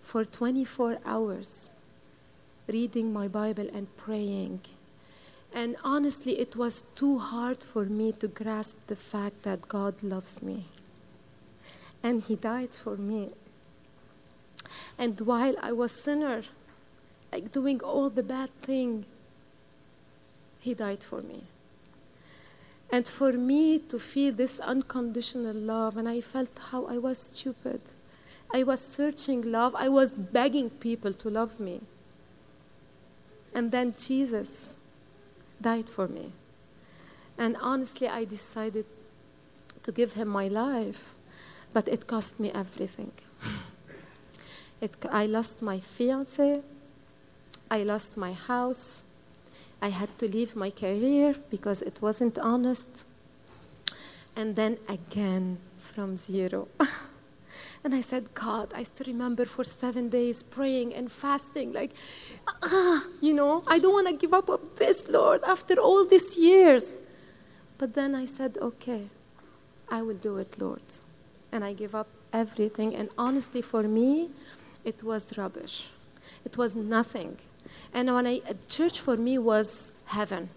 for 0.02 0.24
24 0.24 0.98
hours 1.04 1.70
reading 2.66 3.12
my 3.12 3.28
Bible 3.28 3.68
and 3.72 3.94
praying. 3.96 4.60
And 5.52 5.76
honestly, 5.82 6.38
it 6.38 6.56
was 6.56 6.84
too 6.94 7.18
hard 7.18 7.62
for 7.62 7.84
me 7.84 8.12
to 8.12 8.28
grasp 8.28 8.76
the 8.86 8.96
fact 8.96 9.42
that 9.42 9.68
God 9.68 10.02
loves 10.02 10.42
me 10.42 10.66
and 12.02 12.22
he 12.22 12.36
died 12.36 12.74
for 12.74 12.96
me. 12.96 13.30
And 14.98 15.20
while 15.20 15.54
I 15.60 15.72
was 15.72 15.92
sinner, 15.92 16.42
like 17.32 17.52
doing 17.52 17.80
all 17.80 18.10
the 18.10 18.22
bad 18.22 18.50
thing, 18.62 19.06
he 20.60 20.74
died 20.74 21.02
for 21.02 21.22
me. 21.22 21.44
And 22.92 23.06
for 23.06 23.32
me 23.32 23.78
to 23.78 23.98
feel 23.98 24.32
this 24.32 24.58
unconditional 24.60 25.54
love, 25.54 25.96
and 25.96 26.08
I 26.08 26.20
felt 26.20 26.48
how 26.70 26.86
I 26.86 26.98
was 26.98 27.18
stupid. 27.18 27.80
I 28.52 28.64
was 28.64 28.80
searching 28.80 29.52
love. 29.52 29.74
I 29.76 29.88
was 29.88 30.18
begging 30.18 30.70
people 30.70 31.12
to 31.12 31.30
love 31.30 31.60
me. 31.60 31.80
And 33.54 33.70
then 33.70 33.94
Jesus 33.96 34.74
died 35.60 35.88
for 35.88 36.08
me. 36.08 36.32
And 37.38 37.56
honestly, 37.60 38.08
I 38.08 38.24
decided 38.24 38.86
to 39.84 39.92
give 39.92 40.14
him 40.14 40.28
my 40.28 40.48
life 40.48 41.14
but 41.72 41.88
it 41.88 42.06
cost 42.06 42.38
me 42.40 42.50
everything. 42.52 43.12
It, 44.80 44.94
I 45.10 45.26
lost 45.26 45.62
my 45.62 45.78
fiance, 45.78 46.62
I 47.70 47.82
lost 47.82 48.16
my 48.16 48.32
house, 48.32 49.02
I 49.82 49.88
had 49.88 50.16
to 50.18 50.28
leave 50.28 50.54
my 50.56 50.70
career 50.70 51.34
because 51.50 51.82
it 51.82 52.02
wasn't 52.02 52.38
honest, 52.38 52.86
and 54.36 54.56
then 54.56 54.78
again 54.88 55.58
from 55.78 56.16
zero. 56.16 56.68
and 57.84 57.94
I 57.94 58.00
said, 58.00 58.34
God, 58.34 58.72
I 58.74 58.82
still 58.82 59.06
remember 59.06 59.44
for 59.44 59.64
seven 59.64 60.08
days 60.08 60.42
praying 60.42 60.94
and 60.94 61.10
fasting, 61.10 61.72
like, 61.72 61.92
ah, 62.62 63.04
you 63.20 63.32
know, 63.32 63.64
I 63.66 63.78
don't 63.78 63.92
want 63.92 64.08
to 64.08 64.14
give 64.14 64.34
up 64.34 64.50
on 64.50 64.60
this, 64.76 65.08
Lord, 65.08 65.42
after 65.44 65.74
all 65.74 66.04
these 66.04 66.36
years. 66.36 66.92
But 67.78 67.94
then 67.94 68.14
I 68.14 68.26
said, 68.26 68.58
okay, 68.60 69.04
I 69.88 70.02
will 70.02 70.16
do 70.16 70.36
it, 70.36 70.60
Lord 70.60 70.82
and 71.52 71.64
I 71.64 71.72
gave 71.72 71.94
up 71.94 72.08
everything. 72.32 72.94
And 72.94 73.08
honestly, 73.18 73.62
for 73.62 73.82
me, 73.82 74.30
it 74.84 75.02
was 75.02 75.36
rubbish. 75.36 75.88
It 76.44 76.56
was 76.56 76.74
nothing. 76.74 77.36
And 77.92 78.12
when 78.14 78.26
I, 78.26 78.40
church 78.68 79.00
for 79.00 79.16
me 79.16 79.38
was 79.38 79.92
heaven. 80.06 80.50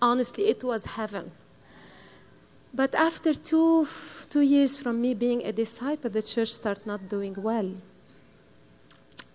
Honestly, 0.00 0.46
it 0.48 0.64
was 0.64 0.84
heaven. 0.84 1.30
But 2.74 2.94
after 2.94 3.34
two, 3.34 3.86
two 4.30 4.40
years 4.40 4.80
from 4.80 5.00
me 5.00 5.14
being 5.14 5.44
a 5.44 5.52
disciple, 5.52 6.10
the 6.10 6.22
church 6.22 6.52
started 6.52 6.86
not 6.86 7.08
doing 7.08 7.34
well. 7.36 7.70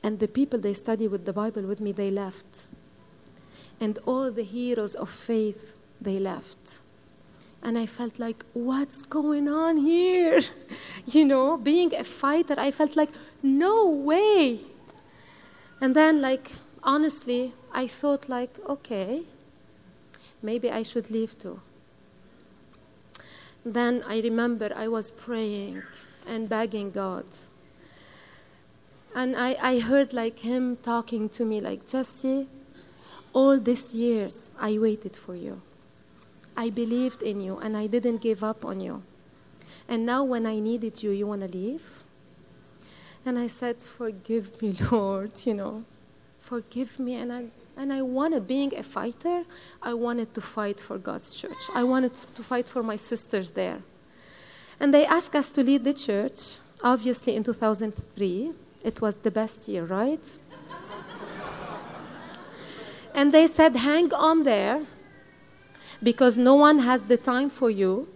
And 0.02 0.20
the 0.20 0.28
people 0.28 0.60
they 0.60 0.74
study 0.74 1.08
with 1.08 1.26
the 1.26 1.34
Bible 1.34 1.64
with 1.64 1.80
me, 1.80 1.92
they 1.92 2.10
left. 2.10 2.46
And 3.80 4.00
all 4.06 4.32
the 4.32 4.44
heroes 4.44 4.96
of 4.96 5.10
faith, 5.10 5.74
they 6.02 6.20
left. 6.20 6.80
And 7.62 7.78
I 7.78 7.86
felt 7.86 8.18
like, 8.20 8.44
what's 8.54 9.02
going 9.02 9.48
on 9.48 9.78
here? 9.78 10.42
You 11.06 11.24
know, 11.24 11.56
being 11.58 11.96
a 11.96 12.04
fighter, 12.04 12.56
I 12.58 12.72
felt 12.72 12.98
like, 12.98 13.10
no 13.42 13.88
way. 13.90 14.60
And 15.80 15.96
then, 15.96 16.22
like, 16.22 16.52
honestly, 16.88 17.54
I 17.74 17.86
thought, 17.88 18.30
like, 18.30 18.58
okay, 18.68 19.24
maybe 20.42 20.72
I 20.72 20.82
should 20.82 21.12
leave 21.12 21.38
too. 21.38 21.60
Then 23.66 24.02
I 24.08 24.22
remember 24.22 24.72
I 24.74 24.88
was 24.88 25.12
praying 25.12 25.84
and 26.26 26.48
begging 26.48 26.92
God. 26.92 27.26
And 29.14 29.36
I, 29.36 29.58
I 29.62 29.80
heard 29.80 30.14
like 30.14 30.40
him 30.40 30.78
talking 30.78 31.28
to 31.30 31.44
me 31.44 31.60
like, 31.60 31.86
Jesse, 31.86 32.48
all 33.34 33.60
these 33.60 33.94
years 33.94 34.52
I 34.58 34.78
waited 34.78 35.18
for 35.18 35.36
you. 35.36 35.62
I 36.56 36.70
believed 36.70 37.22
in 37.22 37.42
you 37.42 37.58
and 37.58 37.76
I 37.76 37.88
didn't 37.88 38.20
give 38.22 38.44
up 38.44 38.64
on 38.64 38.80
you. 38.80 39.04
And 39.90 40.06
now 40.06 40.24
when 40.24 40.46
I 40.46 40.60
needed 40.60 41.04
you, 41.04 41.12
you 41.12 41.28
want 41.28 41.42
to 41.42 41.48
leave? 41.48 42.04
And 43.26 43.38
I 43.38 43.48
said, 43.48 43.82
Forgive 43.82 44.62
me, 44.62 44.76
Lord, 44.92 45.32
you 45.46 45.54
know. 45.54 45.84
Forgive 46.48 46.98
me. 46.98 47.16
And 47.16 47.34
I, 47.34 47.44
and 47.76 47.92
I 47.92 48.02
wanted, 48.02 48.48
being 48.48 48.74
a 48.74 48.82
fighter, 48.82 49.44
I 49.82 49.94
wanted 49.94 50.34
to 50.34 50.40
fight 50.40 50.80
for 50.80 50.98
God's 50.98 51.34
church. 51.34 51.62
I 51.76 51.84
wanted 51.84 52.14
to 52.36 52.42
fight 52.42 52.70
for 52.70 52.82
my 52.82 52.96
sisters 52.96 53.50
there. 53.50 53.80
And 54.80 54.94
they 54.94 55.06
asked 55.06 55.36
us 55.36 55.50
to 55.50 55.62
lead 55.62 55.84
the 55.84 55.94
church, 55.94 56.56
obviously 56.82 57.36
in 57.36 57.44
2003. 57.44 58.54
It 58.82 59.02
was 59.02 59.16
the 59.16 59.30
best 59.30 59.68
year, 59.68 59.84
right? 59.84 60.26
and 63.14 63.34
they 63.34 63.48
said, 63.48 63.76
hang 63.76 64.14
on 64.14 64.44
there 64.44 64.86
because 66.02 66.38
no 66.38 66.56
one 66.56 66.80
has 66.80 67.02
the 67.02 67.18
time 67.18 67.50
for 67.50 67.70
you. 67.70 68.08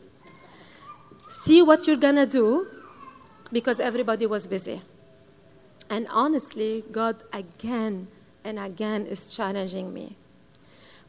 See 1.29 1.61
what 1.61 1.85
you're 1.85 1.97
to 1.97 2.25
do 2.25 2.67
because 3.51 3.81
everybody 3.81 4.25
was 4.25 4.47
busy. 4.47 4.81
And 5.89 6.07
honestly, 6.09 6.85
God 6.93 7.17
again 7.33 8.07
and 8.43 8.59
again 8.59 9.05
is 9.05 9.33
challenging 9.33 9.93
me. 9.93 10.15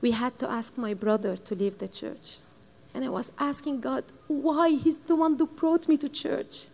We 0.01 0.11
had 0.11 0.39
to 0.41 0.51
ask 0.51 0.77
my 0.77 0.95
brother 0.95 1.37
to 1.37 1.55
leave 1.55 1.79
the 1.79 1.89
church. 1.89 2.39
And 2.95 3.05
I 3.05 3.09
was 3.09 3.33
asking 3.39 3.81
God 3.81 4.05
why 4.27 4.71
He's 4.71 4.99
the 4.99 5.17
one 5.17 5.39
who 5.39 5.47
brought 5.47 5.89
me 5.89 5.97
to 5.99 6.09
church. 6.09 6.69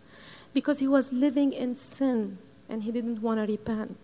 Because 0.53 0.79
he 0.79 0.87
was 0.87 1.13
living 1.13 1.53
in 1.53 1.75
sin 1.75 2.39
and 2.67 2.83
he 2.83 2.91
didn't 2.91 3.21
want 3.21 3.39
to 3.39 3.51
repent. 3.51 3.97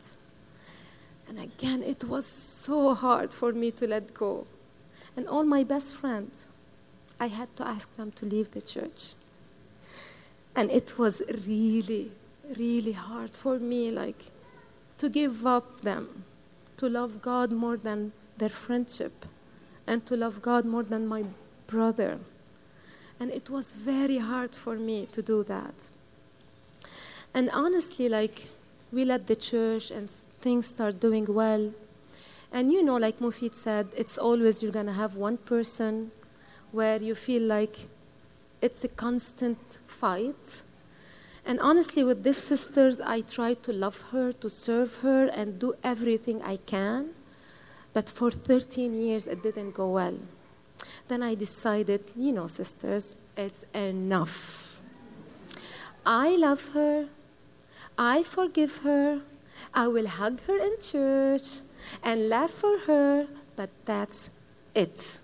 And 1.28 1.40
again, 1.40 1.82
it 1.82 2.04
was 2.04 2.26
so 2.26 2.94
hard 2.94 3.34
for 3.34 3.52
me 3.52 3.72
to 3.72 3.88
let 3.88 4.14
go. 4.14 4.46
And 5.18 5.28
all 5.28 5.44
my 5.44 5.64
best 5.64 5.94
friends, 5.94 6.48
I 7.20 7.28
had 7.28 7.56
to 7.56 7.68
ask 7.68 7.94
them 7.96 8.12
to 8.14 8.26
leave 8.26 8.52
the 8.52 8.62
church. 8.62 9.14
And 10.56 10.70
it 10.72 10.98
was 10.98 11.22
really, 11.48 12.12
really 12.58 12.92
hard 12.92 13.32
for 13.32 13.58
me, 13.58 13.92
like, 13.92 14.26
to 15.00 15.10
give 15.10 15.46
up 15.46 15.82
them, 15.82 16.26
to 16.78 16.90
love 16.90 17.22
God 17.22 17.52
more 17.52 17.78
than 17.78 18.12
their 18.38 18.50
friendship, 18.50 19.26
and 19.88 20.06
to 20.06 20.16
love 20.16 20.42
God 20.42 20.66
more 20.66 20.84
than 20.84 21.08
my 21.08 21.24
brother. 21.68 22.20
And 23.20 23.32
it 23.32 23.50
was 23.50 23.72
very 23.72 24.18
hard 24.18 24.56
for 24.56 24.76
me 24.76 25.08
to 25.14 25.22
do 25.22 25.44
that. 25.44 25.74
And 27.34 27.50
honestly, 27.52 28.10
like, 28.10 28.48
we 28.92 29.06
let 29.06 29.28
the 29.28 29.36
church 29.36 29.92
and 29.92 30.10
things 30.42 30.68
start 30.68 31.00
doing 31.00 31.26
well. 31.34 31.74
And 32.52 32.72
you 32.72 32.84
know, 32.84 32.98
like 32.98 33.20
Mufid 33.20 33.56
said, 33.56 33.88
it's 33.96 34.18
always 34.18 34.62
you're 34.62 34.72
going 34.72 34.86
to 34.86 34.94
have 34.94 35.16
one 35.16 35.38
person 35.38 36.12
where 36.72 37.02
you 37.02 37.16
feel 37.16 37.42
like 37.42 37.78
it's 38.62 38.84
a 38.84 38.88
constant 38.88 39.58
fight. 39.86 40.62
And 41.46 41.60
honestly, 41.60 42.04
with 42.04 42.24
these 42.24 42.38
sisters, 42.38 43.00
I 43.00 43.22
try 43.22 43.54
to 43.54 43.72
love 43.72 44.02
her, 44.12 44.34
to 44.34 44.50
serve 44.50 44.96
her, 45.02 45.28
and 45.28 45.60
do 45.60 45.76
everything 45.84 46.42
I 46.42 46.58
can. 46.58 47.10
But 47.94 48.10
for 48.10 48.32
13 48.32 48.96
years, 48.96 49.28
it 49.28 49.44
didn't 49.44 49.72
go 49.72 49.90
well. 49.90 50.18
Then 51.08 51.22
I 51.22 51.36
decided, 51.36 52.12
you 52.16 52.32
know, 52.32 52.48
sisters, 52.48 53.16
it's 53.38 53.64
enough. 53.74 54.82
I 56.06 56.36
love 56.36 56.70
her. 56.70 57.08
I 57.98 58.24
forgive 58.24 58.78
her. 58.78 59.22
I 59.74 59.88
will 59.88 60.08
hug 60.08 60.42
her 60.48 60.58
in 60.58 60.80
church 60.82 61.60
and 62.04 62.28
laugh 62.28 62.52
for 62.52 62.80
her, 62.80 63.28
but 63.56 63.70
that's 63.86 64.30
it. 64.74 65.20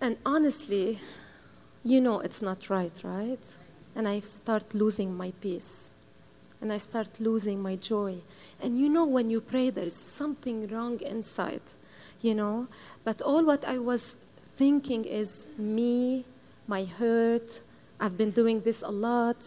And 0.00 0.16
honestly, 0.24 0.98
you 1.82 2.00
know 2.00 2.20
it's 2.20 2.42
not 2.42 2.68
right, 2.70 2.92
right? 3.02 3.44
And 3.94 4.06
I 4.06 4.20
start 4.20 4.74
losing 4.74 5.16
my 5.16 5.32
peace. 5.40 5.88
And 6.60 6.72
I 6.72 6.78
start 6.78 7.20
losing 7.20 7.62
my 7.62 7.76
joy. 7.76 8.18
And 8.60 8.78
you 8.78 8.88
know, 8.88 9.04
when 9.06 9.30
you 9.30 9.40
pray, 9.40 9.70
there 9.70 9.86
is 9.86 9.96
something 9.96 10.68
wrong 10.68 11.00
inside, 11.00 11.62
you 12.20 12.34
know? 12.34 12.68
But 13.02 13.22
all 13.22 13.44
what 13.44 13.64
I 13.64 13.78
was 13.78 14.14
thinking 14.56 15.06
is 15.06 15.46
me, 15.56 16.26
my 16.66 16.84
hurt. 16.84 17.60
I've 17.98 18.18
been 18.18 18.30
doing 18.30 18.60
this 18.60 18.82
a 18.82 18.90
lot. 18.90 19.38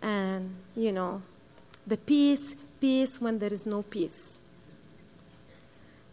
And, 0.00 0.54
you 0.74 0.90
know, 0.90 1.22
the 1.86 1.98
peace, 1.98 2.56
peace 2.80 3.20
when 3.20 3.38
there 3.38 3.52
is 3.52 3.66
no 3.66 3.82
peace. 3.82 4.32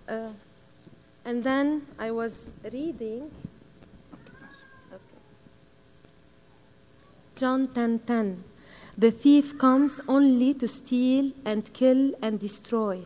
Uh, 0.08 0.34
and 1.24 1.44
then 1.46 1.88
I 1.98 2.12
was 2.12 2.34
reading. 2.64 3.32
John 7.42 7.66
10:10. 7.70 8.06
10, 8.06 8.44
the 8.96 9.10
thief 9.10 9.58
comes 9.58 10.00
only 10.08 10.54
to 10.54 10.68
steal 10.68 11.32
and 11.44 11.74
kill 11.74 12.14
and 12.22 12.40
destroy. 12.40 13.06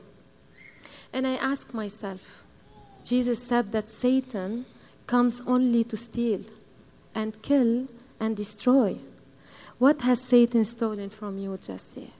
And 1.13 1.25
I 1.25 1.35
ask 1.35 1.73
myself, 1.73 2.43
Jesus 3.01 3.41
said 3.41 3.71
that 3.71 3.87
Satan 3.87 4.65
comes 5.07 5.39
only 5.47 5.85
to 5.85 5.95
steal 5.95 6.41
and 7.13 7.41
kill 7.41 7.87
and 8.19 8.35
destroy. 8.35 8.97
What 9.79 10.01
has 10.01 10.19
Satan 10.19 10.65
stolen 10.65 11.11
from 11.11 11.37
you, 11.37 11.57
Jesse? 11.57 12.11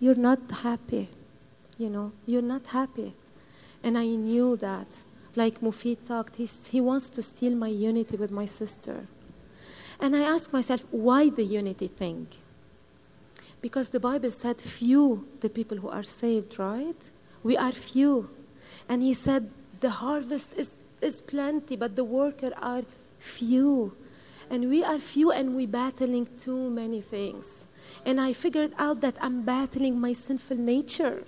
You're 0.00 0.22
not 0.30 0.40
happy. 0.50 1.10
You 1.78 1.90
know, 1.90 2.10
you're 2.26 2.50
not 2.54 2.66
happy. 2.66 3.14
And 3.84 3.96
I 3.96 4.06
knew 4.06 4.56
that. 4.56 5.04
Like 5.36 5.60
Mufid 5.60 5.98
talked, 6.08 6.34
he, 6.42 6.50
he 6.72 6.80
wants 6.80 7.08
to 7.10 7.22
steal 7.22 7.54
my 7.54 7.68
unity 7.68 8.16
with 8.16 8.32
my 8.32 8.46
sister. 8.46 9.06
And 10.00 10.16
I 10.16 10.22
asked 10.22 10.52
myself, 10.52 10.84
why 10.90 11.28
the 11.28 11.44
unity 11.44 11.88
thing? 11.88 12.26
Because 13.60 13.90
the 13.90 14.00
Bible 14.00 14.30
said, 14.30 14.60
few 14.60 15.28
the 15.40 15.50
people 15.50 15.78
who 15.78 15.90
are 15.90 16.02
saved, 16.02 16.58
right? 16.58 17.10
We 17.42 17.56
are 17.56 17.72
few. 17.72 18.30
And 18.88 19.02
he 19.02 19.12
said, 19.12 19.50
the 19.80 19.90
harvest 19.90 20.50
is, 20.56 20.76
is 21.00 21.20
plenty, 21.20 21.76
but 21.76 21.96
the 21.96 22.04
workers 22.04 22.52
are 22.60 22.82
few. 23.18 23.94
And 24.48 24.68
we 24.68 24.82
are 24.82 24.98
few 24.98 25.30
and 25.30 25.54
we're 25.54 25.68
battling 25.68 26.28
too 26.38 26.70
many 26.70 27.00
things. 27.00 27.64
And 28.04 28.20
I 28.20 28.32
figured 28.32 28.72
out 28.78 29.00
that 29.02 29.16
I'm 29.20 29.42
battling 29.42 30.00
my 30.00 30.12
sinful 30.12 30.56
nature. 30.56 31.24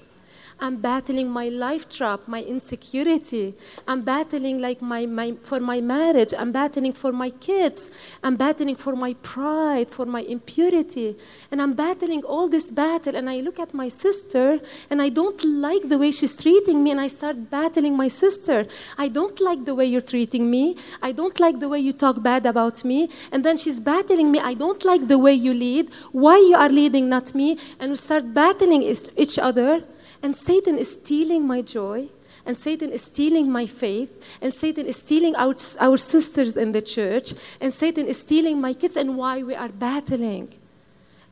I'm 0.62 0.76
battling 0.76 1.28
my 1.28 1.48
life 1.48 1.88
trap, 1.88 2.28
my 2.28 2.40
insecurity. 2.40 3.54
I'm 3.88 4.02
battling 4.02 4.60
like 4.60 4.80
my, 4.80 5.06
my, 5.06 5.34
for 5.42 5.58
my 5.58 5.80
marriage. 5.80 6.32
I'm 6.38 6.52
battling 6.52 6.92
for 6.92 7.10
my 7.10 7.30
kids. 7.30 7.90
I'm 8.22 8.36
battling 8.36 8.76
for 8.76 8.94
my 8.94 9.14
pride, 9.14 9.90
for 9.90 10.06
my 10.06 10.20
impurity. 10.20 11.16
And 11.50 11.60
I'm 11.60 11.74
battling 11.74 12.22
all 12.22 12.48
this 12.48 12.70
battle. 12.70 13.16
And 13.16 13.28
I 13.28 13.40
look 13.40 13.58
at 13.58 13.74
my 13.74 13.88
sister 13.88 14.60
and 14.88 15.02
I 15.02 15.08
don't 15.08 15.42
like 15.42 15.88
the 15.88 15.98
way 15.98 16.12
she's 16.12 16.36
treating 16.36 16.84
me. 16.84 16.92
And 16.92 17.00
I 17.00 17.08
start 17.08 17.50
battling 17.50 17.96
my 17.96 18.06
sister. 18.06 18.68
I 18.96 19.08
don't 19.08 19.40
like 19.40 19.64
the 19.64 19.74
way 19.74 19.86
you're 19.86 20.00
treating 20.00 20.48
me. 20.48 20.76
I 21.02 21.10
don't 21.10 21.40
like 21.40 21.58
the 21.58 21.68
way 21.68 21.80
you 21.80 21.92
talk 21.92 22.22
bad 22.22 22.46
about 22.46 22.84
me. 22.84 23.10
And 23.32 23.44
then 23.44 23.58
she's 23.58 23.80
battling 23.80 24.30
me. 24.30 24.38
I 24.38 24.54
don't 24.54 24.84
like 24.84 25.08
the 25.08 25.18
way 25.18 25.34
you 25.34 25.54
lead. 25.54 25.90
Why 26.12 26.38
you 26.38 26.54
are 26.54 26.68
leading, 26.68 27.08
not 27.08 27.34
me. 27.34 27.58
And 27.80 27.90
we 27.90 27.96
start 27.96 28.32
battling 28.32 28.84
each 28.84 29.40
other. 29.40 29.82
And 30.22 30.36
Satan 30.36 30.78
is 30.78 30.92
stealing 30.92 31.46
my 31.46 31.62
joy, 31.62 32.08
and 32.46 32.56
Satan 32.56 32.90
is 32.90 33.02
stealing 33.02 33.50
my 33.50 33.66
faith, 33.66 34.10
and 34.40 34.54
Satan 34.54 34.86
is 34.86 34.96
stealing 34.96 35.34
our, 35.36 35.54
our 35.80 35.96
sisters 35.96 36.56
in 36.56 36.72
the 36.72 36.82
church, 36.82 37.34
and 37.60 37.74
Satan 37.74 38.06
is 38.06 38.20
stealing 38.20 38.60
my 38.60 38.72
kids, 38.72 38.96
and 38.96 39.16
why 39.16 39.42
we 39.42 39.54
are 39.54 39.68
battling. 39.68 40.52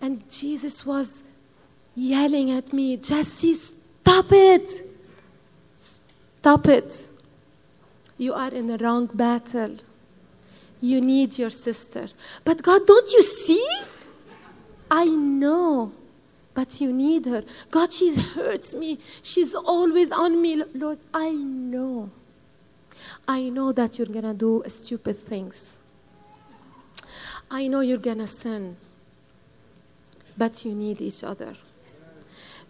And 0.00 0.28
Jesus 0.30 0.84
was 0.84 1.22
yelling 1.94 2.50
at 2.50 2.72
me, 2.72 2.96
Jesse, 2.96 3.54
stop 3.54 4.32
it! 4.32 4.86
Stop 6.40 6.68
it. 6.68 7.06
You 8.16 8.32
are 8.32 8.48
in 8.48 8.66
the 8.66 8.78
wrong 8.78 9.10
battle. 9.12 9.76
You 10.80 11.02
need 11.02 11.38
your 11.38 11.50
sister. 11.50 12.08
But 12.44 12.62
God, 12.62 12.86
don't 12.86 13.12
you 13.12 13.22
see? 13.22 13.66
I 14.90 15.04
know 15.04 15.92
but 16.54 16.80
you 16.80 16.92
need 16.92 17.26
her. 17.26 17.44
God, 17.70 17.92
she 17.92 18.14
hurts 18.14 18.74
me. 18.74 18.98
She's 19.22 19.54
always 19.54 20.10
on 20.10 20.40
me. 20.40 20.62
Lord, 20.74 20.98
I 21.14 21.30
know. 21.30 22.10
I 23.26 23.48
know 23.48 23.72
that 23.72 23.98
you're 23.98 24.06
going 24.06 24.24
to 24.24 24.34
do 24.34 24.62
stupid 24.66 25.24
things. 25.26 25.78
I 27.50 27.68
know 27.68 27.80
you're 27.80 27.98
going 27.98 28.18
to 28.18 28.26
sin. 28.26 28.76
But 30.36 30.64
you 30.64 30.74
need 30.74 31.00
each 31.00 31.22
other. 31.22 31.54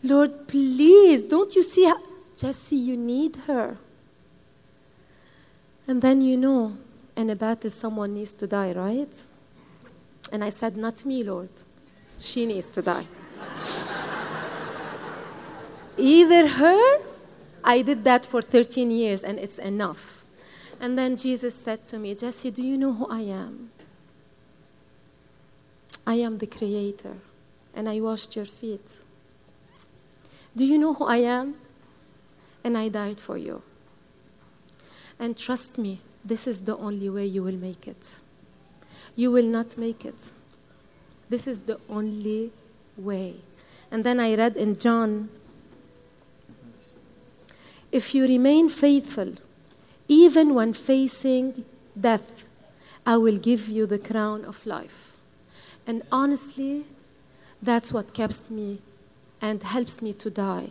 Lord, 0.03 0.49
please, 0.49 1.25
don't 1.25 1.55
you 1.55 1.63
see? 1.63 1.91
Jesse, 2.37 2.77
you 2.77 2.97
need 2.97 3.37
her. 3.47 3.77
And 5.87 6.01
then 6.01 6.21
you 6.21 6.37
know, 6.37 6.77
in 7.17 7.31
a 7.31 7.37
battle, 7.37 7.71
someone 7.71 8.15
needs 8.15 8.35
to 8.35 8.47
die, 8.47 8.73
right? 8.73 9.15
And 10.33 10.45
I 10.45 10.51
said, 10.51 10.77
Not 10.77 11.05
me, 11.05 11.23
Lord. 11.23 11.51
She 12.19 12.47
needs 12.47 12.71
to 12.71 12.83
die. 12.83 13.07
Either 15.97 16.47
her, 16.47 16.99
I 17.63 17.83
did 17.83 18.05
that 18.05 18.25
for 18.25 18.41
13 18.41 18.91
years 18.91 19.23
and 19.23 19.39
it's 19.39 19.59
enough. 19.59 20.25
And 20.81 20.99
then 20.99 21.17
Jesus 21.17 21.55
said 21.55 21.85
to 21.87 21.99
me, 21.99 22.15
Jesse, 22.15 22.51
do 22.51 22.63
you 22.63 22.79
know 22.79 22.95
who 22.95 23.07
I 23.07 23.21
am? 23.21 23.71
I 26.07 26.15
am 26.15 26.39
the 26.39 26.47
creator 26.47 27.17
and 27.75 27.89
I 27.89 28.01
washed 28.01 28.35
your 28.35 28.47
feet. 28.47 28.97
Do 30.57 30.65
you 30.65 30.79
know 30.79 30.95
who 30.95 31.05
I 31.05 31.19
am? 31.19 31.57
And 32.65 32.77
I 32.77 32.89
died 32.89 33.21
for 33.21 33.37
you. 33.37 33.63
And 35.19 35.37
trust 35.37 35.79
me, 35.79 36.01
this 36.25 36.47
is 36.47 36.61
the 36.61 36.77
only 36.77 37.11
way 37.11 37.27
you 37.27 37.43
will 37.43 37.57
make 37.57 37.87
it. 37.87 38.21
You 39.17 39.31
will 39.31 39.45
not 39.45 39.77
make 39.77 40.05
it. 40.05 40.31
This 41.29 41.47
is 41.47 41.61
the 41.61 41.79
only 41.89 42.53
way. 42.97 43.37
And 43.91 44.05
then 44.05 44.21
I 44.21 44.35
read 44.35 44.57
in 44.57 44.79
John 44.79 45.29
if 47.93 48.15
you 48.15 48.23
remain 48.23 48.69
faithful, 48.69 49.35
even 50.07 50.55
when 50.55 50.73
facing 50.73 51.65
death, 51.99 52.45
I 53.05 53.17
will 53.17 53.39
give 53.39 53.69
you 53.69 53.87
the 53.87 53.99
crown 53.99 54.45
of 54.45 54.65
life. 54.65 55.13
And 55.87 56.03
honestly, 56.13 56.85
that's 57.61 57.93
what 57.93 58.15
keeps 58.15 58.49
me 58.49 58.79
and 59.41 59.63
helps 59.63 60.01
me 60.01 60.13
to 60.15 60.31
die 60.31 60.71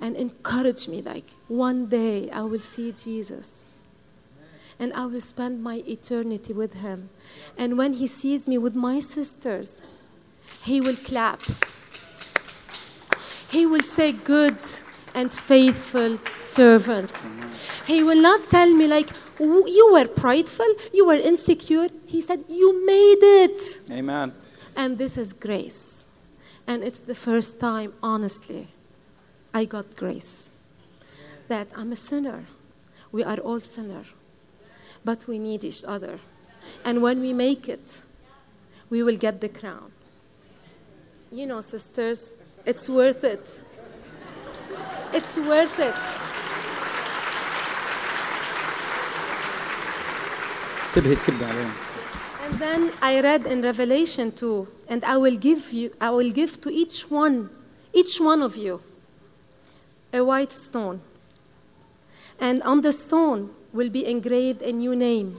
and 0.00 0.16
encourage 0.16 0.88
me 0.88 1.02
like 1.02 1.30
one 1.46 1.86
day 1.86 2.30
I 2.30 2.42
will 2.42 2.58
see 2.58 2.90
Jesus 2.90 3.50
and 4.78 4.92
I 4.94 5.04
will 5.06 5.20
spend 5.20 5.62
my 5.62 5.82
eternity 5.86 6.54
with 6.54 6.74
him. 6.74 7.10
And 7.58 7.76
when 7.76 7.92
he 7.92 8.06
sees 8.06 8.48
me 8.48 8.56
with 8.56 8.74
my 8.74 8.98
sisters, 8.98 9.80
he 10.62 10.80
will 10.80 10.96
clap. 10.96 11.40
He 13.50 13.66
will 13.66 13.82
say, 13.82 14.12
Good 14.12 14.58
and 15.14 15.32
faithful 15.32 16.18
servant. 16.38 17.12
He 17.86 18.02
will 18.02 18.20
not 18.20 18.48
tell 18.48 18.72
me, 18.72 18.86
like, 18.86 19.10
you 19.38 19.88
were 19.92 20.06
prideful, 20.06 20.74
you 20.92 21.06
were 21.06 21.16
insecure. 21.16 21.88
He 22.06 22.20
said, 22.20 22.44
You 22.48 22.84
made 22.86 23.22
it. 23.22 23.80
Amen. 23.90 24.32
And 24.76 24.98
this 24.98 25.16
is 25.16 25.32
grace. 25.32 26.04
And 26.66 26.84
it's 26.84 27.00
the 27.00 27.14
first 27.14 27.58
time, 27.58 27.94
honestly, 28.02 28.68
I 29.52 29.64
got 29.64 29.96
grace. 29.96 30.50
That 31.48 31.68
I'm 31.74 31.90
a 31.90 31.96
sinner. 31.96 32.44
We 33.10 33.24
are 33.24 33.38
all 33.38 33.60
sinners. 33.60 34.06
But 35.04 35.26
we 35.26 35.38
need 35.38 35.64
each 35.64 35.82
other. 35.84 36.20
And 36.84 37.02
when 37.02 37.20
we 37.20 37.32
make 37.32 37.68
it, 37.68 38.02
we 38.88 39.02
will 39.02 39.16
get 39.16 39.40
the 39.40 39.48
crown. 39.48 39.90
You 41.32 41.46
know, 41.46 41.60
sisters, 41.60 42.32
it's 42.66 42.88
worth 42.88 43.22
it. 43.22 43.46
It's 45.12 45.36
worth 45.36 45.78
it. 45.78 45.94
And 52.42 52.58
then 52.58 52.92
I 53.00 53.20
read 53.20 53.46
in 53.46 53.62
Revelation 53.62 54.32
2, 54.32 54.66
and 54.88 55.04
I 55.04 55.16
will 55.18 55.36
give 55.36 55.72
you, 55.72 55.92
I 56.00 56.10
will 56.10 56.32
give 56.32 56.60
to 56.62 56.68
each 56.68 57.08
one, 57.08 57.48
each 57.92 58.20
one 58.20 58.42
of 58.42 58.56
you, 58.56 58.82
a 60.12 60.24
white 60.24 60.50
stone. 60.50 61.00
And 62.40 62.60
on 62.64 62.80
the 62.80 62.92
stone 62.92 63.50
will 63.72 63.88
be 63.88 64.04
engraved 64.04 64.62
a 64.62 64.72
new 64.72 64.96
name 64.96 65.38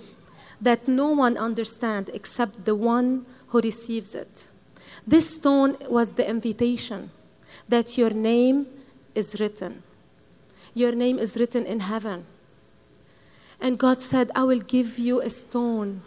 that 0.62 0.88
no 0.88 1.10
one 1.10 1.36
understands 1.36 2.10
except 2.14 2.64
the 2.64 2.76
one 2.76 3.26
who 3.48 3.60
receives 3.60 4.16
it. 4.16 4.48
This 5.06 5.36
stone 5.36 5.78
was 5.90 6.10
the 6.10 6.30
invitation 6.30 7.12
that 7.68 7.98
your 7.98 8.12
name 8.12 8.68
is 9.16 9.40
written. 9.40 9.84
Your 10.74 10.92
name 10.94 11.20
is 11.20 11.36
written 11.36 11.66
in 11.66 11.82
heaven. 11.82 12.26
And 13.60 13.78
God 13.78 14.02
said, 14.02 14.32
I 14.36 14.44
will 14.44 14.60
give 14.60 14.98
you 14.98 15.22
a 15.22 15.30
stone 15.30 16.02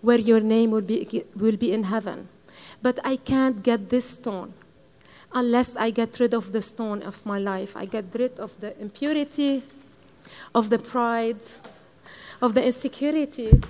where 0.00 0.18
your 0.18 0.40
name 0.40 0.70
will 0.70 0.82
be, 0.82 1.24
will 1.36 1.56
be 1.56 1.72
in 1.72 1.84
heaven. 1.84 2.28
But 2.82 2.98
I 3.04 3.16
can't 3.16 3.62
get 3.62 3.90
this 3.90 4.10
stone 4.10 4.54
unless 5.32 5.76
I 5.76 5.90
get 5.90 6.18
rid 6.20 6.34
of 6.34 6.52
the 6.52 6.62
stone 6.62 7.02
of 7.02 7.24
my 7.26 7.38
life. 7.38 7.76
I 7.76 7.84
get 7.84 8.06
rid 8.14 8.38
of 8.38 8.58
the 8.60 8.78
impurity, 8.80 9.62
of 10.54 10.70
the 10.70 10.78
pride, 10.78 11.40
of 12.40 12.54
the 12.54 12.64
insecurity. 12.64 13.60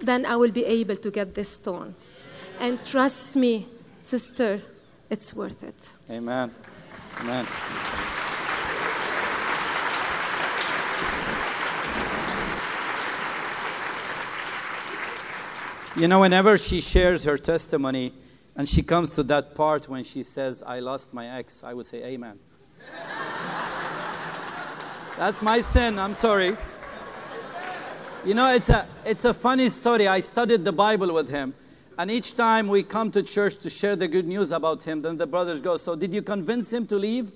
then 0.00 0.24
I 0.24 0.36
will 0.36 0.50
be 0.50 0.64
able 0.64 0.96
to 0.96 1.10
get 1.10 1.34
this 1.34 1.48
stone. 1.48 1.94
And 2.58 2.82
trust 2.84 3.36
me, 3.36 3.66
sister, 4.10 4.60
it's 5.08 5.32
worth 5.32 5.62
it. 5.62 5.80
Amen. 6.10 6.50
Amen. 7.20 7.46
You 15.96 16.08
know, 16.08 16.20
whenever 16.20 16.58
she 16.58 16.80
shares 16.80 17.22
her 17.22 17.38
testimony 17.38 18.12
and 18.56 18.68
she 18.68 18.82
comes 18.82 19.10
to 19.12 19.22
that 19.24 19.54
part 19.54 19.88
when 19.88 20.02
she 20.02 20.24
says, 20.24 20.60
I 20.66 20.80
lost 20.80 21.14
my 21.14 21.38
ex, 21.38 21.62
I 21.62 21.72
would 21.72 21.86
say, 21.86 22.02
Amen. 22.02 22.40
That's 25.16 25.40
my 25.40 25.60
sin, 25.60 26.00
I'm 26.00 26.14
sorry. 26.14 26.56
You 28.24 28.34
know, 28.34 28.52
it's 28.52 28.70
a, 28.70 28.88
it's 29.04 29.24
a 29.24 29.34
funny 29.34 29.68
story. 29.68 30.08
I 30.08 30.18
studied 30.18 30.64
the 30.64 30.72
Bible 30.72 31.14
with 31.14 31.28
him. 31.28 31.54
And 32.00 32.10
each 32.10 32.34
time 32.34 32.68
we 32.68 32.82
come 32.82 33.10
to 33.10 33.22
church 33.22 33.58
to 33.58 33.68
share 33.68 33.94
the 33.94 34.08
good 34.08 34.26
news 34.26 34.52
about 34.52 34.84
him, 34.84 35.02
then 35.02 35.18
the 35.18 35.26
brothers 35.26 35.60
go, 35.60 35.76
So 35.76 35.94
did 35.94 36.14
you 36.14 36.22
convince 36.22 36.72
him 36.72 36.86
to 36.86 36.96
leave? 36.96 37.30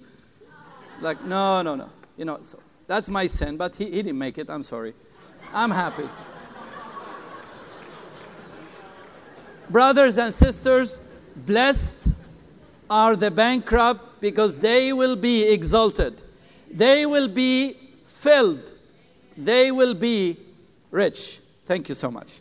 Like, 1.02 1.22
no, 1.22 1.60
no, 1.60 1.74
no. 1.74 1.90
You 2.16 2.24
know, 2.24 2.40
so 2.44 2.58
that's 2.86 3.10
my 3.10 3.26
sin, 3.26 3.58
but 3.58 3.76
he, 3.76 3.84
he 3.84 4.02
didn't 4.02 4.16
make 4.16 4.38
it. 4.38 4.48
I'm 4.48 4.62
sorry. 4.62 4.94
I'm 5.52 5.70
happy. 5.70 6.08
Brothers 9.68 10.16
and 10.16 10.32
sisters, 10.32 10.98
blessed 11.36 12.08
are 12.88 13.16
the 13.16 13.30
bankrupt 13.30 14.18
because 14.22 14.56
they 14.56 14.94
will 14.94 15.16
be 15.16 15.46
exalted. 15.46 16.22
They 16.70 17.04
will 17.04 17.28
be 17.28 17.76
filled. 18.06 18.72
They 19.36 19.70
will 19.70 19.92
be 19.92 20.38
rich. 20.90 21.40
Thank 21.66 21.90
you 21.90 21.94
so 21.94 22.10
much. 22.10 22.40